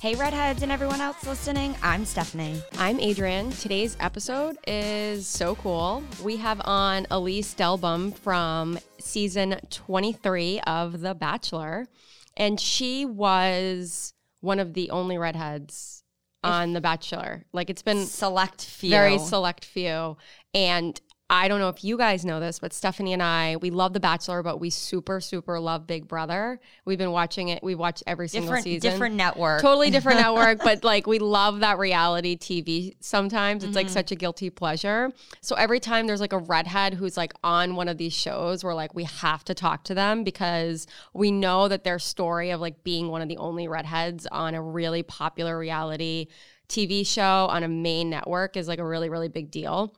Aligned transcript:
Hey, 0.00 0.14
redheads 0.14 0.62
and 0.62 0.70
everyone 0.70 1.00
else 1.00 1.26
listening. 1.26 1.74
I'm 1.82 2.04
Stephanie. 2.04 2.62
I'm 2.78 3.00
Adrian. 3.00 3.50
Today's 3.50 3.96
episode 3.98 4.56
is 4.64 5.26
so 5.26 5.56
cool. 5.56 6.04
We 6.22 6.36
have 6.36 6.60
on 6.64 7.06
Elyse 7.06 7.56
Dehlbom 7.56 8.16
from 8.16 8.78
season 9.00 9.58
23 9.70 10.60
of 10.60 11.00
The 11.00 11.16
Bachelor, 11.16 11.88
and 12.36 12.60
she 12.60 13.06
was 13.06 14.14
one 14.40 14.60
of 14.60 14.74
the 14.74 14.90
only 14.90 15.18
redheads 15.18 16.04
on 16.44 16.74
The 16.74 16.80
Bachelor. 16.80 17.44
Like 17.52 17.68
it's 17.68 17.82
been 17.82 18.06
Select 18.06 18.62
few. 18.64 18.90
very 18.90 19.18
select 19.18 19.64
few. 19.64 20.16
And 20.54 21.00
I 21.30 21.46
don't 21.48 21.60
know 21.60 21.68
if 21.68 21.84
you 21.84 21.98
guys 21.98 22.24
know 22.24 22.40
this, 22.40 22.58
but 22.58 22.72
Stephanie 22.72 23.12
and 23.12 23.22
I, 23.22 23.56
we 23.56 23.68
love 23.68 23.92
The 23.92 24.00
Bachelor, 24.00 24.42
but 24.42 24.60
we 24.60 24.70
super, 24.70 25.20
super 25.20 25.60
love 25.60 25.86
Big 25.86 26.08
Brother. 26.08 26.58
We've 26.86 26.96
been 26.96 27.10
watching 27.10 27.48
it. 27.48 27.62
We 27.62 27.74
watch 27.74 28.02
every 28.06 28.28
single 28.28 28.48
different, 28.48 28.64
season. 28.64 28.90
different 28.90 29.14
network. 29.14 29.60
Totally 29.60 29.90
different 29.90 30.20
network, 30.22 30.60
but 30.64 30.84
like 30.84 31.06
we 31.06 31.18
love 31.18 31.60
that 31.60 31.76
reality 31.76 32.38
TV 32.38 32.96
sometimes. 33.00 33.62
It's 33.62 33.76
like 33.76 33.88
mm-hmm. 33.88 33.92
such 33.92 34.10
a 34.10 34.14
guilty 34.14 34.48
pleasure. 34.48 35.12
So 35.42 35.54
every 35.56 35.80
time 35.80 36.06
there's 36.06 36.22
like 36.22 36.32
a 36.32 36.38
redhead 36.38 36.94
who's 36.94 37.18
like 37.18 37.34
on 37.44 37.76
one 37.76 37.88
of 37.88 37.98
these 37.98 38.14
shows, 38.14 38.64
we're 38.64 38.74
like, 38.74 38.94
we 38.94 39.04
have 39.04 39.44
to 39.44 39.54
talk 39.54 39.84
to 39.84 39.94
them 39.94 40.24
because 40.24 40.86
we 41.12 41.30
know 41.30 41.68
that 41.68 41.84
their 41.84 41.98
story 41.98 42.50
of 42.52 42.62
like 42.62 42.82
being 42.84 43.08
one 43.08 43.20
of 43.20 43.28
the 43.28 43.36
only 43.36 43.68
redheads 43.68 44.26
on 44.28 44.54
a 44.54 44.62
really 44.62 45.02
popular 45.02 45.58
reality 45.58 46.28
TV 46.70 47.06
show 47.06 47.48
on 47.50 47.62
a 47.64 47.68
main 47.68 48.08
network 48.08 48.56
is 48.56 48.66
like 48.66 48.78
a 48.78 48.84
really, 48.84 49.10
really 49.10 49.28
big 49.28 49.50
deal. 49.50 49.94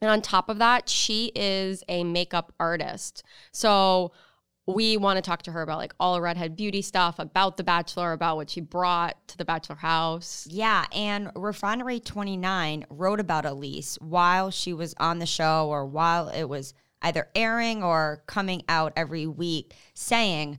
And 0.00 0.10
on 0.10 0.22
top 0.22 0.48
of 0.48 0.58
that, 0.58 0.88
she 0.88 1.30
is 1.34 1.84
a 1.88 2.04
makeup 2.04 2.52
artist. 2.58 3.22
So 3.52 4.12
we 4.66 4.96
want 4.96 5.16
to 5.16 5.22
talk 5.22 5.42
to 5.42 5.52
her 5.52 5.62
about 5.62 5.78
like 5.78 5.94
all 6.00 6.20
redhead 6.20 6.56
beauty 6.56 6.82
stuff, 6.82 7.18
about 7.18 7.56
The 7.56 7.64
Bachelor, 7.64 8.12
about 8.12 8.36
what 8.36 8.50
she 8.50 8.60
brought 8.60 9.16
to 9.28 9.36
the 9.36 9.44
Bachelor 9.44 9.76
house. 9.76 10.46
Yeah, 10.48 10.86
and 10.92 11.30
Refinery 11.34 12.00
29 12.00 12.86
wrote 12.90 13.20
about 13.20 13.44
Elyse 13.44 14.00
while 14.00 14.50
she 14.50 14.72
was 14.72 14.94
on 14.98 15.18
the 15.18 15.26
show 15.26 15.68
or 15.68 15.84
while 15.86 16.28
it 16.28 16.44
was 16.44 16.72
either 17.02 17.28
airing 17.34 17.82
or 17.82 18.22
coming 18.26 18.62
out 18.68 18.92
every 18.96 19.26
week, 19.26 19.74
saying, 19.94 20.58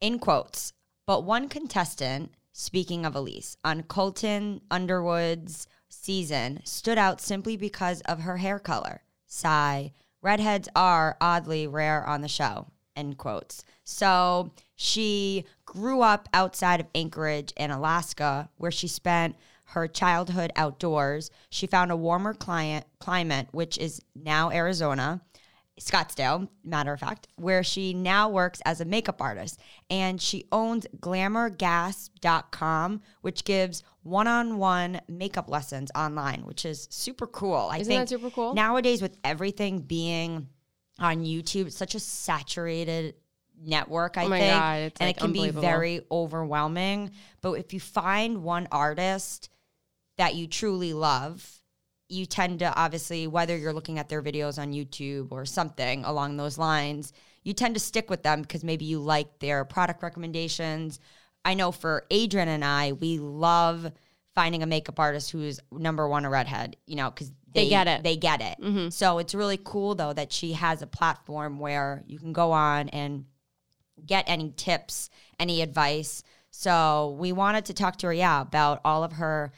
in 0.00 0.18
quotes, 0.18 0.72
but 1.06 1.24
one 1.24 1.48
contestant, 1.48 2.32
speaking 2.52 3.04
of 3.04 3.14
Elyse, 3.14 3.56
on 3.64 3.82
Colton 3.82 4.60
Underwood's 4.70 5.66
season 6.02 6.60
stood 6.64 6.98
out 6.98 7.20
simply 7.20 7.56
because 7.56 8.00
of 8.02 8.20
her 8.20 8.38
hair 8.38 8.58
color. 8.58 9.02
Sigh. 9.26 9.92
Redheads 10.22 10.68
are 10.74 11.16
oddly 11.20 11.66
rare 11.66 12.06
on 12.06 12.20
the 12.20 12.28
show. 12.28 12.66
End 12.96 13.18
quotes. 13.18 13.64
So 13.84 14.52
she 14.74 15.44
grew 15.64 16.00
up 16.00 16.28
outside 16.32 16.80
of 16.80 16.86
Anchorage 16.94 17.52
in 17.56 17.70
Alaska, 17.70 18.48
where 18.56 18.70
she 18.70 18.88
spent 18.88 19.36
her 19.70 19.86
childhood 19.86 20.52
outdoors. 20.56 21.30
She 21.50 21.66
found 21.66 21.90
a 21.90 21.96
warmer 21.96 22.34
client, 22.34 22.86
climate, 22.98 23.48
which 23.52 23.78
is 23.78 24.00
now 24.14 24.50
Arizona. 24.50 25.20
Scottsdale, 25.78 26.48
matter 26.64 26.94
of 26.94 27.00
fact, 27.00 27.28
where 27.36 27.62
she 27.62 27.92
now 27.92 28.30
works 28.30 28.62
as 28.64 28.80
a 28.80 28.86
makeup 28.86 29.20
artist. 29.20 29.60
And 29.90 30.22
she 30.22 30.46
owns 30.50 30.86
glamourgasp.com, 31.00 33.02
which 33.20 33.44
gives 33.44 33.82
one 34.06 34.28
on 34.28 34.58
one 34.58 35.00
makeup 35.08 35.50
lessons 35.50 35.90
online, 35.94 36.44
which 36.46 36.64
is 36.64 36.86
super 36.90 37.26
cool. 37.26 37.68
I 37.70 37.78
Isn't 37.78 37.90
think 37.90 38.00
that 38.02 38.08
super 38.08 38.30
cool? 38.30 38.54
nowadays, 38.54 39.02
with 39.02 39.16
everything 39.24 39.80
being 39.80 40.48
on 40.98 41.24
YouTube, 41.24 41.66
it's 41.66 41.76
such 41.76 41.94
a 41.94 42.00
saturated 42.00 43.14
network, 43.60 44.16
I 44.16 44.24
Oh 44.26 44.30
think. 44.30 44.54
God, 44.54 44.92
and 45.00 45.08
like, 45.08 45.16
it 45.16 45.20
can 45.20 45.32
be 45.32 45.50
very 45.50 46.02
overwhelming. 46.10 47.10
But 47.42 47.52
if 47.52 47.72
you 47.74 47.80
find 47.80 48.42
one 48.42 48.68
artist 48.70 49.48
that 50.18 50.34
you 50.34 50.46
truly 50.46 50.92
love, 50.92 51.60
you 52.08 52.26
tend 52.26 52.60
to 52.60 52.72
obviously, 52.74 53.26
whether 53.26 53.56
you're 53.56 53.72
looking 53.72 53.98
at 53.98 54.08
their 54.08 54.22
videos 54.22 54.58
on 54.58 54.72
YouTube 54.72 55.32
or 55.32 55.44
something 55.44 56.04
along 56.04 56.36
those 56.36 56.56
lines, 56.58 57.12
you 57.42 57.52
tend 57.52 57.74
to 57.74 57.80
stick 57.80 58.08
with 58.08 58.22
them 58.22 58.42
because 58.42 58.62
maybe 58.62 58.84
you 58.84 59.00
like 59.00 59.38
their 59.40 59.64
product 59.64 60.02
recommendations. 60.02 61.00
I 61.46 61.54
know 61.54 61.72
for 61.72 62.04
Adrian 62.10 62.48
and 62.48 62.64
I, 62.64 62.92
we 62.92 63.18
love 63.18 63.90
finding 64.34 64.62
a 64.62 64.66
makeup 64.66 65.00
artist 65.00 65.30
who's 65.30 65.60
number 65.72 66.06
one 66.06 66.26
a 66.26 66.30
redhead, 66.30 66.76
you 66.86 66.96
know, 66.96 67.10
because 67.10 67.30
They 67.54 67.68
get 67.68 67.88
it. 67.88 68.02
They 68.02 68.16
get 68.16 68.40
it. 68.40 68.58
Mm-hmm. 68.62 68.88
So 68.90 69.18
it's 69.18 69.34
really 69.34 69.58
cool 69.62 69.94
though 69.94 70.12
that 70.12 70.32
she 70.32 70.52
has 70.52 70.82
a 70.82 70.86
platform 70.86 71.58
where 71.58 72.04
you 72.06 72.18
can 72.18 72.32
go 72.32 72.52
on 72.52 72.88
and 72.90 73.24
get 74.04 74.24
any 74.28 74.52
tips, 74.56 75.08
any 75.40 75.62
advice. 75.62 76.22
So 76.50 77.16
we 77.18 77.32
wanted 77.32 77.64
to 77.66 77.74
talk 77.74 77.96
to 77.98 78.08
her, 78.08 78.12
yeah, 78.12 78.42
about 78.42 78.80
all 78.84 79.04
of 79.04 79.12
her 79.12 79.52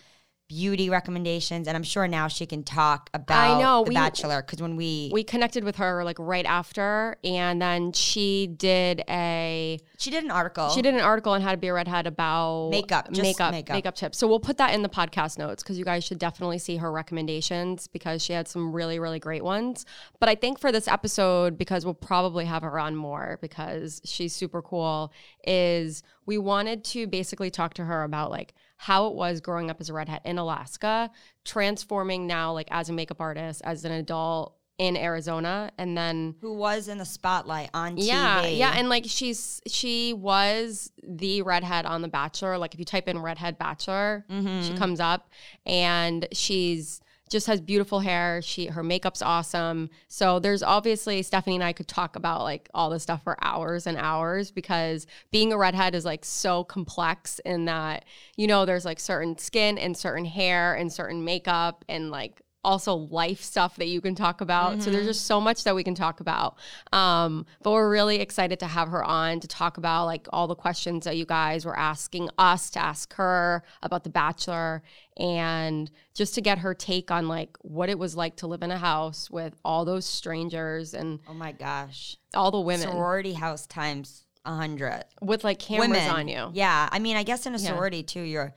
beauty 0.48 0.88
recommendations, 0.88 1.68
and 1.68 1.76
I'm 1.76 1.82
sure 1.82 2.08
now 2.08 2.26
she 2.26 2.46
can 2.46 2.62
talk 2.62 3.10
about 3.12 3.58
I 3.58 3.60
know, 3.60 3.84
The 3.84 3.90
we- 3.90 3.94
Bachelor 3.94 4.42
because 4.42 4.62
when 4.62 4.76
we, 4.76 5.10
We 5.12 5.22
connected 5.22 5.62
with 5.62 5.76
her 5.76 6.02
like 6.04 6.18
right 6.18 6.46
after, 6.46 7.16
and 7.22 7.60
then 7.60 7.92
she 7.92 8.46
did 8.46 9.02
a 9.08 9.78
she 9.98 10.10
did 10.10 10.24
an 10.24 10.30
article, 10.30 10.70
she 10.70 10.80
did 10.82 10.94
an 10.94 11.00
article 11.00 11.32
on 11.32 11.42
how 11.42 11.50
to 11.50 11.56
be 11.58 11.68
a 11.68 11.74
redhead 11.74 12.06
about 12.06 12.70
Makeup, 12.70 13.10
makeup, 13.10 13.52
makeup. 13.52 13.74
makeup 13.74 13.94
tips. 13.94 14.16
So 14.18 14.26
we'll 14.26 14.40
put 14.40 14.56
that 14.56 14.72
in 14.74 14.82
the 14.82 14.88
podcast 14.88 15.38
notes 15.38 15.62
because 15.62 15.78
you 15.78 15.84
guys 15.84 16.02
should 16.04 16.18
definitely 16.18 16.58
see 16.58 16.76
her 16.78 16.90
recommendations 16.90 17.86
because 17.86 18.22
she 18.22 18.32
had 18.32 18.48
some 18.48 18.72
really, 18.72 18.98
really 18.98 19.18
great 19.18 19.44
ones. 19.44 19.84
But 20.18 20.28
I 20.30 20.34
think 20.34 20.58
for 20.58 20.72
this 20.72 20.88
episode, 20.88 21.58
because 21.58 21.84
we'll 21.84 21.94
probably 21.94 22.46
have 22.46 22.62
her 22.62 22.78
on 22.78 22.96
more 22.96 23.38
because 23.42 24.00
she's 24.04 24.34
super 24.34 24.62
cool, 24.62 25.12
is 25.44 26.02
we 26.24 26.38
wanted 26.38 26.84
to 26.84 27.06
basically 27.06 27.50
talk 27.50 27.74
to 27.74 27.84
her 27.84 28.02
about 28.02 28.30
like 28.30 28.54
how 28.80 29.08
it 29.08 29.14
was 29.14 29.40
growing 29.40 29.70
up 29.70 29.80
as 29.80 29.90
a 29.90 29.92
redhead 29.92 30.20
in 30.24 30.38
Alaska, 30.38 31.10
transforming 31.44 32.26
now 32.26 32.52
like 32.52 32.68
as 32.70 32.88
a 32.88 32.92
makeup 32.92 33.20
artist, 33.20 33.60
as 33.64 33.84
an 33.84 33.92
adult 33.92 34.54
in 34.78 34.96
Arizona, 34.96 35.72
and 35.76 35.98
then 35.98 36.36
who 36.40 36.54
was 36.54 36.86
in 36.86 36.98
the 36.98 37.04
spotlight 37.04 37.68
on 37.74 37.96
TV. 37.96 38.06
yeah, 38.06 38.46
yeah, 38.46 38.72
and 38.76 38.88
like 38.88 39.04
she's 39.08 39.60
she 39.66 40.12
was 40.12 40.92
the 41.02 41.42
redhead 41.42 41.84
on 41.84 42.00
The 42.00 42.06
Bachelor. 42.08 42.56
Like 42.58 42.74
if 42.74 42.78
you 42.78 42.84
type 42.86 43.08
in 43.08 43.18
redhead 43.20 43.58
Bachelor, 43.58 44.24
Mm-hmm. 44.30 44.62
she 44.62 44.74
comes 44.78 45.00
up, 45.00 45.28
and 45.66 46.28
she's 46.32 47.00
just 47.30 47.46
has 47.46 47.60
beautiful 47.60 48.00
hair. 48.00 48.40
She 48.42 48.66
her 48.66 48.82
makeup's 48.82 49.22
awesome. 49.22 49.90
So 50.08 50.38
there's 50.38 50.62
obviously 50.62 51.22
Stephanie 51.22 51.56
and 51.56 51.64
I 51.64 51.72
could 51.72 51.88
talk 51.88 52.16
about 52.16 52.42
like 52.42 52.68
all 52.74 52.90
this 52.90 53.02
stuff 53.02 53.22
for 53.24 53.36
hours 53.42 53.86
and 53.86 53.96
hours 53.96 54.50
because 54.50 55.06
being 55.30 55.52
a 55.52 55.58
redhead 55.58 55.94
is 55.94 56.04
like 56.04 56.24
so 56.24 56.64
complex 56.64 57.40
in 57.44 57.66
that 57.66 58.04
you 58.36 58.46
know 58.46 58.64
there's 58.64 58.84
like 58.84 59.00
certain 59.00 59.36
skin 59.38 59.78
and 59.78 59.96
certain 59.96 60.24
hair 60.24 60.74
and 60.74 60.92
certain 60.92 61.24
makeup 61.24 61.84
and 61.88 62.10
like 62.10 62.42
also 62.64 62.94
life 62.94 63.40
stuff 63.42 63.76
that 63.76 63.86
you 63.86 64.00
can 64.00 64.14
talk 64.14 64.40
about. 64.40 64.82
So 64.82 64.90
there's 64.90 65.06
just 65.06 65.26
so 65.26 65.40
much 65.40 65.64
that 65.64 65.74
we 65.74 65.84
can 65.84 65.94
talk 65.94 66.20
about. 66.20 66.56
Um, 66.92 67.46
but 67.62 67.70
we're 67.70 67.88
really 67.88 68.20
excited 68.20 68.58
to 68.60 68.66
have 68.66 68.88
her 68.88 69.02
on 69.04 69.40
to 69.40 69.48
talk 69.48 69.78
about 69.78 70.06
like 70.06 70.26
all 70.32 70.46
the 70.48 70.56
questions 70.56 71.04
that 71.04 71.16
you 71.16 71.24
guys 71.24 71.64
were 71.64 71.78
asking 71.78 72.28
us 72.36 72.68
to 72.70 72.80
ask 72.80 73.14
her 73.14 73.62
about 73.82 74.02
The 74.04 74.10
Bachelor 74.10 74.82
and 75.16 75.90
just 76.14 76.34
to 76.34 76.40
get 76.40 76.58
her 76.58 76.74
take 76.74 77.10
on 77.10 77.28
like 77.28 77.56
what 77.62 77.88
it 77.88 77.98
was 77.98 78.16
like 78.16 78.36
to 78.36 78.46
live 78.46 78.62
in 78.62 78.70
a 78.70 78.78
house 78.78 79.30
with 79.30 79.54
all 79.64 79.84
those 79.84 80.04
strangers 80.04 80.94
and 80.94 81.20
Oh 81.28 81.34
my 81.34 81.52
gosh, 81.52 82.16
all 82.34 82.50
the 82.50 82.60
women 82.60 82.88
sorority 82.88 83.32
house 83.34 83.66
times 83.66 84.24
a 84.44 84.54
hundred. 84.54 85.04
with 85.22 85.44
like 85.44 85.58
cameras 85.58 85.88
Women 85.90 86.10
on 86.10 86.28
you. 86.28 86.50
Yeah, 86.52 86.88
I 86.90 86.98
mean, 86.98 87.16
I 87.16 87.22
guess 87.22 87.46
in 87.46 87.54
a 87.54 87.58
Yeah. 87.58 87.68
sorority 87.68 88.02
too, 88.02 88.22
you're 88.22 88.54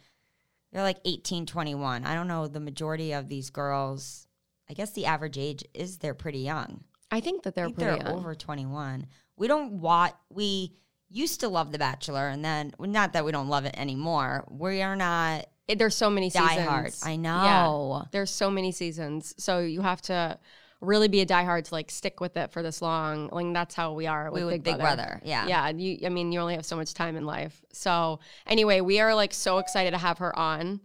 you're 0.71 0.83
like 0.83 0.99
18, 1.05 1.45
21. 1.45 2.05
I 2.05 2.13
don't 2.13 2.27
know 2.27 2.47
the 2.47 2.59
majority 2.59 3.11
of 3.13 3.27
these 3.29 3.49
girls. 3.49 4.27
I 4.69 4.73
guess 4.73 4.91
the 4.91 5.05
average 5.05 5.37
age 5.37 5.63
is 5.73 5.97
they're 5.97 6.13
pretty 6.13 6.39
young. 6.39 6.83
I 7.11 7.19
think 7.19 7.43
that 7.43 7.55
they're 7.55 7.65
think 7.65 7.77
pretty 7.79 7.99
they're 7.99 8.07
young. 8.09 8.19
over 8.19 8.35
21. 8.35 9.05
We 9.37 9.47
don't 9.47 9.81
want 9.81 10.13
we 10.29 10.73
used 11.09 11.41
to 11.41 11.50
love 11.50 11.73
The 11.73 11.77
Bachelor, 11.77 12.29
and 12.29 12.44
then 12.45 12.71
not 12.79 13.12
that 13.13 13.25
we 13.25 13.33
don't 13.33 13.50
love 13.50 13.65
it 13.65 13.75
anymore. 13.77 14.45
We 14.50 14.81
are 14.81 14.95
not 14.95 15.45
It- 15.68 15.77
There's 15.77 15.95
so 15.95 16.09
many 16.09 16.29
seasons. 16.29 16.51
diehard. 16.57 17.06
I 17.06 17.12
Yeah. 17.12 17.17
know. 17.17 18.06
There's 18.12 18.31
so 18.31 18.50
many 18.50 18.71
seasons. 18.71 19.33
So 19.38 19.59
you 19.59 19.81
have 19.81 20.01
to 20.03 20.38
really 20.81 21.07
be 21.07 21.22
a 21.22 21.25
diehard 21.25 21.63
to 21.66 21.74
like 21.74 21.92
stick 21.92 22.19
with 22.19 22.36
it 22.36 22.51
for 22.51 22.62
this 22.63 22.81
long. 22.81 23.30
Like 23.31 23.54
that's 23.54 23.75
how 23.75 23.94
we 23.94 24.07
are 24.07 24.31
with 24.31 24.44
We 24.44 24.51
Big, 24.54 24.63
Big 24.63 24.80
Brother. 24.80 25.22
Yeah. 25.24 25.48
Yeah, 25.48 25.69
you 25.69 26.00
I 26.06 26.10
mean 26.10 26.31
you 26.31 26.39
only 26.39 26.56
have 26.56 26.66
so 26.66 26.75
much 26.75 26.94
time 26.94 27.16
in 27.16 27.25
life. 27.25 27.62
So 27.72 28.19
anyway, 28.48 28.81
we 28.81 29.00
are 29.00 29.16
like 29.16 29.33
so 29.33 29.60
excited 29.60 29.92
to 29.92 29.98
have 29.98 30.18
her 30.18 30.38
on. 30.38 30.81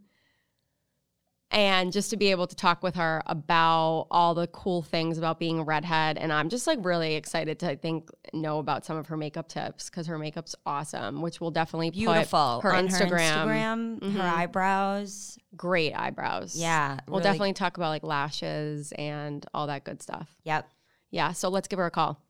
And 1.57 1.91
just 1.91 2.11
to 2.11 2.19
be 2.19 2.31
able 2.31 2.47
to 2.49 2.55
talk 2.55 2.83
with 2.83 2.97
her 2.97 3.23
about 3.25 4.09
all 4.11 4.35
the 4.35 4.47
cool 4.49 4.83
things 4.83 5.17
about 5.17 5.39
being 5.39 5.59
a 5.59 5.65
redhead. 5.65 6.19
And 6.19 6.31
I'm 6.31 6.51
just 6.51 6.67
like 6.67 6.85
really 6.85 7.15
excited 7.15 7.59
to 7.61 7.71
I 7.71 7.77
think 7.77 8.11
know 8.35 8.59
about 8.59 8.85
some 8.85 8.99
of 8.99 9.07
her 9.07 9.17
makeup 9.17 9.49
tips 9.49 9.89
because 9.89 10.07
her 10.07 10.19
makeup's 10.19 10.55
awesome, 10.67 11.23
which 11.23 11.41
will 11.41 11.51
definitely 11.51 11.91
Beautiful. 11.91 12.61
her 12.61 12.75
On 12.75 12.89
Instagram. 12.89 13.47
Her 13.47 13.55
Instagram, 13.55 14.13
her 14.13 14.23
eyebrows. 14.23 15.39
Great 15.57 15.95
eyebrows. 15.95 16.57
Yeah. 16.57 16.99
We'll 17.09 17.21
definitely 17.21 17.55
talk 17.55 17.79
about 17.79 17.89
like 17.89 18.03
lashes 18.03 18.93
and 18.93 19.47
all 19.55 19.67
that 19.69 19.85
good 19.85 20.03
stuff. 20.03 20.29
Yep. 20.45 20.69
Yeah. 21.11 21.33
So 21.33 21.49
let's 21.49 21.69
give 21.69 21.79
her 21.79 21.87
a 21.87 21.91
call. 21.91 22.21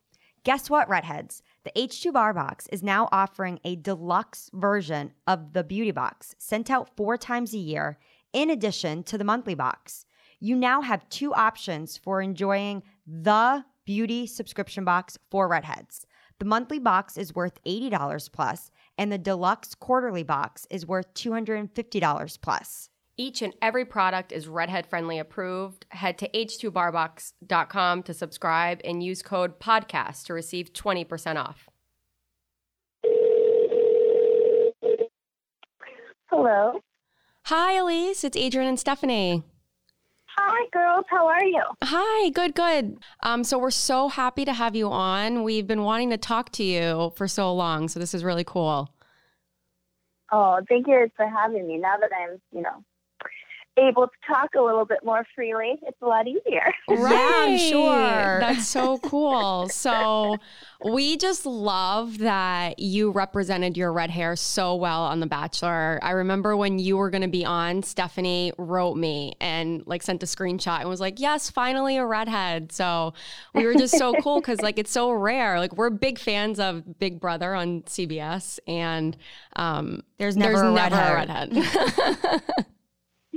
Guess 0.44 0.70
what, 0.70 0.88
redheads? 0.88 1.42
The 1.64 1.72
H2BR 1.72 2.32
Box 2.32 2.68
is 2.70 2.80
now 2.80 3.08
offering 3.10 3.58
a 3.64 3.74
deluxe 3.74 4.48
version 4.54 5.10
of 5.26 5.52
the 5.52 5.64
Beauty 5.64 5.90
Box 5.90 6.36
sent 6.38 6.70
out 6.70 6.94
four 6.96 7.16
times 7.16 7.52
a 7.52 7.58
year, 7.58 7.98
in 8.36 8.50
addition 8.50 9.02
to 9.02 9.16
the 9.16 9.24
monthly 9.24 9.54
box. 9.54 10.04
You 10.40 10.56
now 10.56 10.82
have 10.82 11.08
two 11.08 11.32
options 11.32 11.96
for 11.96 12.20
enjoying 12.20 12.82
the 13.06 13.64
beauty 13.86 14.26
subscription 14.26 14.84
box 14.84 15.16
for 15.30 15.48
redheads. 15.48 16.06
The 16.38 16.44
monthly 16.44 16.78
box 16.78 17.16
is 17.16 17.34
worth 17.34 17.64
$80 17.64 18.30
plus, 18.30 18.70
and 18.98 19.10
the 19.10 19.16
deluxe 19.16 19.74
quarterly 19.74 20.22
box 20.22 20.66
is 20.68 20.84
worth 20.84 21.14
$250 21.14 22.38
plus. 22.42 22.90
Each 23.16 23.40
and 23.40 23.54
every 23.62 23.86
product 23.86 24.32
is 24.32 24.46
redhead 24.46 24.86
friendly 24.86 25.18
approved. 25.18 25.86
Head 25.88 26.18
to 26.18 26.28
h2brbox.com 26.28 28.02
to 28.02 28.12
subscribe 28.12 28.82
and 28.84 29.02
use 29.02 29.22
code 29.22 29.58
podcast 29.58 30.26
to 30.26 30.34
receive 30.34 30.74
20% 30.74 31.36
off. 31.36 31.70
Hello. 36.28 36.82
Hi, 37.46 37.74
Elyse. 37.74 38.24
It's 38.24 38.36
Adrian 38.36 38.68
and 38.68 38.76
Stephanie. 38.76 39.44
Hi, 40.36 40.66
girls. 40.72 41.04
How 41.08 41.28
are 41.28 41.44
you? 41.44 41.62
Hi, 41.84 42.30
good, 42.30 42.56
good. 42.56 42.98
Um, 43.22 43.44
so 43.44 43.56
we're 43.56 43.70
so 43.70 44.08
happy 44.08 44.44
to 44.44 44.52
have 44.52 44.74
you 44.74 44.90
on. 44.90 45.44
We've 45.44 45.64
been 45.64 45.82
wanting 45.82 46.10
to 46.10 46.16
talk 46.16 46.50
to 46.54 46.64
you 46.64 47.12
for 47.14 47.28
so 47.28 47.54
long, 47.54 47.86
so 47.86 48.00
this 48.00 48.14
is 48.14 48.24
really 48.24 48.42
cool. 48.42 48.92
Oh, 50.32 50.58
thank 50.68 50.88
you 50.88 51.08
for 51.14 51.28
having 51.28 51.68
me. 51.68 51.78
Now 51.78 51.94
that 52.00 52.10
I'm, 52.20 52.40
you 52.50 52.62
know, 52.62 52.82
able 53.78 54.06
to 54.06 54.12
talk 54.26 54.50
a 54.56 54.62
little 54.62 54.84
bit 54.84 54.98
more 55.04 55.24
freely, 55.34 55.74
it's 55.82 56.00
a 56.02 56.06
lot 56.06 56.26
easier. 56.26 56.72
Yeah, 56.88 57.32
I'm 57.34 57.58
sure. 57.58 58.40
That's 58.40 58.66
so 58.66 58.98
cool. 58.98 59.68
so 59.68 60.36
we 60.84 61.16
just 61.16 61.44
love 61.46 62.18
that 62.18 62.78
you 62.78 63.10
represented 63.10 63.76
your 63.76 63.92
red 63.92 64.10
hair 64.10 64.34
so 64.36 64.74
well 64.74 65.02
on 65.02 65.20
The 65.20 65.26
Bachelor. 65.26 65.98
I 66.02 66.12
remember 66.12 66.56
when 66.56 66.78
you 66.78 66.96
were 66.96 67.10
going 67.10 67.22
to 67.22 67.28
be 67.28 67.44
on, 67.44 67.82
Stephanie 67.82 68.52
wrote 68.58 68.96
me 68.96 69.34
and 69.40 69.82
like 69.86 70.02
sent 70.02 70.22
a 70.22 70.26
screenshot 70.26 70.80
and 70.80 70.88
was 70.88 71.00
like, 71.00 71.20
"Yes, 71.20 71.50
finally 71.50 71.96
a 71.96 72.06
redhead." 72.06 72.72
So 72.72 73.12
we 73.54 73.66
were 73.66 73.74
just 73.74 73.96
so 73.98 74.14
cool 74.22 74.40
because 74.40 74.60
like 74.62 74.78
it's 74.78 74.90
so 74.90 75.10
rare. 75.12 75.58
Like 75.58 75.76
we're 75.76 75.90
big 75.90 76.18
fans 76.18 76.58
of 76.58 76.98
Big 76.98 77.20
Brother 77.20 77.54
on 77.54 77.82
CBS, 77.82 78.58
and 78.66 79.16
um, 79.56 80.02
There's 80.18 80.36
never 80.36 80.64
a 80.64 80.72
never 80.72 80.94
redhead. 81.16 81.52
a 81.52 81.60
redhead. 81.60 82.42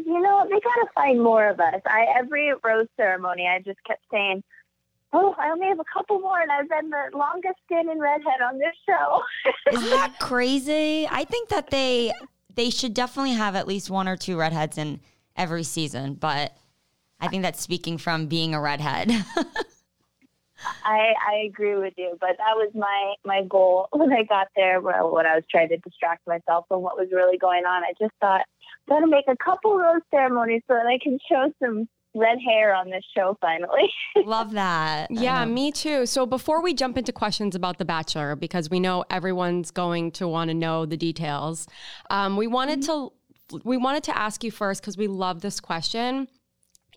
You 0.05 0.21
know, 0.21 0.45
they 0.49 0.59
gotta 0.59 0.87
find 0.93 1.21
more 1.21 1.47
of 1.47 1.59
us. 1.59 1.81
I 1.85 2.05
every 2.17 2.53
rose 2.63 2.87
ceremony, 2.97 3.47
I 3.47 3.59
just 3.59 3.79
kept 3.85 4.03
saying, 4.11 4.43
"Oh, 5.13 5.35
I 5.37 5.49
only 5.49 5.67
have 5.67 5.79
a 5.79 5.85
couple 5.91 6.19
more, 6.19 6.39
and 6.39 6.51
I've 6.51 6.69
been 6.69 6.89
the 6.89 7.17
longest 7.17 7.59
standing 7.65 7.99
redhead 7.99 8.41
on 8.41 8.59
this 8.59 8.75
show." 8.85 9.23
Isn't 9.71 9.89
that 9.89 10.19
crazy? 10.19 11.07
I 11.09 11.23
think 11.25 11.49
that 11.49 11.69
they 11.69 12.13
they 12.55 12.69
should 12.69 12.93
definitely 12.93 13.33
have 13.33 13.55
at 13.55 13.67
least 13.67 13.89
one 13.89 14.07
or 14.07 14.17
two 14.17 14.37
redheads 14.37 14.77
in 14.77 14.99
every 15.35 15.63
season, 15.63 16.13
but 16.15 16.55
I 17.19 17.27
think 17.27 17.43
that's 17.43 17.61
speaking 17.61 17.97
from 17.97 18.27
being 18.27 18.53
a 18.53 18.61
redhead. 18.61 19.11
I 20.83 21.13
I 21.27 21.35
agree 21.45 21.75
with 21.75 21.93
you, 21.97 22.17
but 22.19 22.37
that 22.37 22.55
was 22.55 22.71
my 22.73 23.13
my 23.25 23.43
goal 23.43 23.87
when 23.91 24.11
I 24.11 24.23
got 24.23 24.47
there. 24.55 24.81
Well, 24.81 25.13
when 25.13 25.25
I 25.25 25.35
was 25.35 25.43
trying 25.49 25.69
to 25.69 25.77
distract 25.77 26.27
myself 26.27 26.65
from 26.67 26.81
what 26.81 26.97
was 26.97 27.09
really 27.11 27.37
going 27.37 27.65
on, 27.65 27.83
I 27.83 27.93
just 27.99 28.13
thought, 28.19 28.45
I'm 28.89 29.01
gonna 29.01 29.07
make 29.07 29.25
a 29.27 29.37
couple 29.43 29.77
rose 29.77 30.01
ceremonies 30.11 30.61
so 30.67 30.73
that 30.73 30.85
I 30.85 30.97
can 31.01 31.19
show 31.29 31.51
some 31.63 31.87
red 32.15 32.39
hair 32.45 32.75
on 32.75 32.89
this 32.89 33.03
show 33.15 33.37
finally. 33.39 33.89
Love 34.25 34.51
that. 34.53 35.11
Yeah, 35.11 35.43
Um, 35.43 35.53
me 35.53 35.71
too. 35.71 36.05
So 36.05 36.25
before 36.25 36.61
we 36.61 36.73
jump 36.73 36.97
into 36.97 37.11
questions 37.11 37.55
about 37.55 37.77
The 37.77 37.85
Bachelor, 37.85 38.35
because 38.35 38.69
we 38.69 38.79
know 38.79 39.05
everyone's 39.09 39.71
going 39.71 40.11
to 40.13 40.27
want 40.27 40.49
to 40.49 40.53
know 40.53 40.85
the 40.85 40.97
details, 40.97 41.67
um, 42.09 42.35
we 42.35 42.47
wanted 42.47 42.81
to 42.83 43.11
we 43.63 43.77
wanted 43.77 44.03
to 44.03 44.15
ask 44.15 44.43
you 44.43 44.51
first 44.51 44.81
because 44.81 44.97
we 44.97 45.07
love 45.07 45.41
this 45.41 45.59
question. 45.59 46.27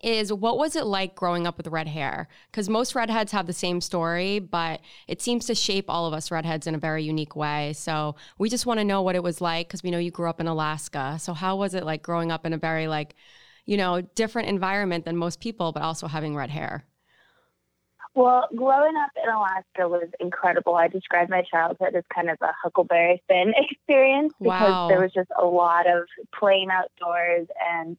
Is 0.03 0.33
what 0.33 0.59
was 0.59 0.75
it 0.75 0.85
like 0.85 1.15
growing 1.15 1.47
up 1.47 1.57
with 1.57 1.69
red 1.69 1.87
hair? 1.87 2.27
Because 2.51 2.69
most 2.69 2.95
redheads 2.97 3.31
have 3.31 3.47
the 3.47 3.53
same 3.53 3.81
story, 3.81 4.41
but 4.41 4.81
it 5.07 5.23
seems 5.23 5.47
to 5.47 5.55
shape 5.55 5.85
all 5.89 6.07
of 6.07 6.13
us 6.13 6.31
redheads 6.33 6.67
in 6.67 6.75
a 6.75 6.79
very 6.79 7.05
unique 7.05 7.37
way. 7.37 7.73
So 7.75 8.17
we 8.37 8.49
just 8.51 8.67
want 8.67 8.81
to 8.81 8.85
know 8.85 9.01
what 9.03 9.15
it 9.15 9.23
was 9.23 9.41
like 9.41 9.69
because 9.69 9.85
we 9.85 9.93
know 9.93 9.99
you 9.99 10.11
grew 10.11 10.29
up 10.29 10.41
in 10.41 10.49
Alaska. 10.49 11.19
So 11.21 11.35
how 11.35 11.55
was 11.57 11.75
it 11.75 11.85
like 11.85 12.03
growing 12.03 12.33
up 12.33 12.45
in 12.45 12.53
a 12.53 12.59
very 12.59 12.89
like, 12.89 13.15
you 13.65 13.77
know, 13.77 14.01
different 14.01 14.49
environment 14.49 15.05
than 15.05 15.17
most 15.17 15.39
people, 15.41 15.71
but 15.71 15.83
also 15.83 16.09
having 16.09 16.35
red 16.35 16.51
hair? 16.51 16.85
Well, 18.15 18.47
growing 18.55 18.95
up 18.97 19.11
in 19.23 19.31
Alaska 19.31 19.89
was 19.89 20.09
incredible. 20.21 20.75
I 20.75 20.89
described 20.89 21.31
my 21.31 21.43
childhood 21.51 21.95
as 21.95 22.05
kind 22.15 22.29
of 22.29 22.37
a 22.43 22.53
Huckleberry 22.63 23.23
Finn 23.27 23.55
experience 23.71 24.35
because 24.43 24.77
Wow. 24.77 24.87
there 24.87 25.01
was 25.01 25.13
just 25.15 25.31
a 25.41 25.45
lot 25.47 25.87
of 25.87 26.07
playing 26.39 26.69
outdoors 26.71 27.47
and 27.71 27.97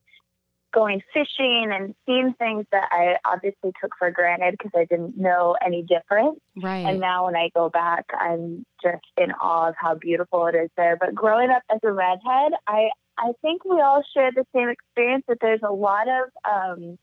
going 0.73 1.01
fishing 1.13 1.69
and 1.71 1.95
seeing 2.05 2.33
things 2.33 2.65
that 2.71 2.89
I 2.91 3.15
obviously 3.25 3.71
took 3.81 3.91
for 3.97 4.11
granted 4.11 4.55
because 4.57 4.71
I 4.75 4.85
didn't 4.85 5.17
know 5.17 5.55
any 5.65 5.83
different. 5.83 6.41
Right. 6.61 6.85
And 6.85 6.99
now 6.99 7.25
when 7.25 7.35
I 7.35 7.49
go 7.55 7.69
back, 7.69 8.05
I'm 8.19 8.65
just 8.81 9.05
in 9.17 9.31
awe 9.33 9.69
of 9.69 9.75
how 9.77 9.95
beautiful 9.95 10.47
it 10.47 10.55
is 10.55 10.69
there. 10.75 10.97
But 10.99 11.15
growing 11.15 11.49
up 11.49 11.63
as 11.71 11.79
a 11.83 11.91
redhead, 11.91 12.53
I 12.67 12.89
I 13.17 13.33
think 13.41 13.63
we 13.63 13.79
all 13.79 14.03
share 14.13 14.31
the 14.31 14.45
same 14.55 14.69
experience 14.69 15.23
that 15.27 15.37
there's 15.39 15.61
a 15.63 15.71
lot 15.71 16.07
of 16.07 16.29
um, 16.49 16.97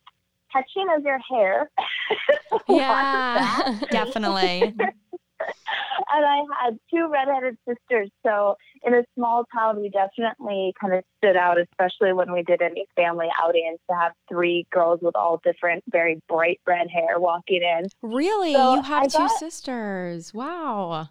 touching 0.52 0.87
of 0.96 1.05
your 1.05 1.19
hair. 1.19 1.70
Lots 2.50 2.64
of 2.69 2.76
yeah. 2.76 3.78
Definitely. 3.90 4.75
and 6.12 6.25
I 6.25 6.42
had 6.64 6.78
two 6.92 7.08
redheaded 7.08 7.56
sisters. 7.66 8.10
So 8.25 8.56
in 8.84 8.94
a 8.94 9.02
small 9.14 9.44
town, 9.52 9.81
we 9.81 9.88
definitely 9.90 10.75
kind 10.81 10.94
of 10.94 11.04
stood 11.19 11.37
out, 11.37 11.58
especially 11.58 12.12
when 12.12 12.32
we 12.32 12.42
did 12.42 12.62
any 12.62 12.87
family 12.96 13.28
outings 13.40 13.78
to 13.88 13.96
have 13.96 14.12
three 14.28 14.66
girls 14.70 15.00
with 15.02 15.16
all 15.16 15.40
different, 15.44 15.84
very 15.90 16.20
bright 16.28 16.60
red 16.66 16.88
hair 16.90 17.19
walking 17.19 17.62
in. 17.62 17.88
Really? 18.02 18.54
So 18.54 18.75
you 18.76 18.82
have 18.82 19.02
I 19.04 19.06
two 19.06 19.19
got- 19.19 19.38
sisters. 19.38 20.32
Wow. 20.34 21.08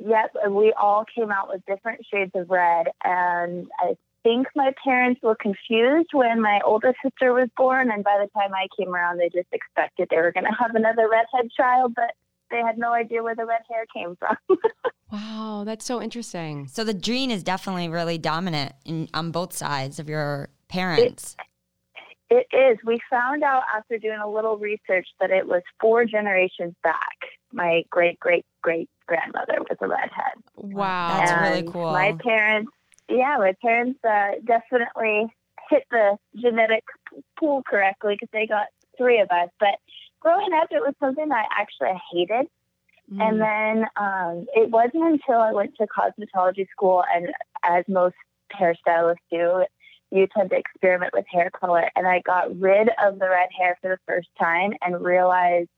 Yep, 0.00 0.36
and 0.44 0.54
we 0.54 0.72
all 0.80 1.04
came 1.12 1.32
out 1.32 1.48
with 1.48 1.60
different 1.66 2.06
shades 2.12 2.30
of 2.36 2.48
red. 2.48 2.86
And 3.02 3.66
I 3.80 3.96
think 4.22 4.46
my 4.54 4.72
parents 4.84 5.20
were 5.22 5.34
confused 5.34 6.10
when 6.12 6.40
my 6.40 6.60
oldest 6.64 6.98
sister 7.02 7.32
was 7.32 7.48
born. 7.56 7.90
And 7.90 8.04
by 8.04 8.16
the 8.22 8.30
time 8.38 8.54
I 8.54 8.68
came 8.78 8.94
around, 8.94 9.18
they 9.18 9.28
just 9.28 9.48
expected 9.52 10.06
they 10.08 10.18
were 10.18 10.30
going 10.30 10.44
to 10.44 10.56
have 10.56 10.76
another 10.76 11.08
redhead 11.10 11.50
child, 11.56 11.94
but 11.96 12.12
they 12.50 12.60
had 12.64 12.78
no 12.78 12.92
idea 12.92 13.22
where 13.22 13.34
the 13.34 13.46
red 13.46 13.62
hair 13.68 13.84
came 13.94 14.16
from. 14.16 14.36
Wow, 15.10 15.62
that's 15.64 15.86
so 15.86 16.02
interesting. 16.02 16.66
So 16.68 16.84
the 16.84 16.92
gene 16.92 17.30
is 17.30 17.42
definitely 17.42 17.88
really 17.88 18.18
dominant 18.18 18.74
in, 18.84 19.08
on 19.14 19.30
both 19.30 19.56
sides 19.56 19.98
of 19.98 20.08
your 20.08 20.50
parents. 20.68 21.34
It 22.30 22.46
is. 22.52 22.76
We 22.84 22.98
found 23.08 23.42
out 23.42 23.62
after 23.74 23.96
doing 23.96 24.18
a 24.22 24.30
little 24.30 24.58
research 24.58 25.08
that 25.18 25.30
it 25.30 25.46
was 25.46 25.62
four 25.80 26.04
generations 26.04 26.74
back. 26.82 27.16
My 27.52 27.84
great 27.88 28.20
great 28.20 28.44
great 28.60 28.90
grandmother 29.06 29.56
was 29.60 29.78
a 29.80 29.88
redhead. 29.88 30.34
Wow. 30.56 31.24
That's 31.24 31.50
really 31.50 31.72
cool. 31.72 31.90
My 31.90 32.14
parents, 32.22 32.70
yeah, 33.08 33.36
my 33.38 33.54
parents 33.62 33.98
uh, 34.04 34.32
definitely 34.44 35.26
hit 35.70 35.84
the 35.90 36.18
genetic 36.36 36.84
pool 37.38 37.62
correctly 37.66 38.14
because 38.14 38.28
they 38.34 38.46
got 38.46 38.66
three 38.98 39.20
of 39.20 39.28
us. 39.30 39.48
But 39.58 39.78
growing 40.20 40.52
up, 40.60 40.68
it 40.70 40.80
was 40.80 40.94
something 41.00 41.28
that 41.28 41.46
I 41.50 41.60
actually 41.60 42.00
hated. 42.12 42.46
Mm. 43.12 43.22
And 43.22 43.40
then 43.40 43.86
um, 43.96 44.46
it 44.54 44.70
wasn't 44.70 45.04
until 45.04 45.40
I 45.40 45.52
went 45.52 45.74
to 45.76 45.86
cosmetology 45.86 46.66
school, 46.70 47.02
and 47.14 47.28
as 47.62 47.84
most 47.88 48.16
hairstylists 48.52 49.16
do, 49.30 49.64
you 50.10 50.26
tend 50.36 50.50
to 50.50 50.56
experiment 50.56 51.12
with 51.14 51.24
hair 51.30 51.50
color. 51.50 51.90
And 51.96 52.06
I 52.06 52.20
got 52.24 52.58
rid 52.58 52.88
of 53.02 53.18
the 53.18 53.28
red 53.28 53.48
hair 53.58 53.78
for 53.80 53.90
the 53.90 53.98
first 54.06 54.28
time 54.38 54.72
and 54.82 55.02
realized 55.02 55.68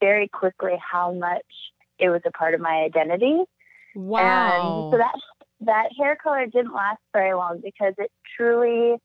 very 0.00 0.28
quickly 0.28 0.74
how 0.78 1.12
much 1.12 1.44
it 1.98 2.08
was 2.08 2.20
a 2.26 2.30
part 2.30 2.54
of 2.54 2.60
my 2.60 2.82
identity. 2.82 3.42
wow. 3.94 4.84
And 4.84 4.92
so 4.92 4.98
that 4.98 5.14
that 5.60 5.88
hair 5.98 6.16
color 6.22 6.46
didn't 6.46 6.74
last 6.74 7.00
very 7.12 7.34
long 7.34 7.60
because 7.64 7.94
it 7.98 8.10
truly 8.36 8.96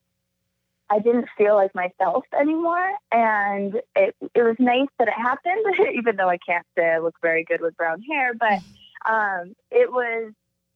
I 0.92 1.00
didn't 1.00 1.28
feel 1.38 1.56
like 1.56 1.74
myself 1.74 2.26
anymore. 2.40 2.92
And 3.12 3.76
it 3.96 4.16
it 4.36 4.44
was 4.44 4.58
nice 4.60 4.90
that 5.00 5.08
it 5.08 5.14
happened, 5.14 5.66
even 5.98 6.18
though 6.18 6.30
I 6.30 6.38
can't 6.38 6.66
say 6.78 6.86
I 6.90 7.00
look 7.00 7.16
very 7.22 7.44
good 7.44 7.62
with 7.62 7.78
brown 7.78 8.02
hair, 8.02 8.34
but 8.34 8.60
um 9.10 9.54
it 9.72 9.92
was 9.92 10.34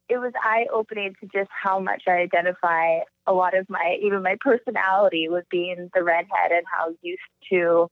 it 0.08 0.18
was 0.18 0.34
eye 0.42 0.68
opening 0.72 1.16
to 1.20 1.28
just 1.34 1.50
how 1.52 1.80
much 1.80 2.04
I 2.08 2.18
identify 2.18 3.00
a 3.28 3.34
lot 3.34 3.58
of 3.58 3.70
my 3.70 3.98
even 4.02 4.24
my 4.24 4.38
personality 4.40 5.28
with 5.30 5.46
being 5.50 5.90
the 5.94 6.04
redhead 6.04 6.52
and 6.52 6.64
how 6.72 6.94
used 7.02 7.22
to 7.52 7.90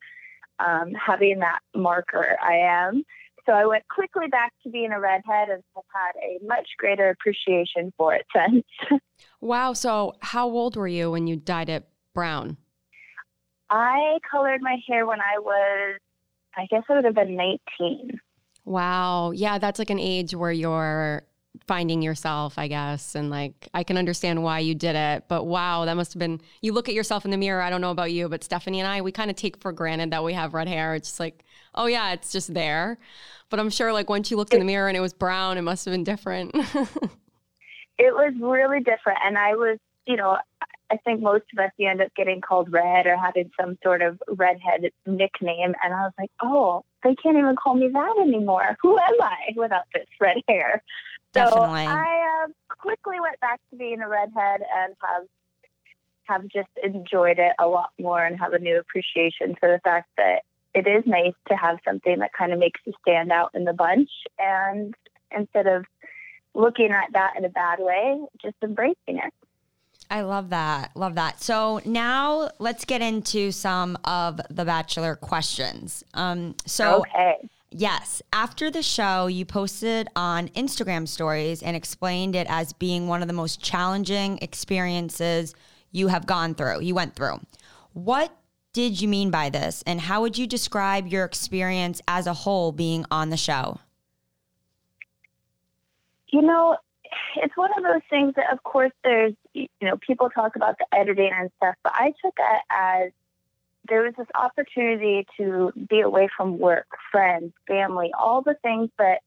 um, 0.60 0.94
having 0.94 1.40
that 1.40 1.60
marker 1.76 2.38
I 2.42 2.58
am. 2.58 3.04
So 3.46 3.52
I 3.52 3.66
went 3.66 3.84
quickly 3.90 4.28
back 4.28 4.54
to 4.64 4.70
being 4.70 4.92
a 4.92 5.00
redhead 5.00 5.50
and 5.50 5.62
have 5.76 5.84
had 5.94 6.16
a 6.24 6.40
much 6.46 6.70
greater 6.78 7.10
appreciation 7.10 7.92
for 7.98 8.14
it 8.14 8.26
since. 8.34 8.64
wow. 9.42 9.74
So, 9.74 10.14
how 10.22 10.48
old 10.48 10.78
were 10.78 10.88
you 10.88 11.12
when 11.12 11.28
you 11.28 11.36
dyed 11.36 11.68
it 11.68 11.86
brown? 12.14 12.58
I 13.70 14.20
colored 14.30 14.62
my 14.62 14.78
hair 14.88 15.06
when 15.06 15.20
I 15.20 15.40
was, 15.40 16.00
I 16.56 16.68
guess 16.68 16.84
I 16.90 16.96
would 16.96 17.06
have 17.06 17.16
been 17.16 17.36
19. 17.36 18.20
Wow. 18.66 19.32
Yeah, 19.32 19.58
that's 19.58 19.80
like 19.80 19.90
an 19.90 20.00
age 20.00 20.36
where 20.36 20.52
you're 20.52 21.24
finding 21.68 22.02
yourself, 22.02 22.58
I 22.58 22.68
guess. 22.68 23.16
And 23.16 23.30
like, 23.30 23.70
I 23.74 23.84
can 23.84 23.98
understand 23.98 24.44
why 24.44 24.60
you 24.60 24.76
did 24.76 24.96
it. 24.96 25.26
But 25.28 25.46
wow, 25.46 25.86
that 25.86 25.96
must 25.96 26.14
have 26.14 26.20
been, 26.20 26.42
you 26.62 26.74
look 26.74 26.90
at 26.90 26.96
yourself 26.96 27.26
in 27.26 27.32
the 27.32 27.38
mirror. 27.38 27.62
I 27.62 27.70
don't 27.70 27.82
know 27.82 27.92
about 27.92 28.12
you, 28.12 28.30
but 28.30 28.44
Stephanie 28.44 28.80
and 28.80 28.88
I, 28.88 29.02
we 29.02 29.12
kind 29.12 29.30
of 29.30 29.36
take 29.36 29.58
for 29.58 29.72
granted 29.72 30.12
that 30.12 30.24
we 30.24 30.34
have 30.34 30.54
red 30.54 30.68
hair. 30.68 30.96
It's 30.96 31.10
just 31.10 31.20
like, 31.20 31.44
oh 31.76 31.86
yeah, 31.86 32.14
it's 32.14 32.32
just 32.32 32.54
there. 32.54 32.98
But 33.50 33.60
I'm 33.60 33.70
sure 33.70 33.94
like 33.94 34.10
once 34.10 34.32
you 34.32 34.38
looked 34.38 34.54
in 34.54 34.60
the 34.60 34.66
mirror 34.66 34.88
and 34.88 34.98
it 34.98 35.02
was 35.02 35.14
brown, 35.14 35.58
it 35.58 35.62
must 35.62 35.86
have 35.86 35.94
been 35.94 36.04
different. 36.04 36.52
it 36.56 38.14
was 38.14 38.34
really 38.40 38.80
different. 38.80 39.20
And 39.24 39.38
I 39.38 39.56
was, 39.56 39.78
you 40.08 40.16
know, 40.16 40.38
I 40.94 40.98
think 40.98 41.22
most 41.22 41.46
of 41.54 41.64
us, 41.64 41.72
you 41.78 41.90
end 41.90 42.02
up 42.02 42.14
getting 42.16 42.40
called 42.40 42.72
red 42.72 43.08
or 43.08 43.18
having 43.18 43.50
some 43.60 43.80
sort 43.82 44.04
of 44.04 44.22
redhead 44.28 44.92
nickname. 45.08 45.74
And 45.84 45.94
I 45.94 46.02
was 46.02 46.14
like, 46.20 46.30
oh, 46.42 46.84
they 47.04 47.16
can't 47.16 47.38
even 47.38 47.56
call 47.56 47.76
me 47.76 47.90
that 47.92 48.16
anymore. 48.22 48.78
Who 48.82 48.98
am 48.98 49.22
I 49.22 49.54
without 49.56 49.86
this 49.94 50.06
red 50.22 50.38
hair? 50.48 50.84
Definitely. 51.34 51.86
So 51.86 51.90
I 51.90 52.44
uh, 52.46 52.76
quickly 52.78 53.20
went 53.20 53.40
back 53.40 53.60
to 53.72 53.76
being 53.76 54.02
a 54.02 54.08
redhead 54.08 54.62
and 54.62 54.94
have 55.02 55.24
have 56.26 56.44
just 56.44 56.70
enjoyed 56.82 57.38
it 57.38 57.52
a 57.60 57.68
lot 57.68 57.90
more 58.00 58.24
and 58.24 58.40
have 58.40 58.54
a 58.54 58.60
new 58.60 58.80
appreciation 58.80 59.56
for 59.60 59.68
the 59.70 59.80
fact 59.84 60.08
that 60.16 60.44
it 60.74 60.88
is 60.88 61.04
nice 61.06 61.34
to 61.50 61.56
have 61.56 61.80
something 61.84 62.20
that 62.20 62.32
kind 62.32 62.54
of 62.54 62.60
makes 62.60 62.80
you 62.86 62.94
stand 63.02 63.30
out 63.30 63.50
in 63.54 63.66
the 63.66 63.74
bunch 63.74 64.10
and 64.40 64.94
instead 65.36 65.68
of 65.68 65.84
looking 66.54 66.92
at 66.92 67.12
that 67.12 67.34
in 67.38 67.44
a 67.44 67.50
bad 67.50 67.80
way, 67.80 68.22
just 68.42 68.56
embracing 68.64 69.18
it. 69.18 69.34
I 70.14 70.22
love 70.22 70.52
that. 70.52 70.92
Love 70.96 71.16
that. 71.16 71.42
So 71.42 71.82
now 71.86 72.52
let's 72.60 72.86
get 72.86 73.02
into 73.02 73.52
some 73.52 73.98
of 74.06 74.40
the 74.52 74.64
Bachelor 74.64 75.16
questions. 75.16 76.04
Um, 76.14 76.54
so, 76.68 77.00
okay. 77.00 77.50
yes, 77.72 78.22
after 78.32 78.70
the 78.70 78.84
show, 78.84 79.26
you 79.26 79.44
posted 79.44 80.08
on 80.16 80.50
Instagram 80.50 81.08
stories 81.08 81.64
and 81.64 81.76
explained 81.76 82.36
it 82.36 82.46
as 82.48 82.74
being 82.74 83.08
one 83.08 83.24
of 83.24 83.28
the 83.28 83.34
most 83.34 83.60
challenging 83.60 84.38
experiences 84.44 85.56
you 85.92 86.10
have 86.10 86.28
gone 86.28 86.54
through, 86.54 86.82
you 86.82 86.94
went 86.94 87.16
through. 87.16 87.40
What 87.94 88.32
did 88.72 89.02
you 89.02 89.08
mean 89.08 89.32
by 89.32 89.50
this? 89.50 89.84
And 89.88 90.00
how 90.00 90.22
would 90.22 90.38
you 90.38 90.46
describe 90.46 91.08
your 91.08 91.26
experience 91.26 92.04
as 92.08 92.28
a 92.28 92.34
whole 92.36 92.72
being 92.72 93.04
on 93.10 93.32
the 93.32 93.38
show? 93.38 93.80
You 96.28 96.44
know, 96.44 96.78
it's 97.38 97.58
one 97.58 97.72
of 97.76 97.84
those 97.84 98.02
things 98.12 98.36
that, 98.36 98.54
of 98.54 98.62
course, 98.62 98.92
there's, 99.04 99.34
you 99.54 99.68
know, 99.82 99.98
people 99.98 100.30
talk 100.30 100.56
about 100.56 100.78
the 100.78 100.86
editing 100.98 101.32
and 101.34 101.50
stuff, 101.58 101.76
but 101.84 101.94
I 101.96 102.14
took 102.24 102.34
it 102.38 102.62
as 102.70 103.12
there 103.90 104.02
was 104.02 104.14
this 104.18 104.28
opportunity 104.36 105.28
to 105.38 105.72
be 105.90 106.00
away 106.00 106.30
from 106.36 106.58
work, 106.58 106.88
friends, 107.12 107.54
family, 107.68 108.12
all 108.18 108.42
the 108.42 108.56
things 108.62 108.90
that 108.98 109.22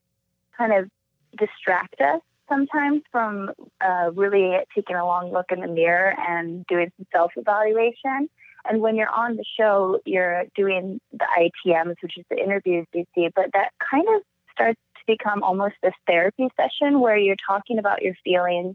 kind 0.56 0.72
of 0.72 0.90
distract 1.36 2.00
us 2.00 2.20
sometimes 2.48 3.02
from 3.10 3.50
uh, 3.80 4.10
really 4.14 4.56
taking 4.74 4.96
a 4.96 5.04
long 5.04 5.32
look 5.32 5.46
in 5.50 5.60
the 5.60 5.66
mirror 5.66 6.14
and 6.18 6.66
doing 6.66 6.90
some 6.96 7.06
self 7.12 7.32
evaluation. 7.36 8.28
And 8.68 8.80
when 8.80 8.96
you're 8.96 9.10
on 9.10 9.36
the 9.36 9.44
show, 9.56 10.00
you're 10.04 10.44
doing 10.54 11.00
the 11.12 11.26
ITMs, 11.38 11.96
which 12.02 12.18
is 12.18 12.24
the 12.30 12.38
interviews 12.38 12.86
you 12.92 13.04
see, 13.14 13.28
but 13.34 13.52
that 13.52 13.70
kind 13.90 14.06
of 14.16 14.22
starts 14.52 14.80
to 14.96 15.00
become 15.06 15.42
almost 15.42 15.76
this 15.82 15.94
therapy 16.06 16.48
session 16.56 17.00
where 17.00 17.16
you're 17.16 17.36
talking 17.46 17.78
about 17.78 18.02
your 18.02 18.14
feelings 18.24 18.74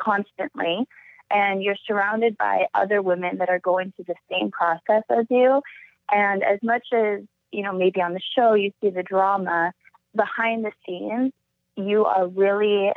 constantly 0.00 0.86
and 1.30 1.62
you're 1.62 1.76
surrounded 1.86 2.36
by 2.36 2.66
other 2.74 3.02
women 3.02 3.38
that 3.38 3.48
are 3.48 3.60
going 3.60 3.92
through 3.94 4.06
the 4.08 4.14
same 4.30 4.50
process 4.50 5.04
as 5.10 5.26
you. 5.30 5.62
And 6.10 6.42
as 6.42 6.58
much 6.62 6.86
as, 6.92 7.20
you 7.52 7.62
know, 7.62 7.72
maybe 7.72 8.02
on 8.02 8.14
the 8.14 8.20
show 8.36 8.54
you 8.54 8.72
see 8.80 8.90
the 8.90 9.02
drama, 9.02 9.72
behind 10.14 10.64
the 10.64 10.72
scenes, 10.84 11.32
you 11.76 12.04
are 12.04 12.26
really, 12.26 12.92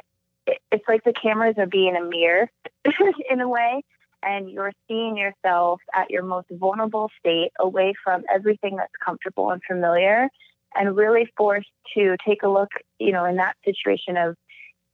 it's 0.72 0.86
like 0.88 1.03
the 1.03 1.13
cameras 1.13 1.55
are 1.57 1.67
being 1.67 1.95
a 1.95 2.03
mirror 2.03 2.50
in 3.29 3.39
a 3.39 3.48
way 3.48 3.83
and 4.24 4.50
you're 4.50 4.72
seeing 4.88 5.17
yourself 5.17 5.81
at 5.93 6.10
your 6.10 6.24
most 6.24 6.48
vulnerable 6.50 7.12
state 7.19 7.51
away 7.60 7.93
from 8.03 8.24
everything 8.33 8.77
that's 8.77 8.93
comfortable 9.03 9.51
and 9.51 9.62
familiar 9.67 10.29
and 10.75 10.95
really 10.95 11.31
forced 11.38 11.69
to 11.93 12.15
take 12.25 12.41
a 12.41 12.48
look, 12.48 12.69
you 13.00 13.12
know, 13.12 13.25
in 13.25 13.36
that 13.36 13.55
situation 13.63 14.17
of 14.17 14.36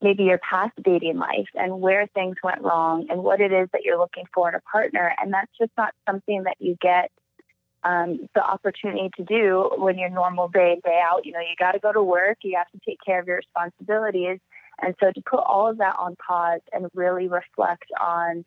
maybe 0.02 0.24
your 0.24 0.40
past 0.40 0.74
dating 0.82 1.18
life 1.18 1.50
and 1.56 1.82
where 1.82 2.08
things 2.08 2.38
went 2.44 2.62
wrong 2.62 3.08
and 3.10 3.24
what 3.24 3.42
it 3.42 3.52
is 3.52 3.68
that 3.74 3.84
you're 3.84 3.98
looking 3.98 4.26
for 4.34 4.50
in 4.50 4.56
a 4.56 4.62
partner. 4.62 5.14
And 5.22 5.34
that's 5.34 5.52
just 5.60 5.72
not 5.78 5.94
something 6.08 6.44
that 6.44 6.58
you 6.60 6.78
get 6.82 7.12
um, 7.84 8.28
the 8.36 8.44
opportunity 8.44 9.10
to 9.18 9.24
do 9.24 9.72
when 9.78 9.98
you're 9.98 10.10
normal 10.10 10.48
day 10.48 10.80
day 10.84 11.02
out. 11.04 11.26
You 11.26 11.34
know, 11.34 11.40
you 11.40 11.56
got 11.58 11.74
to 11.74 11.80
go 11.80 11.92
to 11.92 12.04
work, 12.04 12.40
you 12.44 12.58
have 12.58 12.70
to 12.72 12.80
take 12.86 13.00
care 13.06 13.20
of 13.20 13.28
your 13.28 13.38
responsibilities. 13.38 14.40
And 14.82 14.96
so 15.00 15.12
to 15.12 15.22
put 15.22 15.40
all 15.40 15.70
of 15.70 15.78
that 15.80 15.96
on 16.00 16.16
pause 16.16 16.62
and 16.72 16.88
really 16.94 17.28
reflect 17.28 17.86
on 18.00 18.46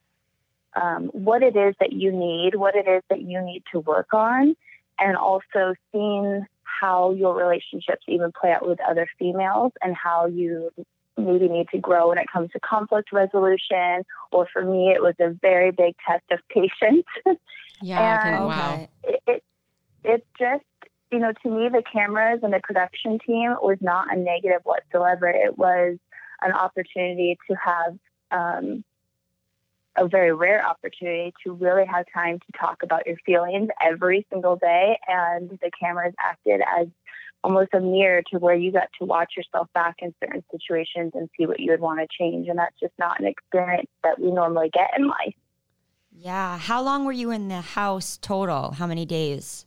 um, 0.75 1.11
what 1.13 1.43
it 1.43 1.57
is 1.57 1.75
that 1.81 1.93
you 1.93 2.13
need, 2.13 2.55
what 2.55 2.75
it 2.75 2.89
is 2.89 3.03
that 3.11 3.21
you 3.21 3.43
need 3.43 3.63
to 3.73 3.81
work 3.81 4.15
on, 4.15 4.57
and 4.99 5.17
also 5.17 5.75
seeing 5.93 6.47
how 6.63 7.13
your 7.13 7.35
relationships 7.37 8.03
even 8.09 8.33
play 8.33 8.53
out 8.53 8.67
with 8.67 8.81
other 8.81 9.07
females 9.19 9.73
and 9.83 9.95
how 9.95 10.27
you 10.27 10.71
maybe 11.17 11.49
need 11.49 11.69
to 11.71 11.79
grow 11.79 12.09
when 12.09 12.19
it 12.19 12.27
comes 12.33 12.51
to 12.53 12.61
conflict 12.61 13.13
resolution. 13.13 14.05
Or 14.31 14.49
for 14.53 14.65
me, 14.65 14.91
it 14.91 15.03
was 15.03 15.15
a 15.21 15.31
very 15.31 15.71
big 15.71 15.95
test 16.07 16.25
of 16.31 16.41
patience. 16.49 17.07
Yeah, 17.83 18.21
and 18.25 18.45
wow. 18.47 18.89
It, 19.03 19.23
it, 19.27 19.45
it's 20.05 20.27
just, 20.39 20.65
you 21.11 21.19
know, 21.19 21.33
to 21.43 21.51
me, 21.51 21.69
the 21.69 21.83
cameras 21.93 22.41
and 22.43 22.53
the 22.53 22.61
production 22.63 23.19
team 23.27 23.57
was 23.61 23.79
not 23.81 24.15
a 24.15 24.17
negative 24.17 24.61
whatsoever. 24.65 25.29
It 25.29 25.59
was 25.59 25.99
an 26.43 26.53
opportunity 26.53 27.39
to 27.51 27.57
have 27.57 27.99
um, 28.31 28.85
a 29.97 30.09
very 30.09 30.33
rare 30.33 30.65
opportunity 30.65 31.35
to 31.45 31.53
really 31.53 31.85
have 31.87 32.07
time 32.15 32.39
to 32.39 32.59
talk 32.59 32.83
about 32.83 33.07
your 33.07 33.17
feelings 33.27 33.69
every 33.85 34.27
single 34.31 34.57
day. 34.57 34.99
And 35.07 35.51
the 35.51 35.71
cameras 35.79 36.15
acted 36.19 36.61
as 36.79 36.87
almost 37.45 37.75
a 37.75 37.81
mirror 37.81 38.23
to 38.33 38.39
where 38.39 38.55
you 38.55 38.73
got 38.73 38.89
to 39.01 39.05
watch 39.05 39.33
yourself 39.37 39.69
back 39.75 39.97
in 39.99 40.15
certain 40.23 40.45
situations 40.51 41.13
and 41.15 41.29
see 41.37 41.47
what 41.47 41.61
you 41.61 41.71
would 41.71 41.81
want 41.81 42.01
to 42.01 42.07
change. 42.19 42.49
And 42.49 42.59
that's 42.59 42.79
just 42.79 42.95
not 42.99 43.21
an 43.21 43.27
experience 43.27 43.91
that 44.03 44.21
we 44.21 44.31
normally 44.31 44.71
get 44.73 44.91
in 44.97 45.09
life. 45.09 45.35
Yeah. 46.13 46.59
How 46.59 46.83
long 46.83 47.05
were 47.05 47.13
you 47.13 47.31
in 47.31 47.49
the 47.49 47.61
house 47.61 48.19
total? 48.21 48.73
How 48.73 48.87
many 48.87 49.05
days? 49.05 49.67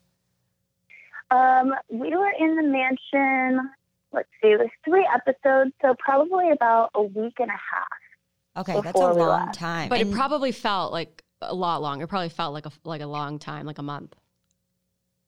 Um, 1.32 1.74
we 1.90 2.16
were 2.16 2.32
in 2.40 2.56
the 2.56 2.64
mansion, 2.64 3.70
let's 4.14 4.30
see, 4.42 4.50
it 4.50 4.60
was 4.60 4.70
three 4.86 5.08
episodes, 5.14 5.72
so 5.82 5.96
probably 5.98 6.52
about 6.52 6.92
a 6.94 7.02
week 7.02 7.34
and 7.40 7.50
a 7.50 7.54
half. 7.54 7.88
Okay, 8.58 8.80
that's 8.80 8.98
a 8.98 9.12
long 9.12 9.52
time. 9.52 9.90
But 9.90 10.00
and 10.00 10.12
it 10.12 10.16
probably 10.16 10.52
felt 10.52 10.94
like 10.94 11.24
a 11.42 11.54
lot 11.54 11.82
longer. 11.82 12.06
It 12.06 12.08
probably 12.08 12.30
felt 12.30 12.54
like 12.54 12.66
a 12.66 12.72
like 12.86 13.02
a 13.02 13.08
long 13.08 13.38
time, 13.38 13.66
like 13.66 13.80
a 13.80 13.84
month. 13.84 14.16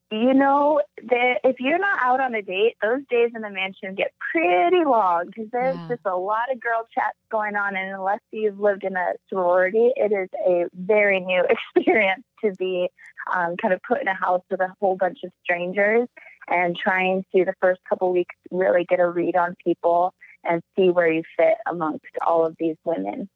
You 0.09 0.33
know, 0.33 0.81
that 1.09 1.39
if 1.43 1.57
you're 1.59 1.79
not 1.79 1.99
out 2.01 2.21
on 2.21 2.33
a 2.33 2.41
date, 2.41 2.75
those 2.81 3.01
days 3.09 3.31
in 3.35 3.41
the 3.41 3.49
mansion 3.49 3.93
get 3.93 4.13
pretty 4.31 4.85
long 4.85 5.25
because 5.25 5.49
there's 5.51 5.75
yeah. 5.75 5.87
just 5.89 6.05
a 6.05 6.15
lot 6.15 6.49
of 6.51 6.61
girl 6.61 6.87
chats 6.93 7.17
going 7.29 7.57
on. 7.57 7.75
And 7.75 7.93
unless 7.93 8.21
you've 8.31 8.57
lived 8.57 8.85
in 8.85 8.95
a 8.95 9.13
sorority, 9.27 9.91
it 9.97 10.13
is 10.13 10.29
a 10.47 10.65
very 10.73 11.19
new 11.19 11.43
experience 11.75 12.23
to 12.41 12.53
be 12.53 12.87
um, 13.35 13.57
kind 13.61 13.73
of 13.73 13.81
put 13.85 13.99
in 13.99 14.07
a 14.07 14.13
house 14.13 14.43
with 14.49 14.61
a 14.61 14.73
whole 14.79 14.95
bunch 14.95 15.19
of 15.25 15.31
strangers 15.43 16.07
and 16.47 16.77
trying 16.77 17.25
to, 17.35 17.43
the 17.43 17.53
first 17.61 17.81
couple 17.89 18.13
weeks, 18.13 18.35
really 18.49 18.85
get 18.85 19.01
a 19.01 19.09
read 19.09 19.35
on 19.35 19.55
people 19.61 20.13
and 20.45 20.61
see 20.77 20.89
where 20.89 21.11
you 21.11 21.23
fit 21.35 21.55
amongst 21.69 22.05
all 22.25 22.45
of 22.45 22.55
these 22.59 22.77
women. 22.85 23.27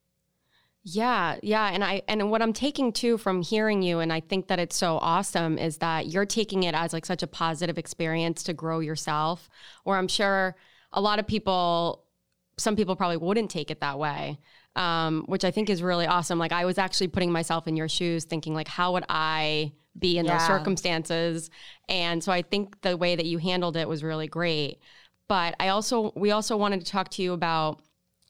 Yeah, 0.83 1.38
yeah, 1.43 1.69
and 1.69 1.83
I 1.83 2.01
and 2.07 2.31
what 2.31 2.41
I'm 2.41 2.53
taking 2.53 2.91
too 2.91 3.19
from 3.19 3.43
hearing 3.43 3.83
you 3.83 4.00
and 4.00 4.11
I 4.11 4.19
think 4.19 4.47
that 4.47 4.57
it's 4.57 4.75
so 4.75 4.97
awesome 4.97 5.59
is 5.59 5.77
that 5.77 6.07
you're 6.07 6.25
taking 6.25 6.63
it 6.63 6.73
as 6.73 6.91
like 6.91 7.05
such 7.05 7.21
a 7.21 7.27
positive 7.27 7.77
experience 7.77 8.41
to 8.43 8.53
grow 8.53 8.79
yourself 8.79 9.47
or 9.85 9.97
I'm 9.97 10.07
sure 10.07 10.55
a 10.91 11.00
lot 11.00 11.19
of 11.19 11.27
people 11.27 12.05
some 12.57 12.75
people 12.75 12.95
probably 12.95 13.17
wouldn't 13.17 13.51
take 13.51 13.69
it 13.69 13.81
that 13.81 14.00
way. 14.00 14.39
Um, 14.75 15.25
which 15.25 15.43
I 15.43 15.51
think 15.51 15.69
is 15.69 15.83
really 15.83 16.05
awesome. 16.07 16.39
Like 16.39 16.53
I 16.53 16.63
was 16.63 16.77
actually 16.77 17.09
putting 17.09 17.31
myself 17.31 17.67
in 17.67 17.75
your 17.75 17.89
shoes 17.89 18.23
thinking 18.23 18.53
like 18.53 18.69
how 18.69 18.93
would 18.93 19.03
I 19.09 19.73
be 20.00 20.17
in 20.17 20.25
yeah. 20.25 20.38
those 20.38 20.47
circumstances? 20.47 21.50
And 21.89 22.23
so 22.23 22.31
I 22.31 22.41
think 22.41 22.81
the 22.81 22.95
way 22.95 23.15
that 23.15 23.25
you 23.25 23.38
handled 23.38 23.75
it 23.75 23.88
was 23.89 24.01
really 24.01 24.27
great. 24.27 24.79
But 25.27 25.55
I 25.59 25.67
also 25.67 26.13
we 26.15 26.31
also 26.31 26.55
wanted 26.57 26.79
to 26.85 26.91
talk 26.91 27.09
to 27.09 27.21
you 27.21 27.33
about 27.33 27.81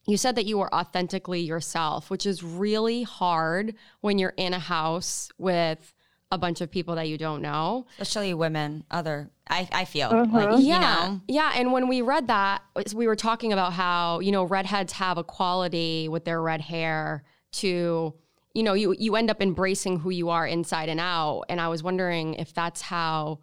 you 0.08 0.18
said 0.18 0.36
that 0.36 0.46
you 0.46 0.58
were 0.58 0.74
authentically 0.74 1.42
yourself, 1.42 2.10
which 2.10 2.26
is 2.26 2.44
really 2.44 3.04
hard 3.04 3.76
when 4.02 4.18
you're 4.18 4.34
in 4.38 4.54
a 4.54 4.60
house 4.60 5.30
with 5.38 5.94
a 6.32 6.38
bunch 6.38 6.62
of 6.62 6.72
people 6.72 6.96
that 6.96 7.10
you 7.10 7.18
don't 7.18 7.42
know. 7.42 7.86
Especially 8.00 8.34
women, 8.34 8.84
other 8.90 9.30
I, 9.52 9.68
I 9.72 9.86
feel 9.86 10.10
mm-hmm. 10.10 10.36
like 10.36 10.50
yeah. 10.60 11.04
You 11.04 11.12
know. 11.12 11.22
Yeah. 11.28 11.52
And 11.56 11.72
when 11.74 11.88
we 11.90 12.02
read 12.02 12.28
that, 12.28 12.64
we 12.96 13.06
were 13.06 13.18
talking 13.18 13.52
about 13.52 13.74
how, 13.74 14.20
you 14.20 14.32
know, 14.32 14.46
redheads 14.46 14.94
have 14.94 15.18
a 15.18 15.24
quality 15.24 16.08
with 16.08 16.24
their 16.24 16.42
red 16.42 16.62
hair 16.62 17.24
to, 17.54 18.14
you 18.54 18.64
know, 18.64 18.74
you 18.74 18.96
you 18.98 19.18
end 19.18 19.30
up 19.30 19.42
embracing 19.42 20.00
who 20.00 20.10
you 20.10 20.30
are 20.30 20.48
inside 20.48 20.88
and 20.88 21.02
out. 21.02 21.44
And 21.50 21.60
I 21.60 21.68
was 21.68 21.84
wondering 21.84 22.36
if 22.36 22.54
that's 22.54 22.82
how 22.82 23.40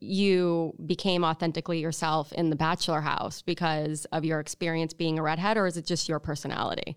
you 0.00 0.74
became 0.84 1.24
authentically 1.24 1.80
yourself 1.80 2.32
in 2.32 2.50
the 2.50 2.56
bachelor 2.56 3.00
house 3.00 3.42
because 3.42 4.04
of 4.06 4.24
your 4.24 4.40
experience 4.40 4.92
being 4.92 5.18
a 5.18 5.22
redhead 5.22 5.56
or 5.56 5.66
is 5.66 5.76
it 5.76 5.86
just 5.86 6.08
your 6.08 6.18
personality 6.18 6.96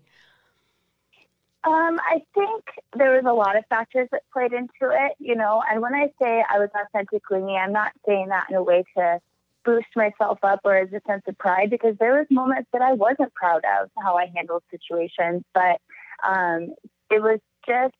um, 1.62 2.00
I 2.00 2.22
think 2.34 2.64
there 2.96 3.10
was 3.10 3.24
a 3.26 3.32
lot 3.34 3.56
of 3.56 3.66
factors 3.68 4.08
that 4.12 4.22
played 4.32 4.52
into 4.52 4.70
it, 4.82 5.12
you 5.18 5.34
know. 5.34 5.62
And 5.70 5.82
when 5.82 5.94
I 5.94 6.06
say 6.20 6.42
I 6.48 6.58
was 6.58 6.70
authentically 6.74 7.42
me, 7.42 7.54
I'm 7.56 7.72
not 7.72 7.92
saying 8.06 8.28
that 8.28 8.46
in 8.48 8.56
a 8.56 8.62
way 8.62 8.82
to 8.96 9.20
boost 9.62 9.88
myself 9.94 10.38
up 10.42 10.60
or 10.64 10.74
as 10.74 10.88
a 10.88 11.02
sense 11.06 11.22
of 11.28 11.36
pride, 11.36 11.68
because 11.68 11.96
there 11.98 12.16
was 12.16 12.26
moments 12.30 12.70
that 12.72 12.80
I 12.80 12.94
wasn't 12.94 13.34
proud 13.34 13.62
of 13.78 13.90
how 14.02 14.16
I 14.16 14.32
handled 14.34 14.62
situations. 14.70 15.44
But 15.52 15.82
um, 16.26 16.74
it 17.10 17.20
was 17.20 17.40
just 17.66 17.94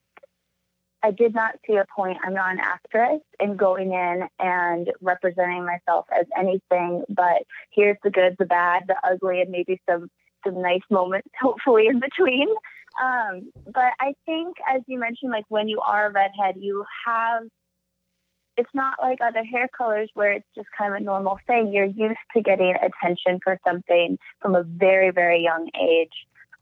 I 1.03 1.11
did 1.11 1.35
not 1.35 1.55
see 1.67 1.77
a 1.77 1.87
point. 1.95 2.19
I'm 2.23 2.35
not 2.35 2.53
an 2.53 2.61
actress 2.61 3.23
in 3.39 3.57
going 3.57 3.93
in 3.93 4.29
and 4.39 4.91
representing 5.01 5.65
myself 5.65 6.07
as 6.19 6.27
anything 6.39 7.05
but 7.09 7.43
here's 7.71 7.97
the 8.03 8.11
good, 8.11 8.37
the 8.39 8.45
bad, 8.45 8.85
the 8.87 8.97
ugly, 9.05 9.41
and 9.41 9.51
maybe 9.51 9.81
some 9.89 10.11
some 10.45 10.63
nice 10.63 10.81
moments, 10.91 11.29
hopefully 11.41 11.87
in 11.87 12.01
between. 12.01 12.49
Um, 13.03 13.51
but 13.67 13.93
I 14.01 14.15
think, 14.27 14.57
as 14.69 14.83
you 14.87 14.99
mentioned, 14.99 15.31
like 15.31 15.45
when 15.49 15.69
you 15.69 15.81
are 15.81 16.07
a 16.07 16.13
redhead, 16.13 16.57
you 16.59 16.85
have 17.07 17.45
it's 18.57 18.71
not 18.75 18.97
like 19.01 19.19
other 19.23 19.45
hair 19.45 19.69
colors 19.69 20.11
where 20.15 20.33
it's 20.33 20.49
just 20.55 20.69
kind 20.77 20.93
of 20.95 21.01
a 21.01 21.05
normal 21.05 21.39
thing. 21.47 21.73
You're 21.73 21.87
used 21.87 22.19
to 22.35 22.43
getting 22.43 22.75
attention 22.75 23.41
for 23.43 23.59
something 23.67 24.19
from 24.41 24.55
a 24.55 24.63
very, 24.63 25.11
very 25.11 25.43
young 25.43 25.71
age. 25.81 26.13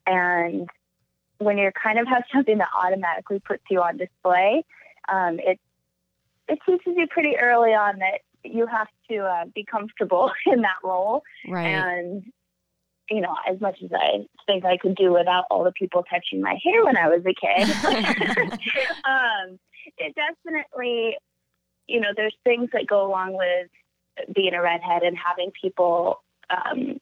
And 0.07 0.69
when 1.39 1.59
you 1.59 1.71
kind 1.81 1.99
of 1.99 2.07
have 2.07 2.25
something 2.33 2.59
that 2.59 2.69
automatically 2.77 3.41
puts 3.41 3.63
you 3.71 3.81
on 3.81 3.97
display, 3.97 4.65
um, 5.09 5.39
it 5.41 5.59
it 6.49 6.59
teaches 6.65 6.95
you 6.97 7.07
pretty 7.09 7.37
early 7.37 7.71
on 7.75 7.99
that 7.99 8.21
you 8.45 8.67
have 8.67 8.89
to 9.11 9.19
uh, 9.19 9.45
be 9.55 9.65
comfortable 9.65 10.33
in 10.47 10.63
that 10.63 10.77
role. 10.83 11.23
right 11.49 11.67
And 11.67 12.25
you 13.11 13.23
know, 13.23 13.35
as 13.51 13.59
much 13.61 13.79
as 13.83 13.91
I 13.95 14.27
think 14.47 14.67
I 14.67 14.77
could 14.77 14.95
do 14.95 15.13
without 15.13 15.45
all 15.51 15.65
the 15.65 15.73
people 15.73 16.05
touching 16.11 16.43
my 16.43 16.59
hair 16.63 16.85
when 16.85 16.97
I 16.97 17.09
was 17.09 17.23
a 17.25 17.33
kid, 17.33 17.67
um, 19.05 19.59
it 19.97 20.15
definitely, 20.15 21.17
you 21.87 22.01
know, 22.01 22.11
there's 22.15 22.37
things 22.45 22.69
that 22.75 22.87
go 22.87 23.07
along 23.07 23.33
with 23.33 23.69
being 24.35 24.53
a 24.53 24.61
redhead 24.61 25.05
and 25.05 25.17
having 25.17 25.53
people 25.59 26.23
um, 26.51 26.99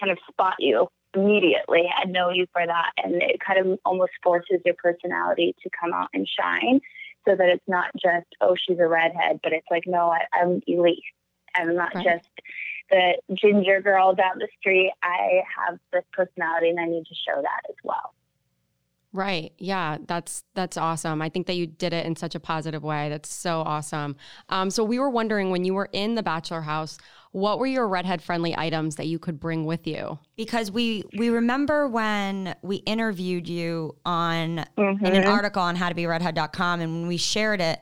kind 0.00 0.10
of 0.10 0.18
spot 0.28 0.54
you 0.58 0.88
immediately 1.14 1.84
and 2.02 2.12
know 2.12 2.30
you 2.30 2.46
for 2.52 2.66
that. 2.66 2.92
And 3.02 3.22
it 3.22 3.40
kind 3.40 3.58
of 3.58 3.78
almost 3.84 4.12
forces 4.22 4.60
your 4.64 4.74
personality 4.74 5.54
to 5.62 5.70
come 5.78 5.92
out 5.92 6.08
and 6.12 6.28
shine 6.28 6.80
so 7.26 7.34
that 7.36 7.48
it's 7.48 7.64
not 7.68 7.86
just, 7.94 8.26
oh, 8.40 8.54
she's 8.56 8.78
a 8.78 8.86
redhead, 8.86 9.40
but 9.42 9.52
it's 9.52 9.66
like, 9.70 9.84
no, 9.86 10.10
I, 10.10 10.26
I'm 10.32 10.60
Elyse. 10.68 10.98
I'm 11.54 11.74
not 11.74 11.94
Right. 11.94 12.04
just 12.04 12.28
the 12.90 13.14
ginger 13.34 13.80
girl 13.80 14.14
down 14.14 14.38
the 14.38 14.48
street. 14.58 14.92
I 15.02 15.42
have 15.56 15.78
this 15.92 16.04
personality 16.12 16.70
and 16.70 16.80
I 16.80 16.86
need 16.86 17.06
to 17.06 17.14
show 17.14 17.40
that 17.40 17.62
as 17.68 17.76
well. 17.82 18.12
Right. 19.14 19.52
Yeah, 19.58 19.98
that's 20.08 20.42
that's 20.54 20.76
awesome. 20.76 21.22
I 21.22 21.28
think 21.28 21.46
that 21.46 21.54
you 21.54 21.68
did 21.68 21.92
it 21.92 22.04
in 22.04 22.16
such 22.16 22.34
a 22.34 22.40
positive 22.40 22.82
way. 22.82 23.08
That's 23.08 23.32
so 23.32 23.60
awesome. 23.60 24.16
Um, 24.48 24.70
so 24.70 24.82
we 24.82 24.98
were 24.98 25.08
wondering 25.08 25.50
when 25.50 25.64
you 25.64 25.72
were 25.72 25.88
in 25.92 26.16
the 26.16 26.22
bachelor 26.24 26.62
house, 26.62 26.98
what 27.30 27.60
were 27.60 27.66
your 27.66 27.86
redhead 27.86 28.22
friendly 28.22 28.56
items 28.58 28.96
that 28.96 29.06
you 29.06 29.20
could 29.20 29.38
bring 29.38 29.66
with 29.66 29.86
you? 29.86 30.18
because 30.36 30.72
we 30.72 31.04
we 31.16 31.30
remember 31.30 31.86
when 31.86 32.56
we 32.62 32.76
interviewed 32.78 33.48
you 33.48 33.94
on 34.04 34.64
Mhm. 34.76 35.06
in 35.06 35.14
an 35.14 35.24
article 35.26 35.62
on 35.62 35.76
howtoberedhead.com 35.76 36.80
and 36.80 36.92
when 36.92 37.06
we 37.06 37.16
shared 37.16 37.60
it 37.60 37.80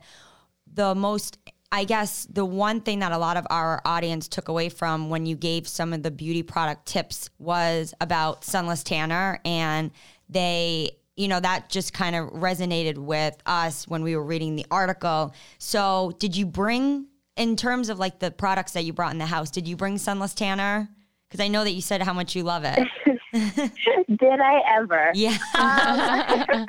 the 0.71 0.93
most 0.93 1.39
i 1.71 1.83
guess 1.83 2.27
the 2.31 2.45
one 2.45 2.79
thing 2.79 2.99
that 2.99 3.11
a 3.11 3.17
lot 3.17 3.37
of 3.37 3.47
our 3.49 3.81
audience 3.85 4.27
took 4.27 4.49
away 4.49 4.69
from 4.69 5.09
when 5.09 5.25
you 5.25 5.35
gave 5.35 5.67
some 5.67 5.93
of 5.93 6.03
the 6.03 6.11
beauty 6.11 6.43
product 6.43 6.85
tips 6.85 7.31
was 7.39 7.91
about 8.01 8.43
sunless 8.45 8.83
tanner 8.83 9.39
and 9.45 9.89
they 10.29 10.91
you 11.15 11.27
know 11.27 11.39
that 11.39 11.69
just 11.69 11.93
kind 11.93 12.15
of 12.15 12.29
resonated 12.29 12.97
with 12.97 13.35
us 13.45 13.87
when 13.87 14.03
we 14.03 14.15
were 14.15 14.23
reading 14.23 14.55
the 14.55 14.65
article 14.71 15.33
so 15.57 16.13
did 16.19 16.35
you 16.35 16.45
bring 16.45 17.07
in 17.35 17.55
terms 17.55 17.89
of 17.89 17.99
like 17.99 18.19
the 18.19 18.31
products 18.31 18.73
that 18.73 18.83
you 18.83 18.93
brought 18.93 19.11
in 19.11 19.19
the 19.19 19.25
house 19.25 19.49
did 19.51 19.67
you 19.67 19.75
bring 19.75 19.97
sunless 19.97 20.33
tanner 20.33 20.89
because 21.27 21.39
i 21.39 21.47
know 21.47 21.63
that 21.63 21.71
you 21.71 21.81
said 21.81 22.01
how 22.01 22.13
much 22.13 22.35
you 22.35 22.43
love 22.43 22.63
it 22.65 22.87
Did 23.33 24.39
I 24.39 24.61
ever? 24.77 25.11
yeah 25.15 25.37
Um, 25.57 26.45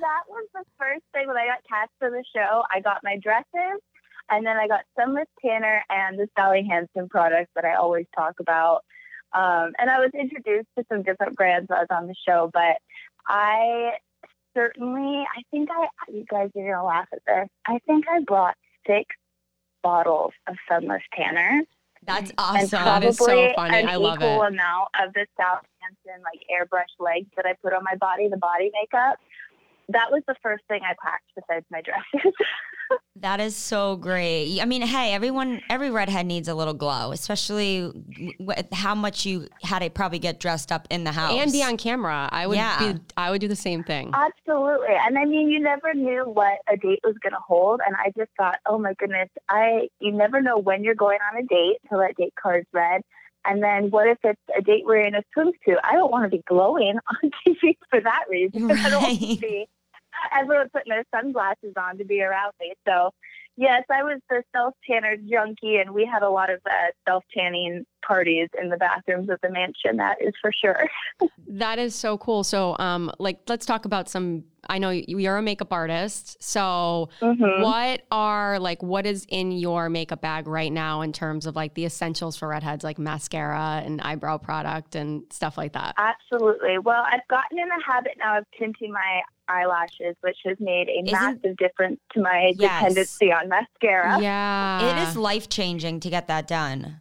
that 0.00 0.22
was 0.26 0.46
the 0.54 0.64
first 0.78 1.04
thing 1.12 1.28
when 1.28 1.36
I 1.36 1.46
got 1.46 1.58
cast 1.68 1.90
for 1.98 2.10
the 2.10 2.24
show. 2.34 2.62
I 2.74 2.80
got 2.80 3.04
my 3.04 3.18
dresses, 3.18 3.80
and 4.30 4.46
then 4.46 4.56
I 4.56 4.68
got 4.68 4.84
Sunless 4.98 5.28
Tanner 5.44 5.84
and 5.90 6.18
the 6.18 6.28
Sally 6.34 6.66
Hansen 6.68 7.10
products 7.10 7.50
that 7.54 7.66
I 7.66 7.74
always 7.74 8.06
talk 8.16 8.40
about. 8.40 8.84
Um, 9.34 9.72
and 9.78 9.90
I 9.90 9.98
was 9.98 10.12
introduced 10.18 10.68
to 10.78 10.84
some 10.90 11.02
different 11.02 11.36
brands 11.36 11.70
I 11.70 11.80
was 11.80 11.88
on 11.90 12.06
the 12.06 12.14
show, 12.26 12.48
but 12.54 12.78
I 13.28 13.92
certainly, 14.54 15.24
I 15.36 15.42
think 15.50 15.68
I, 15.70 15.88
you 16.10 16.24
guys 16.30 16.50
are 16.56 16.70
gonna 16.70 16.84
laugh 16.84 17.08
at 17.12 17.20
this. 17.26 17.48
I 17.66 17.78
think 17.86 18.06
I 18.08 18.20
brought 18.20 18.56
six 18.86 19.14
bottles 19.82 20.32
of 20.48 20.56
Sunless 20.68 21.02
Tanner 21.14 21.62
That's 22.06 22.32
awesome. 22.38 22.68
That 22.70 22.82
probably 22.82 23.12
so 23.12 23.52
funny. 23.54 23.78
an 23.78 23.88
I 23.88 23.96
love 23.96 24.18
equal 24.18 24.42
it. 24.42 24.52
amount 24.52 24.88
of 25.02 25.12
the 25.14 25.26
Sally 25.36 25.60
Hansen 25.80 26.22
like 26.22 26.40
airbrush 26.50 26.90
legs 26.98 27.28
that 27.36 27.46
I 27.46 27.54
put 27.62 27.72
on 27.72 27.84
my 27.84 27.96
body, 27.96 28.28
the 28.28 28.36
body 28.36 28.70
makeup. 28.80 29.18
That 29.88 30.10
was 30.10 30.22
the 30.26 30.34
first 30.42 30.64
thing 30.68 30.80
I 30.82 30.94
packed 31.02 31.24
besides 31.34 31.64
my 31.70 31.80
dresses. 31.82 32.32
That 33.20 33.40
is 33.40 33.56
so 33.56 33.96
great. 33.96 34.60
I 34.60 34.64
mean, 34.66 34.82
hey, 34.82 35.12
everyone, 35.14 35.60
every 35.70 35.90
redhead 35.90 36.26
needs 36.26 36.48
a 36.48 36.54
little 36.54 36.74
glow, 36.74 37.12
especially 37.12 37.90
with 38.38 38.68
how 38.72 38.94
much 38.94 39.24
you 39.24 39.48
had 39.62 39.78
to 39.80 39.88
probably 39.90 40.18
get 40.18 40.38
dressed 40.38 40.70
up 40.70 40.86
in 40.90 41.02
the 41.02 41.10
house 41.12 41.32
And 41.32 41.50
be 41.50 41.62
on 41.64 41.78
camera. 41.78 42.28
I 42.30 42.46
would 42.46 42.56
Yeah. 42.56 42.92
be 42.92 43.00
I 43.16 43.30
would 43.30 43.40
do 43.40 43.48
the 43.48 43.56
same 43.56 43.82
thing. 43.82 44.12
Absolutely. 44.14 44.94
And 45.00 45.18
I 45.18 45.24
mean, 45.24 45.48
you 45.48 45.58
never 45.60 45.94
knew 45.94 46.24
what 46.24 46.58
a 46.70 46.76
date 46.76 47.00
was 47.02 47.16
going 47.22 47.32
to 47.32 47.40
hold. 47.44 47.80
And 47.84 47.96
I 47.96 48.12
just 48.16 48.30
thought, 48.36 48.58
oh 48.66 48.78
my 48.78 48.92
goodness, 48.98 49.30
I, 49.48 49.88
you 49.98 50.12
never 50.12 50.40
know 50.42 50.58
when 50.58 50.84
you're 50.84 50.94
going 50.94 51.18
on 51.32 51.38
a 51.38 51.42
date 51.46 51.78
till 51.88 51.98
that 51.98 52.16
date 52.16 52.34
card's 52.40 52.68
read. 52.72 53.00
And 53.46 53.62
then 53.62 53.90
what 53.90 54.08
if 54.08 54.18
it's 54.24 54.40
a 54.56 54.60
date 54.60 54.84
where 54.84 54.98
you're 54.98 55.06
in 55.08 55.14
a 55.14 55.22
swimsuit? 55.36 55.78
I 55.82 55.94
don't 55.94 56.10
want 56.12 56.30
to 56.30 56.36
be 56.36 56.42
glowing 56.46 56.98
on 57.24 57.30
TV 57.46 57.76
for 57.90 58.00
that 58.00 58.24
reason. 58.28 58.70
I 58.70 58.90
don't 58.90 59.02
want 59.02 59.18
to 59.40 59.46
Right. 59.46 59.68
Everyone 60.32 60.68
putting 60.72 60.90
their 60.90 61.04
sunglasses 61.14 61.74
on 61.76 61.98
to 61.98 62.04
be 62.04 62.22
around 62.22 62.52
me. 62.60 62.74
So, 62.86 63.10
yes, 63.56 63.84
I 63.90 64.02
was 64.02 64.20
the 64.28 64.42
self 64.54 64.74
tanner 64.88 65.16
junkie, 65.16 65.76
and 65.76 65.92
we 65.92 66.04
had 66.06 66.22
a 66.22 66.30
lot 66.30 66.50
of 66.50 66.60
uh, 66.66 66.72
self 67.08 67.24
tanning 67.36 67.84
parties 68.06 68.48
in 68.60 68.68
the 68.70 68.76
bathrooms 68.76 69.28
of 69.28 69.38
the 69.42 69.50
mansion. 69.50 69.96
That 69.96 70.16
is 70.20 70.34
for 70.40 70.52
sure. 70.52 70.88
That 71.48 71.78
is 71.78 71.94
so 71.94 72.18
cool. 72.18 72.42
So 72.42 72.76
um 72.78 73.10
like 73.20 73.38
let's 73.48 73.64
talk 73.66 73.84
about 73.84 74.08
some 74.08 74.44
I 74.68 74.78
know 74.78 74.90
you- 74.90 75.18
you're 75.18 75.36
a 75.36 75.42
makeup 75.42 75.72
artist. 75.72 76.42
So 76.42 77.08
Mhm. 77.22 77.62
what 77.62 78.02
are 78.10 78.58
like 78.58 78.82
what 78.82 79.06
is 79.06 79.24
in 79.28 79.52
your 79.52 79.88
makeup 79.88 80.20
bag 80.20 80.48
right 80.48 80.72
now 80.72 81.02
in 81.02 81.12
terms 81.12 81.46
of 81.46 81.54
like 81.54 81.74
the 81.74 81.84
essentials 81.84 82.36
for 82.36 82.48
redheads 82.48 82.82
like 82.82 82.98
mascara 82.98 83.80
and 83.84 84.00
eyebrow 84.00 84.38
product 84.38 84.96
and 84.96 85.22
stuff 85.30 85.56
like 85.56 85.72
that? 85.74 85.94
Absolutely. 85.96 86.78
Well, 86.78 87.04
I've 87.06 87.26
gotten 87.28 87.60
in 87.60 87.68
the 87.68 87.82
habit 87.86 88.14
now 88.18 88.38
of 88.38 88.44
tinting 88.58 88.90
my 88.92 89.22
eyelashes, 89.48 90.16
which 90.20 90.38
has 90.44 90.56
made 90.60 90.88
a 90.88 91.02
Isn't- 91.02 91.12
massive 91.12 91.56
difference 91.56 92.00
to 92.12 92.20
my 92.22 92.52
Yes. 92.56 92.80
dependency 92.80 93.32
on 93.32 93.48
mascara. 93.48 94.18
Yeah. 94.20 94.90
It 95.02 95.08
is 95.08 95.16
life 95.16 95.48
changing 95.48 96.00
to 96.00 96.10
get 96.10 96.26
that 96.28 96.46
done. 96.46 97.00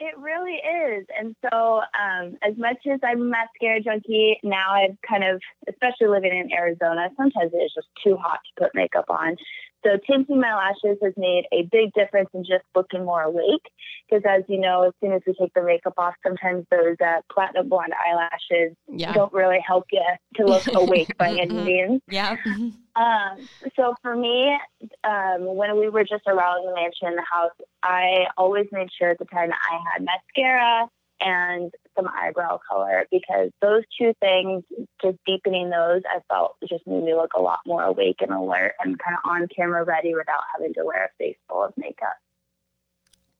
It 0.00 0.18
really 0.18 0.56
is. 0.56 1.06
And 1.16 1.36
so, 1.40 1.80
um, 1.98 2.36
as 2.42 2.56
much 2.58 2.78
as 2.92 2.98
I'm 3.04 3.22
a 3.22 3.24
mascara 3.24 3.80
junkie, 3.80 4.38
now 4.42 4.72
I've 4.74 4.96
kind 5.08 5.22
of, 5.22 5.40
especially 5.68 6.08
living 6.08 6.36
in 6.36 6.52
Arizona, 6.52 7.10
sometimes 7.16 7.52
it 7.54 7.58
is 7.58 7.72
just 7.72 7.86
too 8.02 8.16
hot 8.16 8.40
to 8.44 8.64
put 8.64 8.74
makeup 8.74 9.04
on. 9.08 9.36
So, 9.84 9.98
tinting 10.06 10.40
my 10.40 10.54
lashes 10.54 10.98
has 11.02 11.12
made 11.16 11.44
a 11.52 11.62
big 11.70 11.92
difference 11.92 12.30
in 12.34 12.42
just 12.44 12.64
looking 12.74 13.04
more 13.04 13.22
awake. 13.22 13.62
Because, 14.08 14.22
as 14.28 14.42
you 14.48 14.58
know, 14.58 14.82
as 14.82 14.92
soon 15.00 15.12
as 15.12 15.22
we 15.26 15.34
take 15.34 15.52
the 15.54 15.62
makeup 15.62 15.94
off, 15.98 16.14
sometimes 16.26 16.66
those 16.70 16.96
uh, 17.04 17.20
platinum 17.32 17.68
blonde 17.68 17.92
eyelashes 17.94 18.76
Yeah. 18.90 19.12
don't 19.12 19.32
really 19.32 19.60
help 19.66 19.84
you 19.92 20.02
to 20.36 20.46
look 20.46 20.62
awake 20.74 21.16
by 21.18 21.30
any 21.30 21.52
Mhm. 21.54 21.64
means. 21.64 22.02
Yeah. 22.08 22.36
Um, 22.96 23.48
so 23.74 23.94
for 24.02 24.14
me, 24.14 24.56
um, 25.02 25.56
when 25.56 25.76
we 25.80 25.88
were 25.88 26.04
just 26.04 26.22
around 26.28 26.64
the 26.64 26.72
mansion 26.74 27.08
in 27.08 27.16
the 27.16 27.24
house, 27.28 27.50
I 27.82 28.26
always 28.36 28.66
made 28.70 28.88
sure 28.96 29.10
at 29.10 29.18
the 29.18 29.24
time 29.24 29.50
I 29.52 29.80
had 29.92 30.04
mascara 30.04 30.88
and 31.24 31.72
some 31.96 32.06
eyebrow 32.08 32.58
color 32.70 33.06
because 33.10 33.50
those 33.62 33.82
two 33.98 34.12
things, 34.20 34.62
just 35.02 35.16
deepening 35.26 35.70
those, 35.70 36.02
I 36.08 36.20
felt 36.28 36.56
just 36.68 36.86
made 36.86 37.02
me 37.02 37.14
look 37.14 37.32
a 37.34 37.40
lot 37.40 37.60
more 37.66 37.82
awake 37.82 38.16
and 38.20 38.30
alert 38.30 38.74
and 38.84 38.98
kind 38.98 39.16
of 39.16 39.30
on 39.30 39.48
camera 39.56 39.84
ready 39.84 40.14
without 40.14 40.42
having 40.54 40.74
to 40.74 40.84
wear 40.84 41.06
a 41.06 41.08
face 41.18 41.36
full 41.48 41.64
of 41.64 41.72
makeup. 41.76 42.16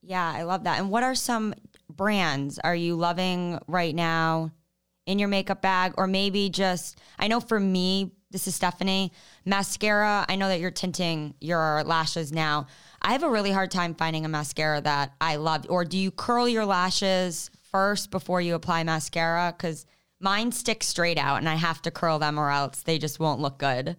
yeah, 0.02 0.32
I 0.34 0.42
love 0.42 0.64
that. 0.64 0.78
And 0.78 0.90
what 0.90 1.02
are 1.02 1.14
some 1.14 1.54
brands 1.88 2.58
are 2.58 2.74
you 2.74 2.94
loving 2.94 3.58
right 3.66 3.94
now 3.94 4.50
in 5.06 5.18
your 5.18 5.28
makeup 5.28 5.62
bag? 5.62 5.94
Or 5.96 6.06
maybe 6.06 6.50
just, 6.50 6.98
I 7.18 7.28
know 7.28 7.40
for 7.40 7.58
me, 7.58 8.12
this 8.30 8.46
is 8.48 8.54
Stephanie, 8.54 9.12
mascara. 9.44 10.26
I 10.28 10.36
know 10.36 10.48
that 10.48 10.60
you're 10.60 10.70
tinting 10.70 11.34
your 11.40 11.84
lashes 11.84 12.32
now. 12.32 12.66
I 13.00 13.12
have 13.12 13.22
a 13.22 13.30
really 13.30 13.52
hard 13.52 13.70
time 13.70 13.94
finding 13.94 14.24
a 14.24 14.28
mascara 14.28 14.80
that 14.80 15.14
I 15.20 15.36
love. 15.36 15.66
Or 15.68 15.84
do 15.84 15.96
you 15.96 16.10
curl 16.10 16.48
your 16.48 16.66
lashes 16.66 17.50
first 17.74 18.12
before 18.12 18.40
you 18.40 18.54
apply 18.54 18.84
mascara? 18.84 19.52
Because 19.56 19.84
mine 20.20 20.52
stick 20.52 20.84
straight 20.84 21.18
out 21.18 21.38
and 21.38 21.48
I 21.48 21.56
have 21.56 21.82
to 21.82 21.90
curl 21.90 22.20
them 22.20 22.38
or 22.38 22.50
else 22.52 22.82
they 22.82 22.98
just 22.98 23.18
won't 23.18 23.40
look 23.40 23.58
good. 23.58 23.96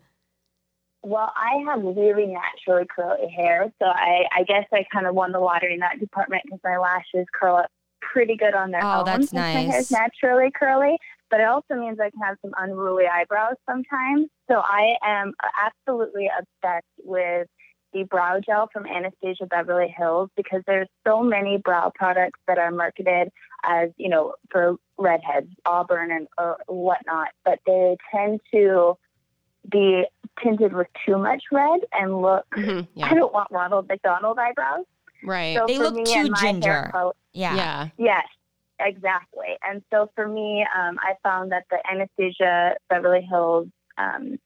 Well, 1.03 1.31
I 1.35 1.61
have 1.65 1.83
really 1.83 2.25
naturally 2.25 2.87
curly 2.95 3.29
hair, 3.29 3.69
so 3.79 3.85
I, 3.85 4.23
I 4.33 4.43
guess 4.43 4.63
I 4.73 4.85
kind 4.91 5.05
of 5.05 5.13
won 5.13 5.33
the 5.33 5.39
lottery 5.39 5.73
in 5.73 5.81
that 5.81 5.99
department 5.99 6.43
because 6.45 6.61
my 6.63 6.77
lashes 6.77 7.27
curl 7.37 7.57
up 7.57 7.69
pretty 8.01 8.37
good 8.37 8.55
on 8.55 8.71
their 8.71 8.81
Oh, 8.83 8.87
own. 8.87 8.99
Oh, 9.01 9.03
that's 9.03 9.29
since 9.29 9.33
My 9.33 9.51
hair's 9.51 9.91
nice. 9.91 9.91
naturally 9.91 10.51
curly, 10.57 10.97
but 11.29 11.41
it 11.41 11.47
also 11.47 11.75
means 11.75 11.99
I 11.99 12.09
can 12.11 12.21
have 12.21 12.37
some 12.41 12.53
unruly 12.57 13.03
eyebrows 13.07 13.55
sometimes. 13.69 14.29
So 14.49 14.61
I 14.63 14.95
am 15.03 15.33
absolutely 15.61 16.27
obsessed 16.27 16.85
with 17.03 17.47
the 17.93 18.03
brow 18.03 18.39
gel 18.45 18.67
from 18.73 18.85
Anastasia 18.85 19.45
Beverly 19.45 19.93
Hills 19.95 20.29
because 20.35 20.61
there's 20.67 20.89
so 21.07 21.23
many 21.23 21.57
brow 21.63 21.91
products 21.95 22.39
that 22.47 22.57
are 22.57 22.71
marketed 22.71 23.29
as 23.67 23.89
you 23.97 24.09
know 24.09 24.33
for 24.51 24.75
redheads, 24.97 25.47
auburn, 25.65 26.11
and 26.11 26.27
or 26.37 26.57
whatnot, 26.67 27.29
but 27.43 27.59
they 27.65 27.97
tend 28.13 28.39
to 28.53 28.97
be 29.69 30.05
tinted 30.43 30.73
with 30.73 30.87
too 31.05 31.17
much 31.17 31.43
red 31.51 31.79
and 31.91 32.21
look. 32.21 32.45
Mhm, 32.55 32.87
I 33.03 33.13
don't 33.13 33.33
want 33.33 33.49
Ronald 33.51 33.87
McDonald 33.87 34.37
eyebrows. 34.37 34.85
Right. 35.23 35.57
So 35.57 35.65
They 35.67 35.77
for 35.77 35.83
look 35.85 35.95
me 35.95 36.03
too 36.05 36.11
and 36.19 36.29
my 36.29 36.39
hair 36.39 36.51
ginger. 36.53 36.89
color- 36.91 37.13
Yeah. 37.33 37.55
yeah. 37.55 37.87
Yes, 37.97 38.27
exactly. 38.79 39.57
And 39.63 39.81
so 39.91 40.11
for 40.15 40.27
me, 40.27 40.65
um, 40.77 40.99
I 41.01 41.15
found 41.23 41.51
that 41.51 41.65
the 41.71 41.79
Anastasia 41.89 42.75
Beverly 42.89 43.21
Hills 43.21 43.67
um, 43.97 44.37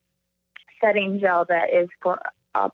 setting 0.79 1.19
gel 1.19 1.45
that 1.49 1.73
is 1.73 1.89
for 2.01 2.21
uh, 2.55 2.69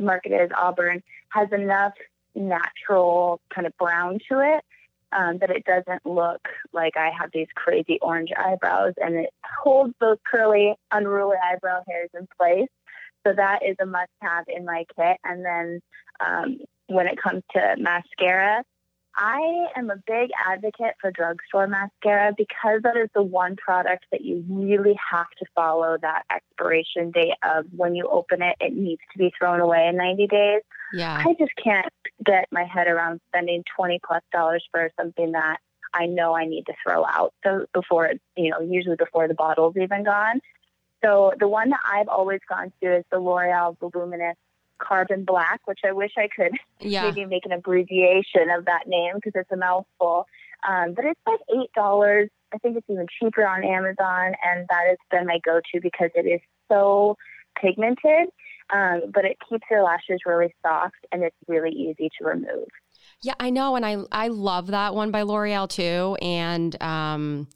marketed 0.00 0.40
as 0.40 0.50
Auburn 0.56 1.02
has 1.30 1.50
enough 1.52 1.94
natural 2.34 3.40
kind 3.54 3.66
of 3.66 3.76
brown 3.78 4.18
to 4.30 4.40
it 4.40 4.64
um, 5.12 5.38
that 5.38 5.50
it 5.50 5.64
doesn't 5.64 6.04
look 6.06 6.40
like 6.72 6.96
I 6.96 7.10
have 7.18 7.30
these 7.32 7.48
crazy 7.54 7.98
orange 8.00 8.30
eyebrows, 8.36 8.94
and 8.96 9.14
it 9.16 9.30
holds 9.62 9.94
those 10.00 10.18
curly, 10.30 10.74
unruly 10.90 11.36
eyebrow 11.42 11.82
hairs 11.88 12.10
in 12.14 12.26
place. 12.38 12.68
So 13.26 13.34
that 13.34 13.60
is 13.66 13.76
a 13.80 13.86
must-have 13.86 14.46
in 14.48 14.64
my 14.64 14.84
kit. 14.96 15.18
And 15.24 15.44
then 15.44 15.80
um, 16.24 16.58
when 16.86 17.06
it 17.06 17.20
comes 17.20 17.42
to 17.52 17.76
mascara, 17.78 18.64
I 19.16 19.66
am 19.76 19.90
a 19.90 19.96
big 20.06 20.30
advocate 20.48 20.94
for 21.00 21.10
drugstore 21.10 21.66
mascara 21.66 22.32
because 22.36 22.80
that 22.82 22.96
is 22.96 23.08
the 23.14 23.22
one 23.22 23.56
product 23.56 24.06
that 24.12 24.22
you 24.22 24.44
really 24.48 24.96
have 25.10 25.28
to 25.38 25.46
follow 25.54 25.96
that 26.00 26.22
expiration 26.32 27.10
date 27.10 27.34
of 27.42 27.66
when 27.76 27.94
you 27.94 28.08
open 28.08 28.40
it, 28.42 28.56
it 28.60 28.72
needs 28.72 29.02
to 29.12 29.18
be 29.18 29.32
thrown 29.38 29.60
away 29.60 29.88
in 29.88 29.96
90 29.96 30.26
days. 30.28 30.62
Yeah. 30.92 31.22
I 31.26 31.34
just 31.38 31.52
can't 31.62 31.92
get 32.24 32.46
my 32.50 32.64
head 32.64 32.86
around 32.86 33.20
spending 33.28 33.64
20 33.76 34.00
plus 34.06 34.22
dollars 34.32 34.64
for 34.70 34.90
something 34.98 35.32
that 35.32 35.58
I 35.92 36.06
know 36.06 36.34
I 36.34 36.46
need 36.46 36.66
to 36.66 36.74
throw 36.84 37.04
out. 37.04 37.34
So 37.44 37.66
before 37.74 38.06
it's, 38.06 38.22
you 38.36 38.50
know, 38.50 38.60
usually 38.60 38.96
before 38.96 39.28
the 39.28 39.34
bottle's 39.34 39.76
even 39.76 40.04
gone. 40.04 40.40
So 41.02 41.32
the 41.38 41.48
one 41.48 41.70
that 41.70 41.80
I've 41.84 42.08
always 42.08 42.40
gone 42.48 42.72
to 42.82 42.98
is 42.98 43.04
the 43.10 43.18
L'Oreal 43.18 43.76
Voluminous 43.80 44.36
Carbon 44.80 45.24
Black, 45.24 45.60
which 45.66 45.80
I 45.84 45.92
wish 45.92 46.12
I 46.16 46.28
could 46.34 46.52
Yeah. 46.80 47.04
maybe 47.04 47.24
make 47.26 47.46
an 47.46 47.52
abbreviation 47.52 48.50
of 48.56 48.64
that 48.64 48.86
name 48.86 49.14
because 49.16 49.32
it's 49.34 49.50
a 49.52 49.56
mouthful. 49.56 50.26
Um, 50.68 50.94
but 50.94 51.04
it's 51.04 51.20
like 51.26 51.40
eight 51.50 51.72
dollars. 51.74 52.28
I 52.52 52.58
think 52.58 52.76
it's 52.76 52.86
even 52.90 53.06
cheaper 53.18 53.46
on 53.46 53.64
Amazon, 53.64 54.34
and 54.44 54.66
that 54.68 54.84
has 54.88 54.98
been 55.10 55.26
my 55.26 55.38
go-to 55.44 55.80
because 55.80 56.10
it 56.14 56.26
is 56.26 56.40
so 56.68 57.16
pigmented, 57.60 58.28
um, 58.72 59.02
but 59.14 59.24
it 59.24 59.36
keeps 59.48 59.64
your 59.70 59.82
lashes 59.82 60.20
really 60.26 60.54
soft 60.62 60.96
and 61.12 61.22
it's 61.22 61.36
really 61.46 61.70
easy 61.70 62.10
to 62.18 62.24
remove. 62.24 62.68
Yeah, 63.22 63.34
I 63.38 63.50
know, 63.50 63.76
and 63.76 63.84
I 63.84 63.98
I 64.10 64.28
love 64.28 64.68
that 64.68 64.94
one 64.94 65.10
by 65.10 65.22
L'Oreal 65.22 65.68
too. 65.68 66.16
And 66.22 66.80
um, 66.82 67.48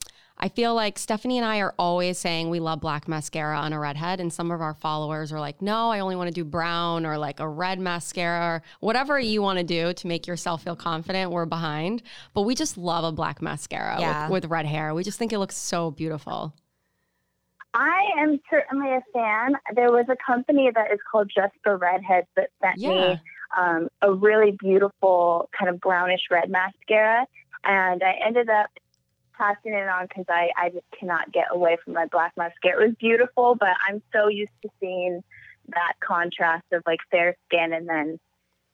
I 0.45 0.49
feel 0.49 0.75
like 0.75 0.99
Stephanie 0.99 1.39
and 1.39 1.47
I 1.47 1.61
are 1.61 1.73
always 1.79 2.19
saying 2.19 2.51
we 2.51 2.61
love 2.61 2.79
black 2.79 3.09
mascara 3.09 3.57
on 3.57 3.73
a 3.73 3.79
redhead, 3.79 4.21
and 4.21 4.31
some 4.31 4.51
of 4.51 4.61
our 4.61 4.75
followers 4.75 5.33
are 5.33 5.41
like, 5.41 5.63
"No, 5.63 5.91
I 5.91 6.01
only 6.01 6.17
want 6.17 6.29
to 6.29 6.35
do 6.35 6.45
brown 6.45 7.07
or 7.07 7.17
like 7.17 7.41
a 7.41 7.49
red 7.49 7.81
mascara, 7.81 8.57
or 8.57 8.63
whatever 8.81 9.19
you 9.19 9.41
want 9.41 9.59
to 9.59 9.65
do 9.65 9.95
to 9.95 10.07
make 10.07 10.27
yourself 10.27 10.63
feel 10.63 10.77
confident." 10.77 11.31
We're 11.31 11.47
behind, 11.47 12.03
but 12.35 12.43
we 12.43 12.55
just 12.55 12.77
love 12.77 13.05
a 13.05 13.11
black 13.13 13.41
mascara 13.41 13.99
Yeah. 13.99 14.25
with, 14.29 14.43
with 14.45 14.51
red 14.51 14.67
hair. 14.67 14.93
We 14.93 15.03
just 15.03 15.19
think 15.19 15.33
it 15.33 15.39
looks 15.39 15.57
so 15.57 15.91
beautiful. 15.93 16.53
I 17.73 18.03
am 18.19 18.39
certainly 18.51 18.91
a 18.91 19.01
fan. 19.15 19.55
There 19.75 19.91
was 19.93 20.05
a 20.11 20.17
company 20.27 20.71
that 20.75 20.93
is 20.93 20.99
called 21.11 21.31
Just 21.35 21.55
for 21.63 21.79
Redheads 21.79 22.29
that 22.37 22.51
sent 22.63 22.77
Yeah. 22.77 22.91
me 22.91 23.21
um, 23.57 23.89
a 24.03 24.13
really 24.13 24.51
beautiful 24.61 25.49
kind 25.59 25.71
of 25.71 25.81
brownish 25.81 26.21
red 26.31 26.51
mascara, 26.51 27.27
and 27.65 28.03
I 28.03 28.13
ended 28.23 28.51
up 28.51 28.69
passing 29.37 29.73
it 29.73 29.89
on 29.89 30.07
because 30.07 30.27
I, 30.29 30.49
I 30.57 30.71
just 30.71 30.87
cannot 30.99 31.33
get 31.33 31.47
away 31.51 31.77
from 31.85 31.95
my 31.95 32.07
black 32.07 32.33
mascara. 32.37 32.83
It 32.83 32.87
was 32.87 32.97
beautiful, 32.99 33.57
but 33.59 33.71
I'm 33.89 34.03
so 34.13 34.29
used 34.29 34.53
to 34.63 34.69
seeing 34.81 35.23
that 35.69 35.95
contrast 36.01 36.65
of 36.73 36.83
like 36.87 37.01
fair 37.11 37.37
skin 37.47 37.73
and 37.73 37.89
then 37.89 38.19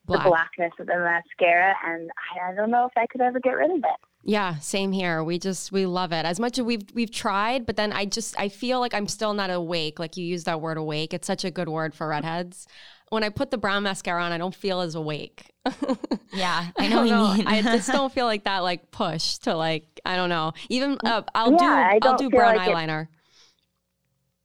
Black. 0.07 0.25
the 0.25 0.31
blackness 0.31 0.73
of 0.81 0.87
the 0.87 0.95
mascara, 0.95 1.75
and 1.87 2.11
I, 2.35 2.51
I 2.51 2.55
don't 2.55 2.71
know 2.71 2.87
if 2.87 2.93
I 2.97 3.07
could 3.07 3.21
ever 3.21 3.39
get 3.39 3.51
rid 3.51 3.71
of 3.71 3.79
it. 3.79 4.07
Yeah, 4.23 4.59
same 4.59 4.93
here. 4.93 5.25
We 5.25 5.39
just 5.39 5.73
we 5.73 5.87
love 5.87 6.13
it 6.13 6.27
as 6.27 6.39
much 6.39 6.59
as 6.59 6.65
we've 6.65 6.85
we've 6.95 7.11
tried, 7.11 7.65
but 7.65 7.77
then 7.77 7.93
I 7.93 8.05
just 8.05 8.39
I 8.39 8.49
feel 8.49 8.81
like 8.81 8.93
I'm 8.93 9.09
still 9.09 9.35
not 9.35 9.51
awake. 9.51 9.99
Like 9.99 10.17
you 10.17 10.25
use 10.25 10.45
that 10.45 10.61
word 10.61 10.77
awake. 10.77 11.15
It's 11.15 11.27
such 11.27 11.45
a 11.45 11.51
good 11.51 11.69
word 11.69 11.95
for 11.95 12.09
redheads. 12.09 12.67
When 13.11 13.25
I 13.25 13.29
put 13.29 13.51
the 13.51 13.59
brown 13.59 13.83
mascara 13.83 14.23
on, 14.23 14.31
I 14.33 14.39
don't 14.39 14.55
feel 14.55 14.81
as 14.81 14.95
awake. 14.95 15.53
Yeah. 16.33 16.69
I 16.79 16.85
I 16.85 16.89
know 16.89 17.03
you 17.03 17.39
mean. 17.39 17.47
I 17.47 17.61
just 17.77 17.91
don't 17.91 18.13
feel 18.13 18.25
like 18.27 18.45
that 18.45 18.61
like 18.61 18.93
push 18.93 19.39
to 19.39 19.57
like 19.57 19.85
I 20.05 20.15
don't 20.17 20.29
know. 20.29 20.53
Even 20.69 20.97
uh, 21.05 21.23
I'll 21.35 21.53
Yeah, 21.53 21.91
I 21.93 21.99
do 21.99 22.09
I'll 22.09 22.17
do 22.17 22.31
brown 22.31 22.55
like 22.57 22.69
it- 22.69 22.73
eyeliner. 22.73 23.09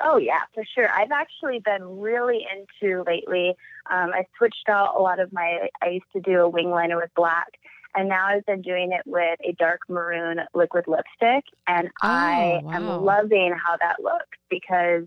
Oh 0.04 0.18
yeah, 0.18 0.42
for 0.54 0.64
sure. 0.76 0.90
I've 0.92 1.12
actually 1.12 1.60
been 1.60 2.00
really 2.00 2.46
into 2.52 3.04
lately. 3.04 3.50
Um, 3.90 4.12
I 4.14 4.26
switched 4.38 4.68
out 4.68 4.96
a 4.98 5.02
lot 5.02 5.20
of 5.20 5.32
my. 5.32 5.70
I 5.82 5.88
used 5.90 6.06
to 6.14 6.20
do 6.22 6.42
a 6.42 6.50
wing 6.50 6.70
liner 6.70 6.98
with 6.98 7.12
black, 7.16 7.48
and 7.96 8.10
now 8.10 8.26
I've 8.28 8.46
been 8.46 8.62
doing 8.62 8.92
it 8.92 9.04
with 9.06 9.40
a 9.42 9.54
dark 9.54 9.82
maroon 9.88 10.42
liquid 10.54 10.86
lipstick, 10.88 11.46
and 11.68 11.90
I 12.02 12.60
Oh, 12.66 12.72
am 12.72 12.88
loving 13.06 13.56
how 13.66 13.78
that 13.78 14.02
looks 14.04 14.38
because 14.50 15.04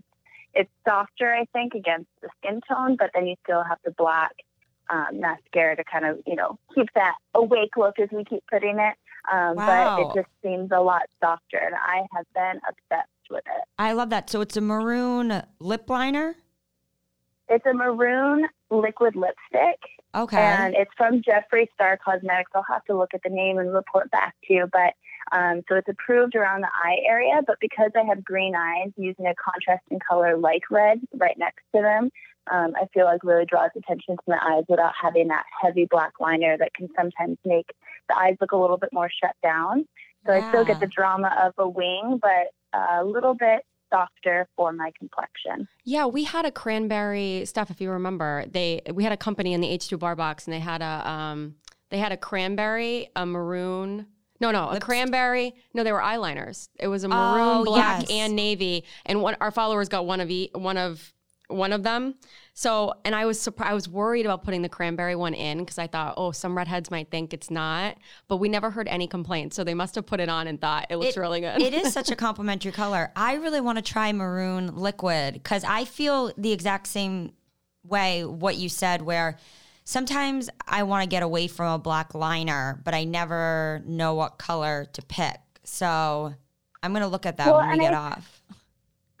it's 0.53 0.69
softer, 0.87 1.33
I 1.33 1.45
think, 1.53 1.73
against 1.73 2.09
the 2.21 2.29
skin 2.37 2.61
tone, 2.67 2.95
but 2.97 3.11
then 3.13 3.27
you 3.27 3.35
still 3.43 3.63
have 3.63 3.77
the 3.85 3.91
black 3.91 4.31
um, 4.89 5.19
mascara 5.19 5.75
to 5.75 5.83
kind 5.83 6.05
of 6.05 6.19
you 6.25 6.35
know 6.35 6.57
keep 6.73 6.87
that 6.95 7.15
awake 7.35 7.77
look 7.77 7.99
as 7.99 8.09
we 8.11 8.23
keep 8.25 8.43
putting 8.51 8.79
it. 8.79 8.95
Um, 9.31 9.55
But 9.55 9.99
it 9.99 10.07
just 10.15 10.29
seems 10.43 10.71
a 10.71 10.79
lot 10.79 11.03
softer, 11.21 11.57
and 11.57 11.75
I 11.75 12.05
have 12.15 12.25
been 12.33 12.59
obsessed 12.67 13.09
with 13.29 13.43
it. 13.45 13.63
I 13.77 13.91
love 13.93 14.09
that. 14.09 14.29
So 14.29 14.41
it's 14.41 14.57
a 14.57 14.61
maroon 14.61 15.43
lip 15.59 15.89
liner. 15.89 16.35
It's 17.47 17.65
a 17.65 17.73
maroon 17.73 18.47
liquid 18.69 19.15
lipstick, 19.15 19.79
Okay. 20.15 20.37
and 20.37 20.75
it's 20.75 20.91
from 20.95 21.21
Jeffree 21.21 21.67
Star 21.73 21.97
Cosmetics. 21.97 22.51
I'll 22.55 22.63
have 22.69 22.85
to 22.85 22.97
look 22.97 23.13
at 23.13 23.21
the 23.23 23.29
name 23.29 23.57
and 23.57 23.73
report 23.73 24.09
back 24.11 24.35
to 24.45 24.53
you. 24.53 24.69
But 24.71 24.93
um, 25.31 25.61
so 25.67 25.75
it's 25.75 25.87
approved 25.87 26.35
around 26.35 26.61
the 26.61 26.67
eye 26.67 26.97
area, 27.07 27.41
but 27.45 27.57
because 27.59 27.91
I 27.95 28.03
have 28.03 28.23
green 28.23 28.55
eyes, 28.55 28.91
using 28.97 29.25
a 29.27 29.33
contrasting 29.35 29.99
color 30.07 30.37
like 30.37 30.63
red 30.71 30.99
right 31.13 31.37
next 31.37 31.63
to 31.75 31.81
them, 31.81 32.09
um, 32.51 32.73
I 32.75 32.87
feel 32.93 33.05
like 33.05 33.23
really 33.23 33.45
draws 33.45 33.69
attention 33.75 34.15
to 34.15 34.23
my 34.27 34.39
eyes 34.41 34.63
without 34.67 34.93
having 34.99 35.27
that 35.27 35.45
heavy 35.61 35.87
black 35.89 36.13
liner 36.19 36.57
that 36.57 36.73
can 36.73 36.87
sometimes 36.95 37.37
make 37.45 37.71
the 38.07 38.17
eyes 38.17 38.37
look 38.41 38.51
a 38.51 38.57
little 38.57 38.77
bit 38.77 38.89
more 38.91 39.09
shut 39.09 39.35
down. 39.43 39.85
So 40.25 40.33
I 40.33 40.49
still 40.49 40.65
get 40.65 40.79
the 40.79 40.87
drama 40.87 41.33
of 41.41 41.53
a 41.57 41.67
wing, 41.67 42.19
but 42.21 42.53
a 42.77 43.05
little 43.05 43.33
bit 43.33 43.63
softer 43.91 44.47
for 44.55 44.71
my 44.71 44.91
complexion. 44.97 45.67
Yeah, 45.83 46.05
we 46.05 46.23
had 46.23 46.45
a 46.45 46.51
cranberry 46.51 47.45
stuff. 47.45 47.69
If 47.69 47.81
you 47.81 47.91
remember, 47.91 48.45
they 48.47 48.81
we 48.93 49.03
had 49.03 49.13
a 49.13 49.17
company 49.17 49.53
in 49.53 49.61
the 49.61 49.67
H2BR 49.67 50.17
box, 50.17 50.45
and 50.45 50.53
they 50.53 50.59
had 50.59 50.81
a 50.81 51.09
um 51.09 51.55
they 51.89 51.97
had 51.97 52.11
a 52.11 52.17
cranberry, 52.17 53.09
a 53.15 53.25
maroon. 53.25 54.07
No, 54.41 54.51
no, 54.51 54.69
a 54.69 54.79
cranberry. 54.79 55.53
No, 55.73 55.83
they 55.83 55.91
were 55.91 55.99
eyeliners. 55.99 56.69
It 56.79 56.87
was 56.87 57.03
a 57.03 57.07
Oh, 57.07 57.09
maroon, 57.09 57.65
black, 57.65 58.01
yes. 58.03 58.11
and 58.11 58.35
navy. 58.35 58.85
And 59.05 59.21
one 59.21 59.35
our 59.41 59.51
followers 59.51 59.89
got 59.89 60.05
one 60.05 60.21
of 60.21 60.29
e- 60.31 60.51
one 60.53 60.77
of 60.77 61.13
one 61.49 61.73
of 61.73 61.81
them. 61.83 62.13
So, 62.53 62.93
and 63.03 63.15
I 63.15 63.25
was 63.25 63.39
surprised. 63.41 63.71
I 63.71 63.73
was 63.73 63.89
worried 63.89 64.25
about 64.25 64.43
putting 64.43 64.61
the 64.61 64.69
cranberry 64.69 65.15
one 65.15 65.33
in 65.33 65.57
because 65.59 65.77
I 65.79 65.87
thought, 65.87 66.13
oh, 66.15 66.31
some 66.31 66.55
redheads 66.55 66.91
might 66.91 67.09
think 67.09 67.33
it's 67.33 67.49
not. 67.49 67.97
But 68.27 68.37
we 68.37 68.49
never 68.49 68.69
heard 68.69 68.87
any 68.87 69.07
complaints, 69.07 69.55
so 69.55 69.63
they 69.63 69.73
must 69.73 69.95
have 69.95 70.05
put 70.05 70.19
it 70.19 70.29
on 70.29 70.45
and 70.47 70.61
thought 70.61 70.85
it 70.89 70.97
looks 70.97 71.17
It- 71.17 71.19
really 71.19 71.41
good. 71.41 71.59
it 71.61 71.73
is 71.73 71.91
such 71.99 72.11
a 72.11 72.15
complimentary 72.15 72.71
color. 72.71 73.11
I 73.15 73.33
really 73.35 73.61
want 73.61 73.77
to 73.77 73.81
try 73.81 74.11
maroon 74.13 74.75
liquid 74.75 75.33
because 75.33 75.63
I 75.63 75.85
feel 75.85 76.31
the 76.37 76.51
exact 76.51 76.87
same 76.87 77.31
way 77.83 78.23
what 78.25 78.55
you 78.57 78.69
said, 78.69 79.01
where 79.01 79.37
sometimes 79.89 80.51
I 80.67 80.83
want 80.83 81.03
to 81.03 81.09
get 81.09 81.23
away 81.23 81.47
from 81.47 81.73
a 81.73 81.79
black 81.79 82.13
liner, 82.13 82.79
but 82.85 82.93
I 82.93 83.05
never 83.05 83.81
know 83.85 84.13
what 84.13 84.37
color 84.37 84.85
to 84.93 85.01
pick. 85.01 85.39
So 85.63 86.33
I'm 86.83 86.91
going 86.91 87.01
to 87.01 87.07
look 87.07 87.25
at 87.25 87.37
that 87.37 87.47
Well, 87.47 87.57
when 87.57 87.71
we 87.71 87.79
get 87.79 87.93
I- 87.93 87.97
off. 87.97 88.41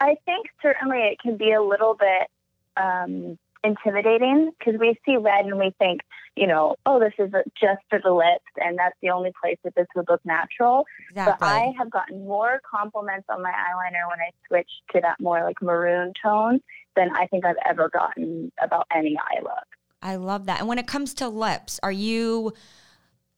I 0.01 0.15
think 0.25 0.47
certainly 0.61 0.99
it 0.99 1.19
can 1.19 1.35
be 1.35 1.51
a 1.51 1.61
little 1.61 1.93
bit 1.93 2.29
um, 2.77 3.37
intimidating 3.65 4.51
because 4.57 4.79
we 4.79 4.97
see 5.05 5.17
red 5.17 5.45
and 5.45 5.59
we 5.59 5.73
think, 5.77 5.99
you 6.37 6.47
know, 6.47 6.77
oh, 6.85 7.01
this 7.01 7.11
is 7.19 7.33
just 7.59 7.81
for 7.89 7.99
the 8.01 8.11
lips, 8.11 8.45
and 8.55 8.77
that's 8.77 8.95
the 9.01 9.09
only 9.09 9.33
place 9.43 9.57
that 9.65 9.75
this 9.75 9.87
would 9.97 10.05
look 10.07 10.21
natural. 10.23 10.85
Exactly. 11.09 11.35
But 11.37 11.45
I 11.45 11.73
have 11.77 11.89
gotten 11.89 12.25
more 12.25 12.61
compliments 12.69 13.25
on 13.27 13.41
my 13.41 13.51
eyeliner 13.51 14.07
when 14.07 14.19
I 14.21 14.31
switched 14.47 14.83
to 14.93 15.01
that 15.01 15.19
more 15.19 15.43
like 15.43 15.61
maroon 15.61 16.13
tone 16.23 16.61
than 16.95 17.09
I 17.13 17.27
think 17.27 17.43
I've 17.43 17.57
ever 17.67 17.89
gotten 17.89 18.53
about 18.61 18.87
any 18.95 19.17
eye 19.17 19.41
look. 19.41 19.67
I 20.01 20.15
love 20.15 20.45
that. 20.45 20.59
And 20.59 20.67
when 20.67 20.79
it 20.79 20.87
comes 20.87 21.13
to 21.15 21.27
lips, 21.27 21.79
are 21.83 21.91
you 21.91 22.53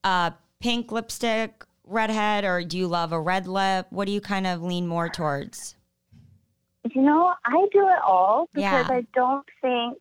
a 0.04 0.34
pink 0.60 0.91
lipstick 0.91 1.65
redhead 1.86 2.45
or 2.45 2.63
do 2.63 2.78
you 2.78 2.88
love 2.88 3.12
a 3.12 3.19
red 3.19 3.47
lip? 3.47 3.88
What 3.89 4.06
do 4.06 4.12
you 4.12 4.21
kind 4.21 4.47
of 4.47 4.62
lean 4.62 4.88
more 4.88 5.10
towards? 5.10 5.76
You 6.93 7.02
know, 7.02 7.34
I 7.45 7.67
do 7.71 7.88
it 7.88 8.02
all 8.06 8.50
because 8.54 8.88
Yeah. 8.89 8.97
I 8.97 9.06
don't 9.13 9.45
think, 9.62 9.97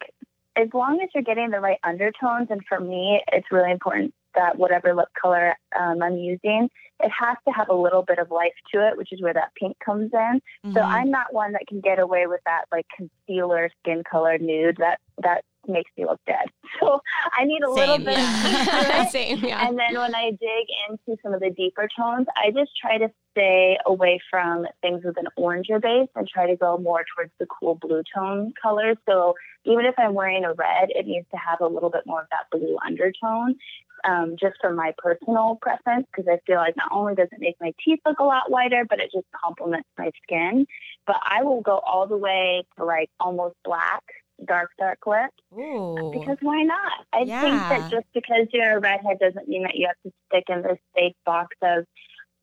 as 0.57 0.69
long 0.73 1.01
as 1.03 1.09
you're 1.15 1.23
getting 1.23 1.51
the 1.51 1.61
right 1.61 1.79
undertones, 1.85 2.49
and 2.51 2.65
for 2.67 2.81
me, 2.81 3.23
it's 3.33 3.47
really 3.51 3.71
important 3.71 4.15
that 4.35 4.57
whatever 4.59 4.95
lip 4.95 5.09
color 5.21 5.57
um, 5.79 6.03
I'm 6.03 6.17
using, 6.17 6.71
it 7.01 7.11
has 7.11 7.37
to 7.47 7.53
have 7.53 7.69
a 7.69 7.75
little 7.75 8.03
bit 8.03 8.19
of 8.19 8.31
life 8.31 8.55
to 8.73 8.87
it, 8.87 8.97
which 8.97 9.13
is 9.13 9.21
where 9.21 9.35
that 9.35 9.53
pink 9.59 9.77
comes 9.85 10.11
in. 10.13 10.41
So 10.73 10.81
Mhm. 10.81 10.87
I'm 10.87 11.11
not 11.11 11.33
one 11.33 11.53
that 11.53 11.67
can 11.67 11.81
get 11.81 11.99
away 11.99 12.27
with 12.27 12.41
that 12.47 12.65
like 12.71 12.87
concealer 12.97 13.71
skin 13.81 14.05
color 14.05 14.39
nude 14.39 14.77
that 14.77 15.01
that 15.23 15.45
makes 15.69 15.91
me 15.97 16.05
look 16.07 16.21
dead. 16.27 16.47
So 16.81 17.01
I 17.39 17.45
need 17.45 17.63
a 17.63 17.71
little 17.71 17.99
bit 17.99 18.17
yeah. 18.17 19.01
of 19.01 19.07
it. 19.07 19.11
Same, 19.11 19.39
yeah. 19.45 19.69
And 19.69 19.79
then 19.79 19.99
when 19.99 20.15
I 20.15 20.31
dig 20.31 20.67
into 20.89 21.21
some 21.23 21.35
of 21.35 21.41
the 21.41 21.51
deeper 21.51 21.89
tones, 21.95 22.27
I 22.37 22.53
just 22.53 22.71
try 22.81 22.97
to 22.97 23.11
stay 23.33 23.77
away 23.87 24.21
from 24.31 24.67
things 24.83 25.03
with 25.05 25.17
an 25.19 25.27
oranger 25.39 25.81
base 25.81 26.09
and 26.15 26.29
try 26.29 26.47
to 26.47 26.57
go 26.57 26.79
more 26.79 27.05
towards 27.15 27.33
the 27.39 27.47
cool 27.47 27.75
blue 27.75 28.03
tone 28.15 28.53
colors. 28.61 28.97
So 29.07 29.35
even 29.65 29.85
if 29.85 29.95
I'm 29.99 30.15
wearing 30.15 30.45
a 30.45 30.55
red, 30.55 30.89
it 30.91 31.07
needs 31.07 31.27
to 31.33 31.37
have 31.37 31.61
a 31.61 31.67
little 31.67 31.91
bit 31.91 32.03
more 32.07 32.23
of 32.23 32.29
that 32.31 32.57
blue 32.57 32.77
undertone. 32.85 33.57
Um, 34.03 34.37
just 34.41 34.55
for 34.63 34.73
my 34.73 34.95
personal 34.97 35.59
preference, 35.61 36.07
because 36.11 36.27
I 36.27 36.41
feel 36.47 36.57
like 36.57 36.75
not 36.75 36.91
only 36.91 37.15
does 37.15 37.29
it 37.33 37.39
make 37.39 37.57
my 37.61 37.75
teeth 37.85 38.01
look 38.07 38.19
a 38.19 38.25
lot 38.25 38.51
whiter, 38.51 38.87
but 38.89 38.99
it 38.99 39.11
just 39.13 39.27
complements 39.33 39.91
my 39.99 40.11
skin. 40.23 40.67
But 41.07 41.17
I 41.23 41.43
will 41.43 41.61
go 41.61 41.81
all 41.87 42.07
the 42.07 42.17
way 42.17 42.65
to 42.79 42.85
like 42.87 43.11
almost 43.21 43.57
black, 43.63 44.03
dark, 44.47 44.71
dark 44.79 44.99
lips. 45.07 45.35
Ooh. 45.53 46.11
Because 46.13 46.39
why 46.41 46.63
not? 46.63 47.07
I 47.13 47.19
think 47.21 47.29
that 47.31 47.91
just 47.91 48.07
because 48.15 48.47
you're 48.53 48.79
a 48.79 48.81
redhead 48.81 49.19
doesn't 49.21 49.49
mean 49.49 49.63
that 49.63 49.77
you 49.77 49.87
have 49.87 49.97
to 50.05 50.13
stick 50.29 50.45
in 50.49 50.63
this 50.63 50.79
safe 50.97 51.15
box 51.25 51.57
of, 51.63 51.85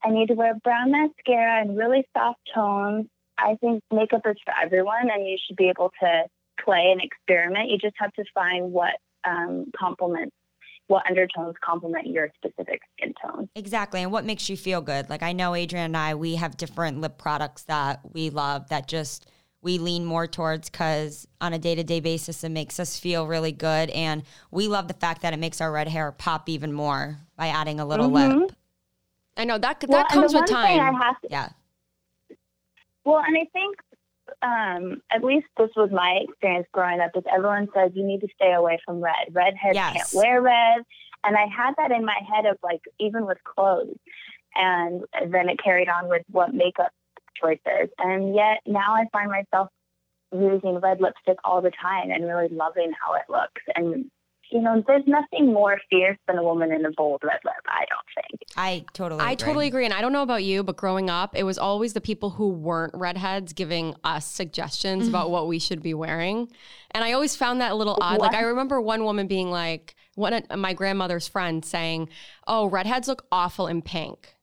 I 0.03 0.09
need 0.09 0.27
to 0.27 0.33
wear 0.33 0.53
brown 0.63 0.91
mascara 0.91 1.61
and 1.61 1.77
really 1.77 2.07
soft 2.15 2.39
tones. 2.53 3.07
I 3.37 3.55
think 3.61 3.83
makeup 3.91 4.21
is 4.25 4.35
for 4.43 4.53
everyone, 4.61 5.09
and 5.13 5.27
you 5.27 5.37
should 5.45 5.57
be 5.57 5.69
able 5.69 5.91
to 6.01 6.23
play 6.63 6.91
and 6.91 7.01
experiment. 7.01 7.69
You 7.69 7.77
just 7.77 7.95
have 7.99 8.13
to 8.13 8.23
find 8.33 8.71
what 8.71 8.95
um, 9.25 9.71
complements, 9.77 10.35
what 10.87 11.05
undertones 11.07 11.55
complement 11.63 12.07
your 12.07 12.29
specific 12.35 12.81
skin 12.97 13.13
tone. 13.23 13.49
Exactly. 13.55 14.01
And 14.01 14.11
what 14.11 14.25
makes 14.25 14.49
you 14.49 14.57
feel 14.57 14.81
good? 14.81 15.09
Like 15.09 15.23
I 15.23 15.33
know 15.33 15.55
Adrian 15.55 15.85
and 15.85 15.97
I, 15.97 16.15
we 16.15 16.35
have 16.35 16.57
different 16.57 17.01
lip 17.01 17.17
products 17.17 17.63
that 17.63 17.99
we 18.13 18.29
love 18.29 18.69
that 18.69 18.87
just 18.87 19.29
we 19.61 19.77
lean 19.79 20.05
more 20.05 20.27
towards 20.27 20.69
because 20.69 21.27
on 21.41 21.53
a 21.53 21.59
day 21.59 21.75
to 21.75 21.83
day 21.83 21.99
basis, 21.99 22.43
it 22.43 22.49
makes 22.49 22.79
us 22.79 22.99
feel 22.99 23.27
really 23.27 23.51
good. 23.51 23.89
And 23.89 24.23
we 24.51 24.67
love 24.67 24.87
the 24.87 24.93
fact 24.93 25.21
that 25.23 25.33
it 25.33 25.37
makes 25.37 25.61
our 25.61 25.71
red 25.71 25.87
hair 25.87 26.11
pop 26.11 26.47
even 26.49 26.71
more 26.71 27.17
by 27.35 27.47
adding 27.47 27.79
a 27.79 27.85
little 27.85 28.09
Mhm. 28.09 28.41
lip. 28.41 28.51
I 29.35 29.45
know 29.45 29.57
that 29.57 29.79
that 29.81 29.91
and 29.91 30.09
comes 30.09 30.33
with 30.33 30.49
one 30.49 30.55
I 30.55 30.77
time. 30.77 30.95
have 30.95 31.21
to, 31.21 31.27
Yeah. 31.29 31.49
Well, 33.03 33.19
and 33.25 33.37
I 33.37 33.45
think 33.53 33.77
um, 34.41 35.01
at 35.09 35.23
least 35.23 35.47
this 35.57 35.69
was 35.75 35.89
my 35.91 36.19
experience 36.27 36.67
growing 36.73 36.99
up. 36.99 37.11
Is 37.15 37.23
everyone 37.33 37.69
says 37.73 37.91
you 37.95 38.03
need 38.05 38.19
to 38.21 38.27
stay 38.35 38.51
away 38.53 38.79
from 38.85 38.99
red. 39.01 39.31
Redheads 39.31 39.75
Yes. 39.75 39.93
can't 39.93 40.13
wear 40.13 40.41
red, 40.41 40.83
and 41.23 41.35
I 41.37 41.47
had 41.47 41.73
that 41.77 41.91
in 41.91 42.05
my 42.05 42.19
head 42.29 42.45
of 42.45 42.57
like 42.61 42.81
even 42.99 43.25
with 43.25 43.37
clothes, 43.43 43.97
and 44.55 45.03
then 45.31 45.49
it 45.49 45.63
carried 45.63 45.87
on 45.87 46.09
with 46.09 46.23
what 46.29 46.53
makeup 46.53 46.91
choices. 47.41 47.89
And 47.97 48.35
yet 48.35 48.59
now 48.65 48.93
I 48.95 49.05
find 49.11 49.29
myself 49.29 49.69
using 50.33 50.79
red 50.81 50.99
lipstick 50.99 51.37
all 51.43 51.61
the 51.61 51.71
time 51.81 52.11
and 52.11 52.25
really 52.25 52.49
loving 52.49 52.91
how 53.01 53.13
it 53.15 53.23
looks. 53.29 53.61
And 53.75 54.05
you 54.49 54.61
know, 54.61 54.81
there's 54.87 55.03
nothing 55.05 55.51
more 55.51 55.77
fierce 55.89 56.17
than 56.25 56.37
a 56.37 56.41
woman 56.43 56.71
in 56.71 56.85
a 56.85 56.91
bold 56.95 57.19
red 57.21 57.39
lip. 57.43 57.53
I 57.67 57.83
don't 57.89 58.27
think. 58.29 58.41
I 58.55 58.85
totally 58.93 59.19
I 59.19 59.31
agree. 59.33 59.45
totally 59.45 59.67
agree. 59.67 59.83
And 59.83 59.93
I 59.93 59.99
don't 59.99 60.13
know 60.13 60.21
about 60.21 60.41
you, 60.41 60.63
but 60.63 60.77
growing 60.77 61.09
up, 61.09 61.35
it 61.35 61.43
was 61.43 61.57
always 61.57 61.91
the 61.91 61.99
people 61.99 62.29
who 62.29 62.47
weren't 62.47 62.93
redheads 62.95 63.51
giving 63.51 63.93
us 64.05 64.25
suggestions 64.25 65.03
Mm-hmm. 65.03 65.09
about 65.09 65.31
what 65.31 65.49
we 65.49 65.59
should 65.59 65.81
be 65.83 65.93
wearing. 65.93 66.47
And 66.91 67.03
I 67.03 67.11
always 67.11 67.35
found 67.35 67.59
that 67.59 67.73
a 67.73 67.75
little 67.75 67.97
odd. 67.99 68.19
Like, 68.19 68.33
I 68.33 68.41
remember 68.43 68.79
one 68.79 69.03
woman 69.03 69.27
being 69.27 69.51
like, 69.51 69.95
one 70.15 70.31
of 70.31 70.43
my 70.57 70.71
grandmother's 70.73 71.27
friend 71.27 71.63
saying, 71.65 72.07
Oh, 72.47 72.67
redheads 72.67 73.09
look 73.09 73.25
awful 73.33 73.67
in 73.67 73.81
pink. 73.81 74.33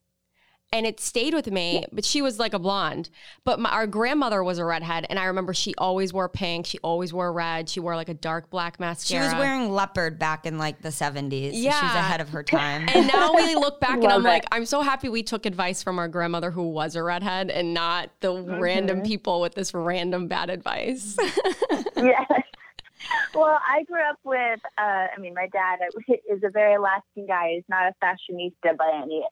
And 0.75 0.87
it 0.87 0.99
stayed 0.99 1.35
with 1.35 1.49
me, 1.53 1.85
but 1.93 2.05
she 2.05 2.21
was 2.21 2.41
like 2.41 2.53
a 2.53 2.59
blonde. 2.59 3.09
But 3.45 3.61
my, 3.61 3.71
our 3.71 3.87
grandmother 3.87 4.43
was 4.43 4.59
a 4.59 4.65
redhead, 4.65 5.07
and 5.09 5.21
I 5.21 5.27
remember 5.27 5.55
she 5.55 5.73
always 5.79 6.13
wore 6.13 6.29
pink. 6.29 6.67
She 6.67 6.79
always 6.81 7.13
wore 7.13 7.33
red. 7.33 7.69
She 7.69 7.79
wore 7.79 7.95
like 7.95 8.09
a 8.09 8.15
dark 8.15 8.51
black 8.51 8.81
mascara. 8.81 9.23
She 9.23 9.25
was 9.25 9.39
wearing 9.39 9.71
leopard 9.71 10.19
back 10.19 10.47
in 10.47 10.59
like 10.59 10.83
the 10.83 10.89
70s. 10.89 11.31
so 11.53 11.53
She 11.53 11.65
was 11.67 11.75
Yeah. 11.75 11.99
ahead 12.01 12.21
of 12.21 12.29
her 12.31 12.43
time. 12.43 12.89
And 12.93 13.07
now 13.07 13.33
we 13.35 13.55
look 13.55 13.81
back 13.81 13.99
and 14.03 14.07
I'm 14.13 14.27
it. 14.27 14.29
like, 14.29 14.45
I'm 14.51 14.67
so 14.67 14.81
happy 14.83 15.09
we 15.09 15.23
took 15.23 15.47
advice 15.47 15.81
from 15.81 16.01
our 16.01 16.09
grandmother 16.09 16.51
who 16.51 16.69
was 16.69 16.97
a 16.97 17.05
redhead 17.05 17.51
and 17.51 17.73
not 17.73 18.11
the 18.19 18.33
random 18.43 19.03
people 19.03 19.41
with 19.41 19.55
this 19.55 19.73
random 19.75 20.27
bad 20.27 20.51
advice. 20.51 21.17
yes. 21.97 22.27
Well, 23.35 23.59
I 23.69 23.83
grew 23.85 24.01
up 24.03 24.19
with, 24.25 24.61
uh, 24.79 25.07
I 25.15 25.21
mean, 25.21 25.35
my 25.35 25.47
dad 25.53 25.79
is 26.29 26.43
a 26.43 26.51
very 26.51 26.75
Alaskan 26.75 27.27
guy. 27.27 27.53
He's 27.55 27.65
not 27.69 27.85
a 27.93 27.95
fashionista 28.05 28.77
by 28.77 28.91
any 29.03 29.25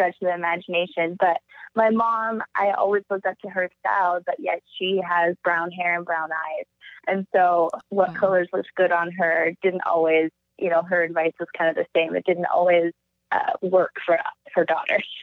stretch 0.00 0.16
of 0.22 0.28
the 0.28 0.34
imagination. 0.34 1.16
But 1.18 1.38
my 1.74 1.90
mom, 1.90 2.42
I 2.54 2.72
always 2.72 3.02
looked 3.10 3.26
up 3.26 3.38
to 3.40 3.48
her 3.50 3.68
style, 3.80 4.20
but 4.24 4.36
yet 4.38 4.62
she 4.78 5.00
has 5.06 5.36
brown 5.44 5.70
hair 5.70 5.96
and 5.96 6.04
brown 6.04 6.30
eyes. 6.32 6.64
And 7.06 7.26
so 7.34 7.70
what 7.90 8.08
Wow. 8.08 8.20
colors 8.20 8.48
looked 8.52 8.74
good 8.76 8.92
on 8.92 9.12
her 9.12 9.52
didn't 9.62 9.82
always, 9.86 10.30
you 10.58 10.70
know, 10.70 10.82
her 10.82 11.02
advice 11.02 11.32
was 11.38 11.48
kind 11.56 11.70
of 11.70 11.76
the 11.76 11.86
same. 11.96 12.14
It 12.14 12.24
didn't 12.24 12.46
always 12.46 12.92
uh, 13.32 13.52
work 13.62 13.92
for 14.04 14.18
her 14.54 14.64
daughters. 14.64 15.06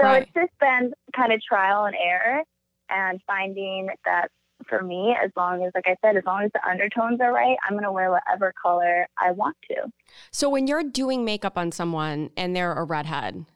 So 0.00 0.06
right. 0.06 0.22
it's 0.22 0.32
just 0.34 0.58
been 0.58 0.92
kind 1.14 1.32
of 1.32 1.40
trial 1.40 1.84
and 1.84 1.94
error 1.94 2.42
and 2.90 3.20
finding 3.28 3.90
that 4.04 4.28
for 4.68 4.82
me, 4.82 5.14
as 5.22 5.30
long 5.36 5.64
as, 5.64 5.70
like 5.72 5.86
I 5.86 5.94
said, 6.04 6.16
as 6.16 6.24
long 6.24 6.42
as 6.42 6.50
the 6.52 6.68
undertones 6.68 7.20
are 7.20 7.32
right, 7.32 7.56
I'm 7.64 7.74
going 7.74 7.84
to 7.84 7.92
wear 7.92 8.10
whatever 8.10 8.52
color 8.60 9.06
I 9.18 9.30
want 9.30 9.56
to. 9.70 9.92
So 10.32 10.48
when 10.48 10.66
you're 10.66 10.82
doing 10.82 11.24
makeup 11.24 11.56
on 11.56 11.70
someone 11.70 12.30
and 12.36 12.56
they're 12.56 12.72
a 12.72 12.82
redhead, 12.82 13.46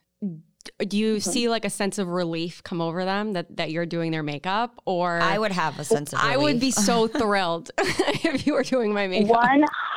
do 0.79 0.99
you 0.99 1.17
Mm-hmm. 1.17 1.31
see 1.31 1.49
like 1.49 1.65
a 1.65 1.71
sense 1.71 1.99
of 1.99 2.09
relief 2.09 2.63
come 2.63 2.81
over 2.81 3.05
them 3.05 3.33
that, 3.33 3.57
that 3.57 3.71
you're 3.71 3.87
doing 3.87 4.13
their 4.13 4.23
makeup? 4.23 4.81
Or 4.85 5.19
I 5.21 5.39
would 5.39 5.53
have 5.53 5.79
a 5.79 5.85
sense 5.85 6.13
of 6.13 6.19
I 6.21 6.37
would 6.37 6.61
be 6.61 6.71
so 6.71 7.09
thrilled 7.21 7.71
if 7.79 8.47
you 8.47 8.53
were 8.53 8.63
doing 8.63 8.93
my 8.93 9.07
makeup. 9.07 9.43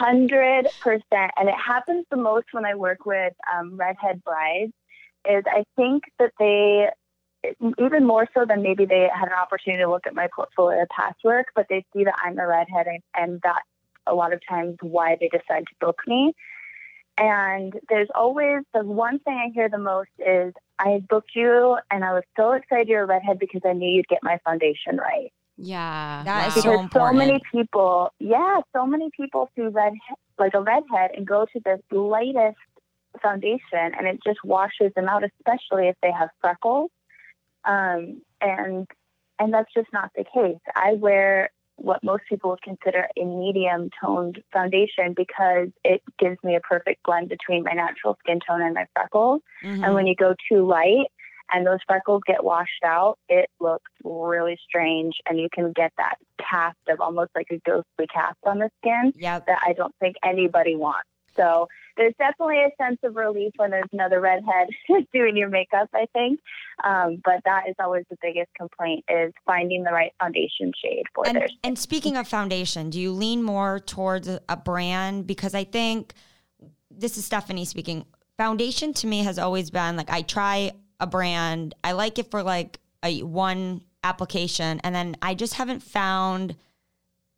100%. 0.02 0.66
And 1.12 1.50
it 1.50 1.56
happens 1.56 2.06
the 2.10 2.18
most 2.18 2.48
when 2.52 2.66
I 2.66 2.76
work 2.76 3.06
with 3.06 3.34
um, 3.54 3.76
redhead 3.76 4.24
brides 4.24 4.74
is 5.30 5.44
I 5.48 5.64
think 5.76 6.04
that 6.18 6.32
they, 6.40 6.88
even 7.78 8.06
more 8.06 8.28
so 8.34 8.46
than 8.48 8.62
maybe 8.62 8.86
they 8.86 9.10
had 9.14 9.28
an 9.28 9.34
opportunity 9.34 9.84
to 9.84 9.90
look 9.90 10.08
at 10.08 10.16
my 10.16 10.30
portfolio 10.34 10.84
of 10.84 10.90
past 10.90 11.18
work, 11.26 11.48
but 11.56 11.66
they 11.70 11.84
see 11.94 12.06
that 12.06 12.16
I'm 12.24 12.40
a 12.40 12.48
redhead 12.48 12.88
and, 12.88 13.02
and 13.16 13.42
that's 13.44 13.60
a 14.08 14.14
lot 14.14 14.32
of 14.32 14.40
times 14.48 14.78
why 14.82 15.18
they 15.20 15.28
decide 15.28 15.66
to 15.68 15.76
book 15.86 16.00
me. 16.08 16.34
And 17.20 17.74
there's 17.90 18.08
always 18.16 18.64
the 18.74 18.84
one 18.84 19.20
thing 19.20 19.34
I 19.34 19.52
hear 19.54 19.68
the 19.68 19.78
most 19.78 20.10
is 20.20 20.54
I 20.80 21.04
booked 21.10 21.32
you 21.36 21.78
and 21.92 22.06
I 22.06 22.14
was 22.14 22.24
so 22.38 22.54
excited 22.54 22.88
you're 22.88 23.04
a 23.04 23.06
redhead 23.06 23.40
because 23.40 23.62
I 23.66 23.74
knew 23.74 23.90
you'd 23.90 24.08
get 24.08 24.20
my 24.24 24.40
foundation 24.46 24.96
right 24.96 25.34
Yeah. 25.58 26.24
That 26.24 26.48
is 26.48 26.64
wow. 26.64 26.72
so 26.72 26.84
because 26.84 26.90
so 26.94 27.14
many 27.14 27.42
people, 27.52 28.14
yeah, 28.20 28.62
so 28.74 28.86
many 28.86 29.10
people 29.16 29.50
see 29.54 29.64
red 29.64 29.94
like 30.38 30.54
a 30.54 30.62
redhead 30.62 31.12
and 31.16 31.28
go 31.28 31.46
to 31.52 31.60
the 31.66 31.82
lightest 31.96 32.58
foundation, 33.22 33.60
and 33.74 34.08
it 34.08 34.20
just 34.26 34.40
washes 34.46 34.94
them 34.96 35.10
out, 35.10 35.24
especially 35.24 35.90
if 35.90 35.96
they 36.02 36.12
have 36.12 36.30
freckles. 36.40 36.90
Um, 37.66 38.22
and 38.40 38.88
and 39.40 39.54
that's 39.54 39.74
just 39.74 39.92
not 39.92 40.12
the 40.16 40.24
case. 40.24 40.62
I 40.76 40.94
wear 40.94 41.50
what 41.82 42.04
most 42.04 42.24
people 42.30 42.52
would 42.52 42.62
consider 42.62 43.08
a 43.18 43.24
medium 43.26 43.90
toned 44.02 44.42
foundation 44.52 45.14
because 45.16 45.70
it 45.84 46.02
gives 46.18 46.38
me 46.44 46.56
a 46.56 46.60
perfect 46.60 47.04
blend 47.04 47.30
between 47.30 47.64
my 47.64 47.72
natural 47.72 48.18
skin 48.24 48.40
tone 48.48 48.62
and 48.62 48.74
my 48.74 48.86
freckles. 48.96 49.42
Mhm. 49.64 49.86
And 49.86 49.94
when 49.94 50.08
you 50.08 50.16
go 50.16 50.36
too 50.50 50.66
light 50.66 51.08
and 51.52 51.66
those 51.66 51.80
freckles 51.88 52.22
get 52.26 52.44
washed 52.44 52.84
out, 52.84 53.18
it 53.28 53.50
looks 53.60 53.92
really 54.04 54.58
strange. 54.68 55.16
And 55.28 55.40
you 55.40 55.50
can 55.52 55.72
get 55.74 55.92
that 55.98 56.18
cast 56.38 56.78
of 56.90 57.02
almost 57.02 57.32
like 57.36 57.48
a 57.52 57.58
ghostly 57.66 58.08
cast 58.08 58.38
on 58.44 58.60
the 58.60 58.70
skin 58.82 59.14
Yep. 59.16 59.46
that 59.48 59.60
I 59.66 59.74
don't 59.74 59.96
think 60.00 60.16
anybody 60.24 60.76
wants. 60.76 61.10
So 61.40 61.68
there's 61.98 62.14
definitely 62.18 62.64
a 62.64 62.72
sense 62.82 62.98
of 63.04 63.16
relief 63.16 63.54
when 63.58 63.72
there's 63.72 63.90
another 63.92 64.20
redhead 64.20 64.68
doing 65.14 65.36
your 65.36 65.50
makeup, 65.50 65.90
I 65.94 66.06
think. 66.14 66.40
Um, 66.84 67.22
but 67.24 67.42
that 67.46 67.70
is 67.70 67.76
always 67.80 68.06
the 68.10 68.18
biggest 68.22 68.50
complaint 68.58 69.04
is 69.10 69.34
finding 69.46 69.84
the 69.84 69.92
right 69.92 70.12
foundation 70.20 70.72
shade 70.84 71.04
for 71.14 71.28
And, 71.28 71.38
their 71.38 71.48
and 71.64 71.78
speaking 71.78 72.18
of 72.18 72.28
foundation, 72.28 72.90
do 72.90 73.00
you 73.00 73.12
lean 73.12 73.44
more 73.44 73.80
towards 73.80 74.28
a, 74.28 74.42
a 74.50 74.58
brand? 74.58 75.28
Because 75.28 75.54
I 75.54 75.64
think 75.64 76.14
this 76.90 77.18
is 77.18 77.26
Stephanie 77.26 77.66
speaking. 77.66 78.06
Foundation 78.38 78.94
to 78.94 79.08
me 79.08 79.24
has 79.24 79.38
always 79.38 79.70
been 79.70 79.98
like 79.98 80.10
I 80.10 80.22
try 80.22 80.72
a 81.00 81.08
brand, 81.08 81.74
I 81.84 81.94
like 81.94 82.20
it 82.20 82.32
for 82.32 82.44
like 82.44 82.80
a 83.04 83.24
one 83.24 83.82
application, 84.04 84.80
and 84.84 84.96
then 84.96 85.18
I 85.22 85.34
just 85.34 85.56
haven't 85.56 85.82
found 85.82 86.56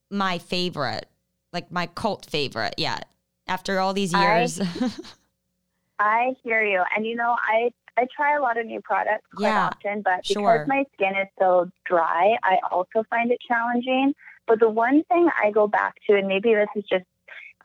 my 0.09 0.37
favorite, 0.37 1.07
like 1.53 1.71
my 1.71 1.87
cult 1.87 2.27
favorite 2.29 2.75
yet. 2.77 3.07
After 3.51 3.79
all 3.81 3.93
these 3.93 4.13
I- 4.13 4.23
years, 4.23 4.59
I 5.99 6.35
hear 6.41 6.63
you. 6.63 6.81
And 6.95 7.05
you 7.05 7.15
know, 7.17 7.35
I 7.37 7.71
I 7.97 8.07
try 8.15 8.37
a 8.37 8.41
lot 8.41 8.57
of 8.57 8.65
new 8.65 8.79
products 8.81 9.27
quite 9.35 9.49
Yeah, 9.49 9.67
often, 9.67 10.01
but 10.03 10.21
because 10.25 10.61
sure. 10.61 10.65
my 10.67 10.85
skin 10.93 11.13
is 11.21 11.27
so 11.37 11.69
dry, 11.85 12.37
I 12.43 12.59
also 12.71 13.03
find 13.09 13.29
it 13.29 13.39
challenging. 13.45 14.13
But 14.47 14.61
the 14.61 14.69
one 14.69 15.03
thing 15.03 15.27
I 15.43 15.51
go 15.51 15.67
back 15.67 15.95
to, 16.07 16.15
and 16.15 16.29
maybe 16.29 16.53
this 16.55 16.69
is 16.77 16.85
just 16.89 17.03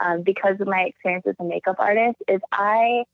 um, 0.00 0.22
because 0.24 0.60
of 0.60 0.66
my 0.66 0.80
experience 0.88 1.24
as 1.28 1.36
a 1.38 1.44
makeup 1.44 1.76
artist, 1.78 2.16
is 2.26 2.40
I 2.50 3.04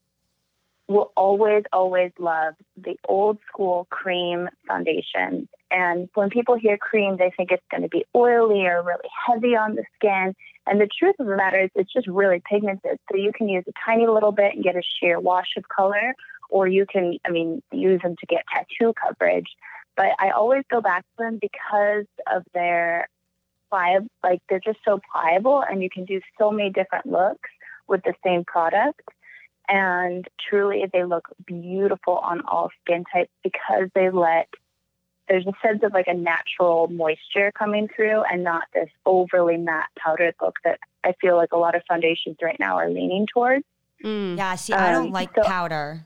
will 0.88 1.12
always, 1.16 1.64
always 1.72 2.12
love 2.18 2.54
the 2.76 2.96
old 3.06 3.38
school 3.48 3.86
cream 3.90 4.48
foundation. 4.66 5.48
And 5.70 6.08
when 6.14 6.30
people 6.30 6.56
hear 6.56 6.76
cream, 6.76 7.16
they 7.18 7.32
think 7.36 7.50
it's 7.52 7.62
going 7.70 7.82
to 7.82 7.88
be 7.88 8.04
oily 8.16 8.66
or 8.66 8.82
really 8.82 9.08
heavy 9.26 9.56
on 9.56 9.74
the 9.74 9.84
skin. 9.96 10.34
And 10.66 10.80
the 10.80 10.88
truth 10.98 11.16
of 11.18 11.26
the 11.26 11.36
matter 11.36 11.60
is, 11.60 11.70
it's 11.74 11.92
just 11.92 12.06
really 12.06 12.40
pigmented. 12.48 12.98
So 13.10 13.16
you 13.16 13.32
can 13.32 13.48
use 13.48 13.64
a 13.68 13.72
tiny 13.84 14.06
little 14.06 14.32
bit 14.32 14.54
and 14.54 14.62
get 14.62 14.76
a 14.76 14.82
sheer 14.82 15.18
wash 15.18 15.56
of 15.56 15.68
color, 15.68 16.14
or 16.50 16.68
you 16.68 16.86
can, 16.86 17.18
I 17.26 17.30
mean, 17.30 17.62
use 17.72 18.00
them 18.02 18.14
to 18.20 18.26
get 18.26 18.44
tattoo 18.52 18.92
coverage. 18.94 19.48
But 19.96 20.10
I 20.18 20.30
always 20.30 20.62
go 20.70 20.80
back 20.80 21.02
to 21.02 21.24
them 21.24 21.38
because 21.40 22.06
of 22.32 22.44
their 22.54 23.08
pliable, 23.70 24.08
like 24.22 24.40
they're 24.48 24.60
just 24.60 24.78
so 24.84 25.00
pliable, 25.12 25.62
and 25.68 25.82
you 25.82 25.90
can 25.90 26.04
do 26.04 26.20
so 26.38 26.50
many 26.50 26.70
different 26.70 27.06
looks 27.06 27.50
with 27.88 28.02
the 28.04 28.14
same 28.24 28.44
product. 28.44 29.02
And 29.68 30.26
truly, 30.48 30.84
they 30.92 31.04
look 31.04 31.28
beautiful 31.46 32.18
on 32.18 32.42
all 32.46 32.70
skin 32.82 33.04
types 33.12 33.30
because 33.42 33.88
they 33.94 34.10
let 34.10 34.48
there's 35.28 35.46
a 35.46 35.52
sense 35.66 35.82
of 35.82 35.92
like 35.92 36.06
a 36.08 36.14
natural 36.14 36.88
moisture 36.88 37.52
coming 37.58 37.88
through 37.94 38.22
and 38.30 38.42
not 38.44 38.64
this 38.74 38.88
overly 39.06 39.56
matte 39.56 39.88
powdered 39.98 40.34
look 40.42 40.56
that 40.64 40.78
I 41.04 41.12
feel 41.20 41.36
like 41.36 41.52
a 41.52 41.56
lot 41.58 41.74
of 41.74 41.82
foundations 41.88 42.36
right 42.42 42.56
now 42.58 42.76
are 42.76 42.90
leaning 42.90 43.26
towards. 43.32 43.64
Mm. 44.04 44.36
yeah. 44.36 44.54
See, 44.56 44.72
I 44.72 44.92
don't 44.92 45.06
Um, 45.06 45.12
like 45.12 45.30
so- 45.34 45.42
powder. 45.42 46.04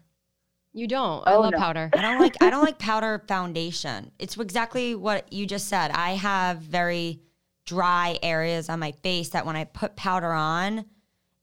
You 0.72 0.86
don't. 0.86 1.26
I 1.26 1.32
Oh, 1.32 1.40
love 1.40 1.52
no. 1.52 1.58
powder. 1.58 1.88
I 1.96 2.02
don't 2.02 2.20
like 2.20 2.36
I 2.42 2.50
don't 2.50 2.62
like 2.62 2.78
powder 2.78 3.22
foundation. 3.26 4.12
It's 4.18 4.36
exactly 4.36 4.94
what 4.94 5.32
you 5.32 5.46
just 5.46 5.68
said. 5.68 5.90
I 5.92 6.10
have 6.16 6.58
very 6.58 7.20
dry 7.64 8.18
areas 8.22 8.68
on 8.68 8.78
my 8.78 8.92
face 8.92 9.30
that 9.30 9.46
when 9.46 9.56
I 9.56 9.64
put 9.64 9.96
powder 9.96 10.32
on, 10.32 10.84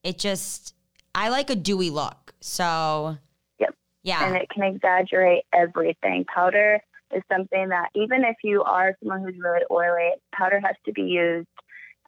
it 0.04 0.18
just 0.18 0.74
I 1.16 1.30
like 1.30 1.50
a 1.50 1.56
dewy 1.56 1.90
look. 1.90 2.32
So 2.40 3.18
Yep. 3.58 3.74
Yeah. 4.04 4.24
and 4.24 4.36
it 4.36 4.48
can 4.50 4.62
exaggerate 4.62 5.42
everything. 5.52 6.24
Powder 6.32 6.80
is 7.14 7.22
something 7.30 7.68
that 7.68 7.88
even 7.94 8.24
if 8.24 8.36
you 8.42 8.62
are 8.62 8.96
someone 9.00 9.22
who's 9.22 9.38
really 9.38 9.64
oily, 9.70 10.10
powder 10.34 10.60
has 10.60 10.76
to 10.86 10.92
be 10.92 11.02
used 11.02 11.48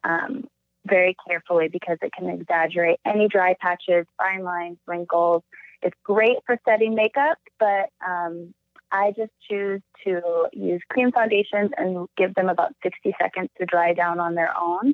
um, 0.03 0.45
very 0.87 1.15
carefully 1.27 1.67
because 1.71 1.97
it 2.01 2.11
can 2.17 2.29
exaggerate 2.29 2.99
any 3.05 3.27
dry 3.27 3.55
patches, 3.59 4.05
fine 4.17 4.43
lines, 4.43 4.77
wrinkles. 4.87 5.43
It's 5.81 5.97
great 6.03 6.37
for 6.45 6.57
setting 6.67 6.95
makeup, 6.95 7.37
but 7.59 7.89
um, 8.05 8.53
I 8.91 9.11
just 9.15 9.31
choose 9.49 9.81
to 10.05 10.47
use 10.53 10.81
cream 10.89 11.11
foundations 11.11 11.71
and 11.77 12.07
give 12.17 12.33
them 12.35 12.49
about 12.49 12.73
60 12.83 13.13
seconds 13.21 13.49
to 13.59 13.65
dry 13.65 13.93
down 13.93 14.19
on 14.19 14.35
their 14.35 14.53
own. 14.59 14.93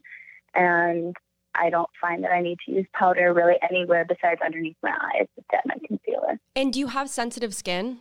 And 0.55 1.15
I 1.55 1.69
don't 1.69 1.89
find 2.01 2.23
that 2.23 2.31
I 2.31 2.41
need 2.41 2.57
to 2.65 2.71
use 2.71 2.87
powder 2.93 3.33
really 3.33 3.55
anywhere 3.69 4.05
besides 4.05 4.41
underneath 4.43 4.77
my 4.81 4.91
eyes 4.91 5.27
to 5.37 5.43
set 5.51 5.61
my 5.65 5.75
concealer. 5.87 6.39
And 6.55 6.73
do 6.73 6.79
you 6.79 6.87
have 6.87 7.09
sensitive 7.09 7.53
skin? 7.53 7.99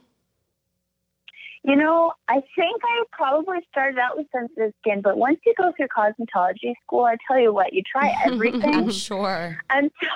You 1.65 1.77
know, 1.77 2.13
I 2.27 2.43
think 2.57 2.83
I 2.83 3.05
probably 3.13 3.59
started 3.71 3.99
out 3.99 4.17
with 4.17 4.27
sensitive 4.35 4.73
skin, 4.81 5.01
but 5.01 5.17
once 5.17 5.39
you 5.47 5.55
go 5.57 5.73
through 5.77 5.89
cosmetology 5.97 6.75
school, 6.83 7.05
I 7.05 7.17
tell 7.29 7.39
you 7.39 7.53
what, 7.53 7.73
you 7.73 7.83
try 7.91 8.13
everything. 8.25 8.65
I'm 8.65 8.91
sure. 8.91 9.59
and, 9.71 9.91
so, 10.03 10.09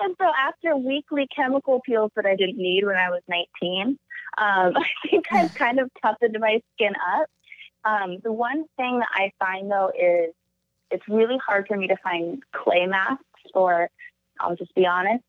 and 0.00 0.14
so 0.20 0.26
after 0.38 0.76
weekly 0.76 1.28
chemical 1.34 1.80
peels 1.84 2.10
that 2.14 2.26
I 2.26 2.36
didn't 2.36 2.58
need 2.58 2.84
when 2.84 2.96
I 2.96 3.08
was 3.08 3.22
19, 3.28 3.88
um, 3.88 3.96
I 4.76 4.84
think 5.08 5.26
I've 5.32 5.54
kind 5.54 5.80
of 5.80 5.90
toughened 6.02 6.36
my 6.38 6.60
skin 6.74 6.92
up. 7.18 7.30
Um, 7.84 8.18
the 8.22 8.32
one 8.32 8.64
thing 8.76 8.98
that 8.98 9.08
I 9.14 9.32
find 9.38 9.70
though 9.70 9.92
is 9.98 10.34
it's 10.90 11.08
really 11.08 11.38
hard 11.46 11.66
for 11.68 11.76
me 11.76 11.88
to 11.88 11.96
find 12.02 12.42
clay 12.52 12.86
masks, 12.86 13.22
or 13.54 13.88
I'll 14.40 14.56
just 14.56 14.74
be 14.74 14.86
honest. 14.86 15.24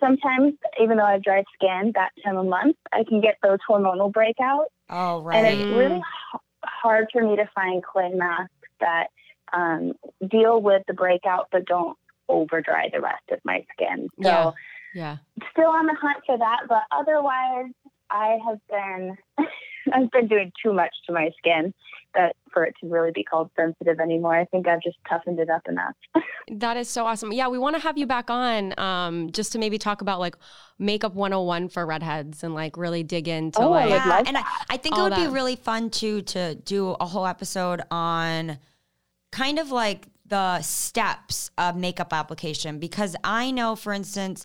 Sometimes, 0.00 0.54
even 0.80 0.98
though 0.98 1.04
I 1.04 1.12
have 1.12 1.22
dry 1.22 1.44
skin, 1.54 1.92
that 1.94 2.10
time 2.24 2.36
of 2.36 2.46
month, 2.46 2.76
I 2.92 3.04
can 3.04 3.20
get 3.20 3.36
those 3.42 3.58
hormonal 3.68 4.12
breakouts. 4.12 4.73
Oh 4.90 5.22
right. 5.22 5.44
And 5.44 5.60
it's 5.60 5.70
really 5.70 5.96
h- 5.98 6.40
hard 6.64 7.08
for 7.12 7.22
me 7.22 7.36
to 7.36 7.48
find 7.54 7.82
clay 7.82 8.10
masks 8.12 8.50
that 8.80 9.06
um, 9.52 9.92
deal 10.28 10.60
with 10.60 10.82
the 10.86 10.94
breakout 10.94 11.48
but 11.52 11.64
don't 11.66 11.96
over 12.28 12.60
dry 12.60 12.88
the 12.92 13.00
rest 13.00 13.22
of 13.30 13.38
my 13.44 13.64
skin. 13.72 14.08
So 14.22 14.28
Yeah. 14.28 14.50
Yeah. 14.94 15.16
still 15.50 15.70
on 15.70 15.86
the 15.86 15.94
hunt 16.00 16.18
for 16.26 16.38
that, 16.38 16.60
but 16.68 16.82
otherwise 16.90 17.72
I 18.14 18.38
have 18.46 18.58
been 18.70 19.16
I've 19.92 20.10
been 20.10 20.28
doing 20.28 20.52
too 20.62 20.72
much 20.72 20.94
to 21.06 21.12
my 21.12 21.30
skin 21.38 21.74
that 22.14 22.36
for 22.52 22.64
it 22.64 22.74
to 22.80 22.88
really 22.88 23.10
be 23.12 23.24
called 23.24 23.50
sensitive 23.56 23.98
anymore. 24.00 24.34
I 24.36 24.44
think 24.46 24.68
I've 24.68 24.80
just 24.80 24.96
toughened 25.08 25.40
it 25.40 25.50
up 25.50 25.62
enough. 25.68 25.94
That 26.50 26.76
is 26.76 26.90
so 26.90 27.06
awesome. 27.06 27.32
Yeah, 27.32 27.48
we 27.48 27.58
want 27.58 27.74
to 27.74 27.80
have 27.80 27.96
you 27.96 28.06
back 28.06 28.28
on 28.28 28.78
um, 28.78 29.32
just 29.32 29.52
to 29.52 29.58
maybe 29.58 29.78
talk 29.78 30.02
about 30.02 30.20
like 30.20 30.36
makeup 30.78 31.14
101 31.14 31.70
for 31.70 31.86
redheads 31.86 32.44
and 32.44 32.52
like 32.52 32.76
really 32.76 33.02
dig 33.02 33.28
into 33.28 33.60
Oh, 33.60 33.70
like 33.70 33.88
yeah, 33.88 34.04
love 34.04 34.26
and 34.26 34.36
I, 34.36 34.42
I 34.68 34.76
think 34.76 34.94
it 34.94 35.00
All 35.00 35.08
would 35.08 35.16
be 35.16 35.26
really 35.26 35.56
fun 35.56 35.88
too 35.88 36.20
to 36.20 36.54
do 36.54 36.90
a 37.00 37.06
whole 37.06 37.26
episode 37.26 37.80
on 37.90 38.58
kind 39.32 39.58
of 39.58 39.70
like 39.70 40.08
the 40.26 40.60
steps 40.60 41.50
of 41.56 41.76
makeup 41.76 42.12
application 42.12 42.78
because 42.78 43.16
I 43.24 43.50
know, 43.50 43.74
for 43.74 43.94
instance, 43.94 44.44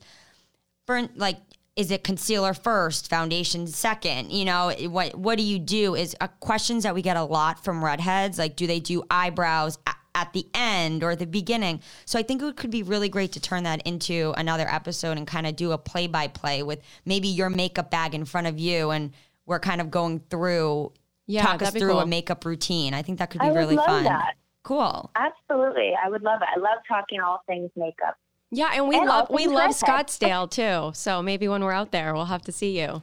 for 0.85 1.09
like 1.15 1.37
is 1.79 1.91
it 1.91 2.03
concealer 2.03 2.53
first, 2.53 3.09
foundation 3.09 3.65
second? 3.65 4.33
You 4.33 4.43
know, 4.43 4.73
what 4.89 5.15
what 5.15 5.37
do 5.37 5.43
you 5.45 5.57
do? 5.57 5.95
Is 5.95 6.13
uh, 6.19 6.27
questions 6.41 6.83
that 6.83 6.93
we 6.93 7.01
get 7.01 7.15
a 7.15 7.23
lot 7.23 7.63
from 7.63 7.83
redheads. 7.83 8.37
Like, 8.37 8.57
do 8.57 8.67
they 8.67 8.81
do 8.81 9.01
eyebrows 9.09 9.79
a- 9.87 9.95
at 10.13 10.33
the 10.33 10.45
end 10.53 11.05
or 11.05 11.15
the 11.15 11.25
beginning? 11.25 11.79
So 12.03 12.19
I 12.19 12.23
think 12.23 12.41
it 12.41 12.57
could 12.57 12.69
be 12.69 12.83
really 12.83 13.07
great 13.07 13.31
to 13.31 13.39
turn 13.39 13.63
that 13.63 13.81
into 13.87 14.33
another 14.35 14.67
episode 14.67 15.17
and 15.17 15.25
kind 15.25 15.47
of 15.47 15.55
do 15.55 15.71
a 15.71 15.77
play 15.77 16.07
by 16.07 16.27
play 16.27 16.63
with 16.63 16.81
maybe 17.05 17.29
your 17.29 17.49
makeup 17.49 17.89
bag 17.89 18.13
in 18.13 18.25
front 18.25 18.47
of 18.47 18.59
you 18.59 18.89
and 18.89 19.13
we're 19.45 19.61
kind 19.61 19.79
of 19.79 19.89
going 19.89 20.19
through 20.29 20.91
yeah, 21.27 21.43
talk 21.43 21.61
us 21.61 21.71
through 21.71 21.91
cool. 21.91 22.01
a 22.01 22.05
makeup 22.05 22.43
routine. 22.43 22.93
I 22.93 23.03
think 23.03 23.19
that 23.19 23.29
could 23.29 23.39
be 23.39 23.47
I 23.47 23.51
would 23.51 23.57
really 23.57 23.77
love 23.77 23.85
fun. 23.85 24.03
that. 24.03 24.33
Cool. 24.63 25.09
Absolutely. 25.15 25.93
I 25.95 26.09
would 26.09 26.23
love 26.23 26.41
it. 26.41 26.47
I 26.53 26.59
love 26.59 26.79
talking 26.89 27.21
all 27.21 27.41
things 27.47 27.71
makeup. 27.77 28.17
Yeah, 28.51 28.71
and 28.73 28.87
we 28.87 28.97
And 28.97 29.07
love 29.07 29.29
we 29.29 29.47
love. 29.47 29.71
Scottsdale 29.75 30.49
too. 30.49 30.91
So 30.95 31.21
maybe 31.21 31.47
when 31.47 31.63
we're 31.63 31.71
out 31.71 31.91
there, 31.91 32.13
we'll 32.13 32.25
have 32.25 32.41
to 32.43 32.51
see 32.51 32.79
you. 32.79 33.01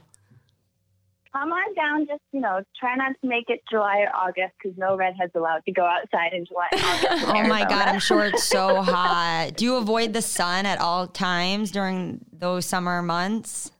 Come 1.33 1.53
on 1.53 1.75
down. 1.75 2.07
Just, 2.07 2.23
you 2.33 2.41
know, 2.41 2.63
try 2.81 2.97
not 2.97 3.13
to 3.21 3.29
make 3.29 3.45
it 3.49 3.61
July 3.71 3.99
or 3.99 4.17
August 4.17 4.55
because 4.61 4.77
no 4.79 4.97
redheads 4.97 5.33
allowed 5.35 5.63
to 5.67 5.73
go 5.73 5.85
outside 5.85 6.33
in 6.33 6.47
July 6.47 6.69
and 6.73 6.81
August. 6.83 7.27
Oh 7.37 7.47
my 7.47 7.65
God, 7.69 7.89
I'm 7.89 8.01
sure 8.01 8.25
it's 8.25 8.45
so 8.45 8.81
hot. 8.83 9.51
Do 9.55 9.67
you 9.67 9.77
avoid 9.77 10.15
the 10.15 10.23
sun 10.23 10.65
at 10.65 10.81
all 10.81 11.07
times 11.07 11.71
during 11.71 12.25
those 12.33 12.65
summer 12.65 13.03
months? 13.03 13.71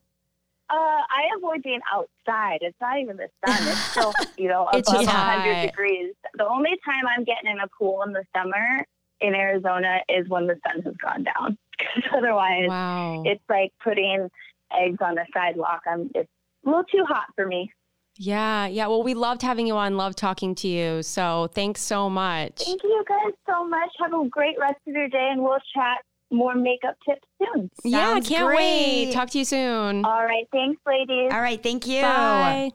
Uh, 0.69 0.75
I 0.75 1.23
avoid 1.39 1.63
being 1.63 1.81
outside. 1.91 2.59
It's 2.61 2.77
not 2.81 2.99
even 2.99 3.17
the 3.17 3.29
sun. 3.47 3.69
It's 3.69 3.81
still, 3.91 4.13
you 4.37 4.49
know, 4.49 4.67
above 4.67 4.85
just 4.85 5.07
100 5.07 5.67
degrees. 5.69 6.13
The 6.37 6.47
only 6.47 6.73
time 6.85 7.05
I'm 7.07 7.25
getting 7.25 7.51
in 7.51 7.59
a 7.61 7.69
pool 7.69 8.03
in 8.03 8.13
the 8.13 8.25
summer 8.37 8.85
in 9.21 9.35
Arizona 9.35 10.01
is 10.09 10.29
when 10.29 10.47
the 10.47 10.59
sun 10.67 10.83
has 10.83 10.95
gone 10.97 11.25
down. 11.25 11.57
'Cause 11.79 12.03
otherwise, 12.17 12.69
Wow. 12.69 13.23
it's 13.27 13.43
like 13.49 13.73
putting 13.83 14.29
eggs 14.73 14.99
on 15.01 15.15
the 15.15 15.25
sidewalk. 15.35 15.81
I'm, 15.87 16.11
it's 16.15 16.29
a 16.65 16.69
little 16.69 16.85
too 16.85 17.05
hot 17.07 17.27
for 17.35 17.47
me. 17.47 17.71
yeah, 18.19 18.67
yeah. 18.67 18.87
Well, 18.87 19.03
we 19.03 19.15
loved 19.15 19.43
having 19.43 19.67
you 19.67 19.77
on. 19.77 19.97
Love 19.97 20.17
talking 20.17 20.55
to 20.57 20.69
you. 20.69 21.03
So 21.03 21.49
thanks 21.55 21.81
so 21.83 22.09
much. 22.09 22.63
Thank 22.65 22.83
you 22.83 23.05
guys 23.09 23.33
so 23.47 23.67
much. 23.69 23.91
Have 24.01 24.13
a 24.15 24.29
great 24.29 24.57
rest 24.59 24.79
of 24.89 24.95
your 24.95 25.09
day, 25.09 25.29
and 25.33 25.43
we'll 25.43 25.59
chat 25.75 25.99
more 26.33 26.55
makeup 26.55 26.97
tips 27.09 27.27
soon. 27.41 27.71
yeah, 27.85 28.19
can't 28.21 28.47
wait. 28.49 29.05
great. 29.07 29.13
Talk 29.13 29.31
to 29.31 29.39
you 29.39 29.45
soon. 29.45 30.05
All 30.05 30.25
right. 30.25 30.49
Thanks, 30.51 30.81
ladies. 30.87 31.31
All 31.33 31.41
right, 31.41 31.63
thank 31.63 31.87
you. 31.87 32.03
Bye. 32.03 32.71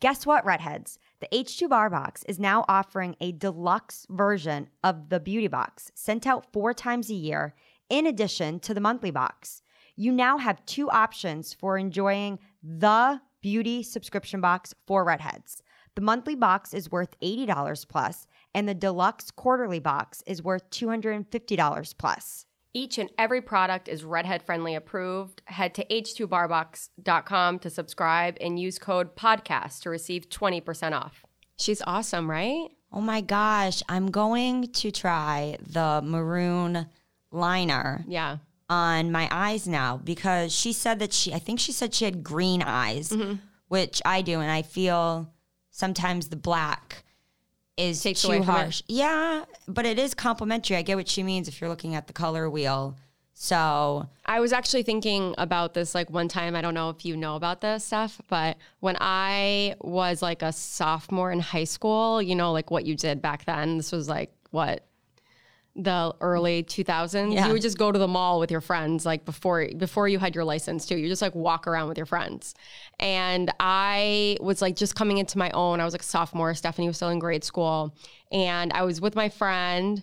Guess 0.00 0.26
what, 0.26 0.44
redheads? 0.44 0.98
The 1.20 1.28
H2BR 1.32 1.90
Box 1.90 2.24
is 2.24 2.40
now 2.40 2.64
offering 2.68 3.14
a 3.20 3.30
deluxe 3.32 4.06
version 4.10 4.68
of 4.82 5.10
the 5.10 5.20
Beauty 5.20 5.46
Box 5.48 5.92
sent 5.94 6.26
out 6.26 6.52
four 6.52 6.74
times 6.74 7.08
a 7.10 7.14
year 7.14 7.54
in 7.92 8.06
addition 8.06 8.58
to 8.58 8.72
the 8.72 8.80
monthly 8.80 9.10
box. 9.10 9.60
You 9.96 10.12
now 10.12 10.38
have 10.38 10.64
two 10.64 10.90
options 10.90 11.52
for 11.52 11.76
enjoying 11.76 12.38
the 12.62 13.20
beauty 13.42 13.82
subscription 13.82 14.40
box 14.40 14.74
for 14.86 15.04
redheads. 15.04 15.62
The 15.94 16.00
monthly 16.00 16.34
box 16.34 16.72
is 16.72 16.90
worth 16.90 17.20
$80 17.20 17.86
plus, 17.86 18.26
and 18.54 18.66
the 18.66 18.74
deluxe 18.74 19.30
quarterly 19.30 19.78
box 19.78 20.22
is 20.26 20.42
worth 20.42 20.70
$250 20.70 21.98
plus. 21.98 22.46
Each 22.72 22.96
and 22.96 23.10
every 23.18 23.42
product 23.42 23.88
is 23.88 24.02
redhead 24.02 24.42
friendly 24.42 24.74
approved. 24.74 25.42
Head 25.44 25.74
to 25.74 25.84
h2brbox.com 25.84 27.58
to 27.58 27.68
subscribe 27.68 28.38
and 28.40 28.58
use 28.58 28.78
code 28.78 29.14
podcast 29.14 29.82
to 29.82 29.90
receive 29.90 30.30
20% 30.30 30.92
off. 30.98 31.26
She's 31.58 31.82
awesome, 31.86 32.30
right? 32.30 32.70
Oh 32.90 33.02
my 33.02 33.20
gosh, 33.20 33.82
I'm 33.90 34.10
going 34.10 34.72
to 34.72 34.90
try 34.90 35.58
the 35.60 36.00
maroon 36.02 36.86
liner 37.32 38.04
Yeah. 38.06 38.38
on 38.68 39.10
my 39.10 39.28
eyes 39.30 39.66
now 39.66 39.98
because 40.02 40.52
she 40.54 40.72
said 40.72 40.98
that 41.00 41.12
she, 41.12 41.32
I 41.34 41.38
think 41.38 41.58
she 41.60 41.72
said 41.72 41.94
she 41.94 42.04
had 42.04 42.22
green 42.22 42.62
eyes, 42.62 43.08
Mm-hmm. 43.10 43.34
which 43.68 44.00
I 44.04 44.22
do. 44.22 44.40
And 44.40 44.50
I 44.50 44.62
feel 44.62 45.32
sometimes 45.70 46.28
the 46.28 46.36
black 46.36 47.04
is 47.76 48.02
Takes 48.02 48.22
too 48.22 48.42
harsh. 48.42 48.82
Yeah, 48.86 49.44
but 49.66 49.86
it 49.86 49.98
is 49.98 50.12
complimentary. 50.14 50.76
I 50.76 50.82
get 50.82 50.96
what 50.96 51.08
she 51.08 51.22
means 51.22 51.48
if 51.48 51.60
you're 51.60 51.70
looking 51.70 51.94
at 51.94 52.06
the 52.06 52.12
color 52.12 52.48
wheel. 52.50 52.96
So, 53.34 54.08
I 54.26 54.38
was 54.40 54.52
actually 54.52 54.82
thinking 54.84 55.34
about 55.38 55.72
this 55.74 55.94
like 55.94 56.10
one 56.10 56.28
time. 56.28 56.54
I 56.54 56.60
don't 56.60 56.74
know 56.74 56.90
if 56.90 57.04
you 57.04 57.16
know 57.16 57.34
about 57.34 57.60
this 57.62 57.82
stuff, 57.82 58.20
but 58.28 58.56
when 58.80 58.96
I 59.00 59.74
was 59.80 60.20
like 60.22 60.42
a 60.42 60.52
sophomore 60.52 61.32
in 61.32 61.40
high 61.40 61.64
school, 61.64 62.20
you 62.22 62.36
know, 62.36 62.52
like 62.52 62.70
what 62.70 62.84
you 62.84 62.94
did 62.94 63.20
back 63.22 63.46
then, 63.46 63.78
this 63.78 63.90
was 63.90 64.08
like 64.08 64.30
what? 64.50 64.84
The 65.74 66.14
early 66.20 66.64
2000s. 66.64 67.32
Yeah. 67.32 67.46
You 67.46 67.52
would 67.54 67.62
just 67.62 67.78
go 67.78 67.90
to 67.90 67.98
the 67.98 68.08
mall 68.08 68.38
with 68.38 68.50
your 68.50 68.60
friends 68.60 69.06
like 69.06 69.24
before 69.24 69.68
before 69.76 70.06
you 70.06 70.18
had 70.18 70.34
your 70.34 70.44
license 70.44 70.84
too. 70.84 70.96
You 70.96 71.08
just 71.08 71.22
like 71.22 71.34
walk 71.34 71.66
around 71.66 71.88
with 71.88 71.96
your 71.96 72.06
friends. 72.06 72.54
And 73.00 73.50
I 73.58 74.36
was 74.40 74.60
like 74.60 74.76
just 74.76 74.94
coming 74.94 75.18
into 75.18 75.38
my 75.38 75.50
own. 75.52 75.80
I 75.80 75.84
was 75.84 75.94
like 75.94 76.02
a 76.02 76.04
sophomore. 76.04 76.54
Stephanie 76.54 76.88
was 76.88 76.96
still 76.96 77.08
in 77.08 77.18
grade 77.18 77.44
school. 77.44 77.96
And 78.30 78.72
I 78.72 78.82
was 78.82 79.00
with 79.00 79.14
my 79.14 79.28
friend 79.28 80.02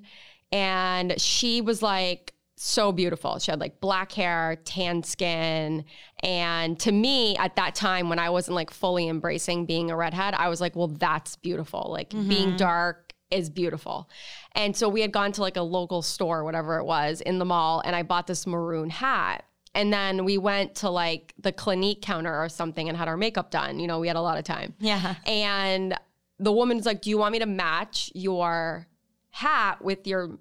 and 0.52 1.20
she 1.22 1.62
was 1.62 1.82
like 1.82 2.34
so 2.60 2.92
beautiful. 2.92 3.40
She 3.40 3.52
had 3.52 3.60
like 3.60 3.80
black 3.80 4.12
hair, 4.12 4.58
tan 4.66 5.02
skin. 5.04 5.86
And 6.22 6.80
to 6.82 6.92
me, 6.92 7.38
at 7.38 7.56
that 7.56 7.74
time, 7.74 8.10
when 8.10 8.20
I 8.20 8.30
wasn't 8.30 8.56
like 8.56 8.70
fully 8.72 9.08
embracing 9.08 9.66
being 9.66 9.92
a 9.92 9.96
redhead, 9.96 10.34
I 10.34 10.50
was 10.50 10.60
like, 10.60 10.76
well, 10.76 10.88
that's 10.88 11.38
beautiful. 11.38 11.88
Like 11.90 12.10
being 12.10 12.50
mm-hmm. 12.50 12.58
dark 12.58 13.09
is 13.32 13.50
beautiful. 13.50 14.10
And 14.54 14.76
so 14.76 14.90
we 14.90 15.02
had 15.02 15.12
gone 15.12 15.32
to 15.34 15.42
like 15.42 15.58
a 15.58 15.62
local 15.62 16.02
store, 16.02 16.44
whatever 16.44 16.78
it 16.78 16.86
was, 16.86 17.22
in 17.22 17.40
the 17.40 17.46
mall, 17.46 17.82
and 17.86 17.96
I 17.96 18.04
bought 18.04 18.28
this 18.28 18.48
maroon 18.48 18.90
hat. 18.90 19.46
And 19.76 19.94
then 19.94 20.26
we 20.26 20.38
went 20.38 20.76
to 20.76 20.90
like 20.90 21.34
the 21.40 21.52
Clinique 21.52 22.02
counter 22.02 22.36
or 22.36 22.50
something 22.50 22.90
and 22.90 22.98
had 22.98 23.08
our 23.08 23.18
makeup 23.18 23.52
done. 23.52 23.80
You 23.80 23.88
know, 23.88 24.00
we 24.00 24.08
had 24.08 24.18
a 24.18 24.22
lot 24.22 24.38
of 24.38 24.44
time. 24.44 24.74
yeah. 24.80 25.16
And 25.26 25.98
the 26.40 26.52
woman's 26.52 26.86
like, 26.86 27.02
"Do 27.02 27.10
you 27.10 27.18
want 27.18 27.34
me 27.34 27.40
to 27.40 27.46
match 27.46 28.12
your 28.16 28.88
hat 29.30 29.82
with 29.84 30.08
your 30.08 30.40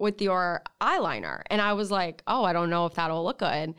with 0.00 0.20
your 0.20 0.62
eyeliner?" 0.80 1.42
And 1.46 1.60
I 1.60 1.74
was 1.74 1.90
like, 1.90 2.22
"Oh, 2.26 2.44
I 2.44 2.52
don't 2.52 2.70
know 2.70 2.86
if 2.86 2.94
that'll 2.94 3.24
look 3.24 3.38
good." 3.38 3.74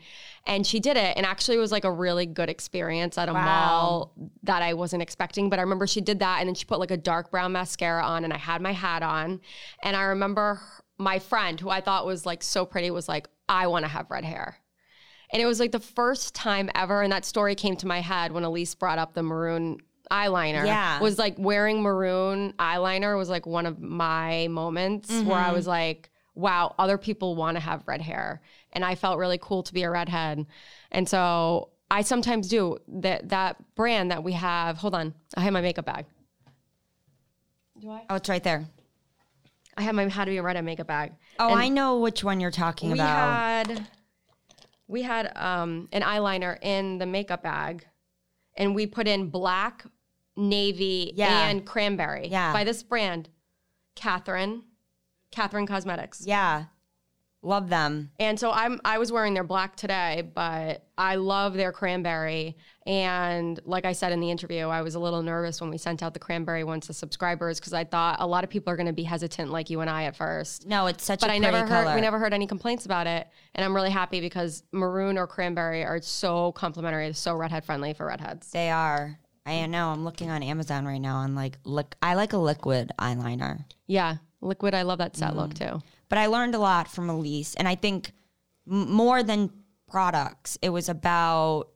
And 0.46 0.66
she 0.66 0.80
did 0.80 0.96
it, 0.96 1.16
and 1.16 1.26
actually 1.26 1.56
it 1.56 1.60
was 1.60 1.72
like 1.72 1.84
a 1.84 1.92
really 1.92 2.26
good 2.26 2.48
experience 2.48 3.18
at 3.18 3.28
a 3.28 3.32
Wow. 3.32 3.44
mall 3.44 4.12
that 4.42 4.62
I 4.62 4.74
wasn't 4.74 5.02
expecting. 5.02 5.50
But 5.50 5.58
I 5.58 5.62
remember 5.62 5.86
she 5.86 6.00
did 6.00 6.20
that, 6.20 6.38
and 6.40 6.48
then 6.48 6.54
she 6.54 6.64
put 6.64 6.80
like 6.80 6.90
a 6.90 6.96
dark 6.96 7.30
brown 7.30 7.52
mascara 7.52 8.04
on, 8.04 8.24
and 8.24 8.32
I 8.32 8.38
had 8.38 8.62
my 8.62 8.72
hat 8.72 9.02
on, 9.02 9.40
and 9.82 9.96
I 9.96 10.02
remember 10.02 10.60
my 10.98 11.18
friend, 11.18 11.58
who 11.58 11.70
I 11.70 11.80
thought 11.80 12.06
was 12.06 12.24
like 12.24 12.42
so 12.42 12.64
pretty, 12.64 12.90
was 12.90 13.08
like, 13.08 13.28
"I 13.48 13.66
want 13.66 13.84
to 13.84 13.88
have 13.88 14.10
red 14.10 14.24
hair." 14.24 14.58
And 15.32 15.40
it 15.40 15.46
was 15.46 15.58
like 15.58 15.72
the 15.72 15.80
first 15.80 16.34
time 16.34 16.70
ever, 16.74 17.02
and 17.02 17.10
that 17.12 17.24
story 17.24 17.54
came 17.54 17.76
to 17.76 17.86
my 17.86 18.00
head 18.00 18.32
when 18.32 18.44
Elyse 18.44 18.78
brought 18.78 18.98
up 18.98 19.14
the 19.14 19.22
maroon 19.22 19.78
eyeliner. 20.10 20.66
Yeah. 20.66 21.00
Was 21.00 21.18
like 21.18 21.36
wearing 21.38 21.82
maroon 21.82 22.52
eyeliner 22.58 23.16
was 23.16 23.30
like 23.30 23.46
one 23.46 23.64
of 23.64 23.80
my 23.80 24.46
moments 24.48 25.10
where 25.10 25.38
I 25.38 25.44
mm-hmm. 25.44 25.54
was 25.54 25.66
like, 25.66 26.10
wow, 26.34 26.74
other 26.78 26.98
people 26.98 27.34
want 27.36 27.56
to 27.56 27.60
have 27.60 27.82
red 27.86 28.00
hair. 28.00 28.40
And 28.72 28.84
I 28.84 28.94
felt 28.94 29.18
really 29.18 29.38
cool 29.40 29.62
to 29.64 29.74
be 29.74 29.82
a 29.82 29.90
redhead. 29.90 30.46
And 30.90 31.08
so 31.08 31.68
I 31.90 32.02
sometimes 32.02 32.48
do 32.48 32.78
that 32.88 33.28
that 33.28 33.56
brand 33.74 34.10
that 34.10 34.22
we 34.24 34.32
have. 34.32 34.78
Hold 34.78 34.94
on. 34.94 35.14
I 35.36 35.40
have 35.42 35.52
my 35.52 35.60
makeup 35.60 35.84
bag. 35.86 36.06
Do 37.80 37.90
I? 37.90 38.04
Oh, 38.08 38.14
it's 38.16 38.28
right 38.28 38.42
there. 38.42 38.66
I 39.76 39.82
have 39.82 39.94
my 39.94 40.08
how 40.08 40.24
to 40.24 40.30
be 40.30 40.36
a 40.36 40.42
redhead 40.42 40.64
makeup 40.64 40.86
bag. 40.86 41.12
Oh, 41.38 41.50
And- 41.50 41.58
I 41.60 41.68
know 41.68 41.98
which 41.98 42.22
one 42.22 42.40
you're 42.40 42.50
talking 42.50 42.90
we 42.90 42.98
about. 42.98 43.66
had 43.68 43.86
we 44.88 45.02
had 45.02 45.34
um, 45.36 45.88
an 45.92 46.02
eyeliner 46.02 46.58
in 46.62 46.98
the 46.98 47.06
makeup 47.06 47.42
bag, 47.42 47.86
and 48.56 48.74
we 48.74 48.86
put 48.86 49.08
in 49.08 49.30
black, 49.30 49.84
navy, 50.36 51.12
Yeah. 51.14 51.48
and 51.48 51.64
cranberry. 51.64 52.28
Yeah. 52.28 52.52
by 52.52 52.64
this 52.64 52.82
brand, 52.82 53.30
Catherine, 53.94 54.64
Catherine 55.32 55.66
Cosmetics. 55.66 56.22
yeah. 56.26 56.66
Love 57.44 57.68
them. 57.68 58.12
And 58.20 58.38
so 58.38 58.52
I'm 58.52 58.80
I 58.84 58.98
was 58.98 59.10
wearing 59.10 59.34
their 59.34 59.42
black 59.42 59.74
today, 59.74 60.30
but 60.32 60.86
I 60.96 61.16
love 61.16 61.54
their 61.54 61.72
cranberry. 61.72 62.56
And 62.86 63.58
like 63.64 63.84
I 63.84 63.94
said 63.94 64.12
in 64.12 64.20
the 64.20 64.30
interview, 64.30 64.68
I 64.68 64.82
was 64.82 64.94
a 64.94 65.00
little 65.00 65.22
nervous 65.22 65.60
when 65.60 65.68
we 65.68 65.76
sent 65.76 66.04
out 66.04 66.14
the 66.14 66.20
cranberry 66.20 66.62
ones 66.62 66.86
to 66.86 66.92
subscribers 66.92 67.58
because 67.58 67.72
I 67.72 67.82
thought 67.82 68.18
a 68.20 68.26
lot 68.28 68.44
of 68.44 68.50
people 68.50 68.72
are 68.72 68.76
going 68.76 68.86
to 68.86 68.92
be 68.92 69.02
hesitant, 69.02 69.50
like 69.50 69.70
you 69.70 69.80
and 69.80 69.90
I 69.90 70.04
at 70.04 70.14
first 70.14 70.68
No, 70.68 70.86
it's 70.86 71.04
such 71.04 71.18
but 71.20 71.30
a 71.30 71.32
I 71.32 71.38
never 71.38 71.58
heard 71.66 71.68
color. 71.68 71.94
we 71.96 72.00
never 72.00 72.20
heard 72.20 72.32
any 72.32 72.46
complaints 72.46 72.84
about 72.86 73.08
it, 73.08 73.26
and 73.56 73.64
I'm 73.64 73.74
really 73.74 73.90
happy 73.90 74.20
because 74.20 74.62
maroon 74.70 75.18
or 75.18 75.26
cranberry 75.26 75.82
are 75.84 76.00
so 76.00 76.52
complimentary, 76.52 77.12
so 77.12 77.34
redhead 77.34 77.64
friendly 77.64 77.92
for 77.92 78.06
redheads. 78.06 78.52
They 78.52 78.70
are. 78.70 79.18
I 79.44 79.66
know. 79.66 79.88
I'm 79.88 80.04
looking 80.04 80.30
on 80.30 80.44
Amazon 80.44 80.86
right 80.86 81.00
now 81.00 81.16
on 81.16 81.34
like 81.34 81.58
look. 81.64 81.96
I 82.00 82.14
like 82.14 82.34
a 82.34 82.38
liquid 82.38 82.92
eyeliner, 83.00 83.64
Yeah, 83.88 84.18
liquid. 84.42 84.74
I 84.74 84.82
love 84.82 84.98
that 84.98 85.16
set 85.16 85.32
Mm. 85.32 85.36
look 85.36 85.54
too. 85.54 85.80
but 86.08 86.18
I 86.18 86.26
learned 86.26 86.54
a 86.54 86.58
lot 86.58 86.88
from 86.88 87.08
Elyse, 87.08 87.54
and 87.56 87.66
I 87.66 87.74
think 87.74 88.12
m- 88.70 88.92
more 88.92 89.22
than 89.22 89.50
products, 89.88 90.58
it 90.60 90.68
was 90.68 90.88
about 90.90 91.68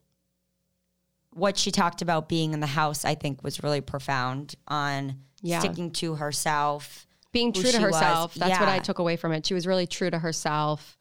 what 1.32 1.56
she 1.58 1.70
talked 1.70 2.02
about 2.02 2.28
being 2.28 2.52
in 2.52 2.60
the 2.60 2.66
house. 2.66 3.04
I 3.04 3.14
think 3.14 3.42
was 3.42 3.62
really 3.62 3.80
profound 3.80 4.54
on 4.68 5.20
Yeah. 5.42 5.60
sticking 5.60 5.90
to 5.92 6.14
herself. 6.16 7.06
Being 7.32 7.52
true 7.52 7.62
to 7.64 7.70
she 7.70 7.76
was. 7.84 7.94
herself. 7.94 8.34
That's 8.34 8.58
what 8.58 8.68
I 8.68 8.78
took 8.78 8.98
away 8.98 9.16
from 9.16 9.32
it. 9.32 9.44
She 9.46 9.52
was 9.54 9.66
really 9.66 9.86
true 9.86 10.08
to 10.10 10.18
herself, 10.18 10.96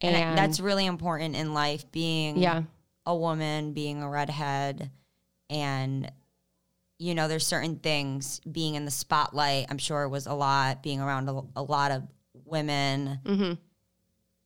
and, 0.00 0.14
And, 0.14 0.38
that's 0.38 0.60
really 0.60 0.86
important 0.86 1.34
in 1.36 1.52
life 1.54 1.90
being 1.90 2.38
yeah, 2.38 2.62
a 3.06 3.14
woman, 3.16 3.72
being 3.72 4.02
a 4.02 4.08
redhead, 4.08 4.90
and 5.48 6.10
you 7.00 7.14
know, 7.14 7.28
there's 7.28 7.46
certain 7.46 7.76
things 7.76 8.40
being 8.40 8.74
in 8.74 8.84
the 8.84 8.90
spotlight. 8.90 9.66
I'm 9.70 9.78
sure 9.78 10.02
it 10.02 10.10
was 10.10 10.26
a 10.26 10.34
lot 10.34 10.82
being 10.82 11.00
around 11.00 11.28
a, 11.30 11.40
a 11.56 11.62
lot 11.62 11.90
of 11.90 12.02
women, 12.44 13.18
hmm 13.24 13.52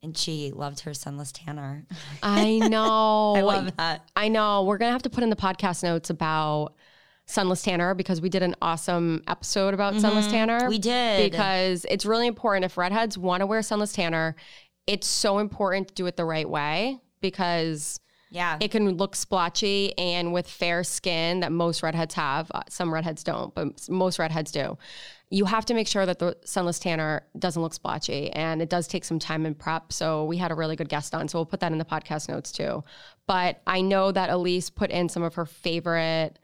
and 0.04 0.16
she 0.16 0.52
loved 0.52 0.80
her 0.80 0.92
sunless 0.92 1.32
tanner. 1.32 1.86
I 2.22 2.58
know. 2.58 3.32
I 3.36 3.40
love 3.40 3.76
that. 3.78 4.08
I 4.14 4.28
know. 4.28 4.62
We're 4.64 4.76
gonna 4.76 4.92
have 4.92 5.02
to 5.02 5.10
put 5.10 5.24
in 5.24 5.30
the 5.30 5.36
podcast 5.36 5.82
notes 5.82 6.10
about 6.10 6.74
sunless 7.26 7.62
tanner 7.62 7.94
because 7.94 8.20
we 8.20 8.28
did 8.28 8.42
an 8.42 8.54
awesome 8.60 9.22
episode 9.26 9.72
about 9.72 9.98
sunless 9.98 10.26
tanner. 10.26 10.60
Mm-hmm. 10.60 10.68
We 10.68 10.78
did. 10.78 11.30
because 11.30 11.86
it's 11.88 12.04
really 12.04 12.26
important 12.26 12.66
if 12.66 12.76
redheads 12.76 13.16
want 13.16 13.40
to 13.40 13.46
wear 13.46 13.62
sunless 13.62 13.94
tanner. 13.94 14.36
It's 14.86 15.06
so 15.06 15.38
important 15.38 15.88
to 15.88 15.94
do 15.94 16.04
it 16.04 16.16
the 16.16 16.26
right 16.26 16.48
way 16.48 17.00
because 17.22 17.98
Yeah, 18.34 18.58
it 18.60 18.72
can 18.72 18.96
look 18.96 19.14
splotchy 19.14 19.96
and 19.96 20.32
with 20.32 20.48
fair 20.48 20.82
skin 20.82 21.38
that 21.40 21.52
most 21.52 21.84
redheads 21.84 22.14
have. 22.14 22.50
uh, 22.52 22.62
Some 22.68 22.92
redheads 22.92 23.22
don't, 23.22 23.54
but 23.54 23.88
most 23.88 24.18
redheads 24.18 24.50
do. 24.50 24.76
You 25.30 25.44
have 25.44 25.64
to 25.66 25.74
make 25.74 25.86
sure 25.86 26.04
that 26.04 26.18
the 26.18 26.36
sunless 26.44 26.80
tanner 26.80 27.22
doesn't 27.38 27.62
look 27.62 27.74
splotchy 27.74 28.30
and 28.32 28.60
it 28.60 28.68
does 28.68 28.88
take 28.88 29.04
some 29.04 29.20
time 29.20 29.46
and 29.46 29.56
prep. 29.56 29.92
So 29.92 30.24
we 30.24 30.36
had 30.36 30.50
a 30.50 30.56
really 30.56 30.74
good 30.74 30.88
guest 30.88 31.14
on. 31.14 31.28
So 31.28 31.38
we'll 31.38 31.46
put 31.46 31.60
that 31.60 31.70
in 31.70 31.78
the 31.78 31.84
podcast 31.84 32.28
notes 32.28 32.50
too. 32.50 32.82
But 33.28 33.62
I 33.68 33.80
know 33.82 34.10
that 34.10 34.30
Elyse 34.30 34.74
put 34.74 34.90
in 34.90 35.08
some 35.08 35.22
of 35.22 35.34
her 35.36 35.46
favorite 35.46 36.40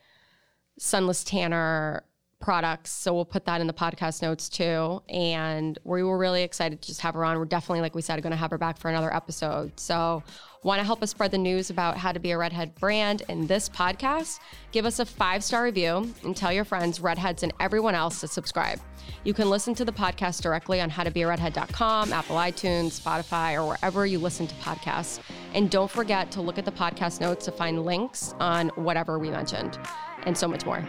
sunless 0.79 1.25
tanner 1.25 2.05
products. 2.41 2.91
So 2.91 3.15
we'll 3.15 3.27
put 3.27 3.45
that 3.45 3.61
in 3.61 3.67
the 3.67 3.73
podcast 3.73 4.23
notes 4.23 4.49
too. 4.49 5.03
And 5.09 5.79
we 5.85 6.03
were 6.03 6.19
really 6.19 6.43
excited 6.43 6.81
to 6.81 6.89
just 6.89 7.03
have 7.03 7.15
her 7.15 7.25
on. 7.25 7.39
We're 7.39 7.45
definitely, 7.45 7.83
like 7.83 7.95
we 7.95 8.03
said, 8.03 8.21
going 8.23 8.33
to 8.33 8.37
have 8.37 8.51
her 8.51 8.59
back 8.59 8.79
for 8.79 8.89
another 8.89 9.15
episode. 9.15 9.79
So 9.79 10.23
want 10.63 10.79
to 10.79 10.85
help 10.85 11.03
us 11.03 11.11
spread 11.11 11.31
the 11.31 11.39
news 11.39 11.71
about 11.71 11.97
how 11.97 12.13
to 12.13 12.19
be 12.19 12.31
a 12.33 12.39
redhead 12.39 12.75
brand 12.75 13.23
in 13.29 13.47
this 13.47 13.69
podcast? 13.69 14.41
Give 14.73 14.87
us 14.87 14.99
a 14.99 15.07
five 15.07 15.45
star 15.45 15.65
review 15.65 16.13
and 16.25 16.37
tell 16.37 16.53
your 16.53 16.65
friends, 16.65 17.01
redheads, 17.01 17.43
and 17.43 17.53
everyone 17.61 17.95
else 17.95 18.21
to 18.21 18.29
subscribe. 18.29 18.81
You 19.25 19.35
can 19.35 19.51
listen 19.51 19.75
to 19.75 19.85
the 19.85 19.93
podcast 19.93 20.41
directly 20.41 20.81
on 20.81 20.91
howtobearedhead.com, 20.91 22.13
Apple 22.13 22.37
iTunes, 22.37 23.01
Spotify, 23.01 23.55
or 23.55 23.67
wherever 23.67 24.07
you 24.07 24.19
listen 24.19 24.47
to 24.47 24.55
podcasts. 24.57 25.21
And 25.53 25.71
don't 25.71 25.91
forget 25.91 26.31
to 26.33 26.41
look 26.41 26.59
at 26.59 26.65
the 26.65 26.73
podcast 26.73 27.21
notes 27.21 27.45
to 27.47 27.53
find 27.53 27.85
links 27.85 28.35
on 28.41 28.69
whatever 28.71 29.19
we 29.19 29.31
mentioned 29.31 29.79
and 30.25 30.37
so 30.37 30.49
much 30.49 30.65
more. 30.65 30.87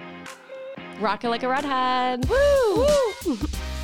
Rock 1.02 1.24
it 1.24 1.30
like 1.30 1.42
a 1.42 1.48
redhead. 1.48 2.30
Woo! 2.30 2.86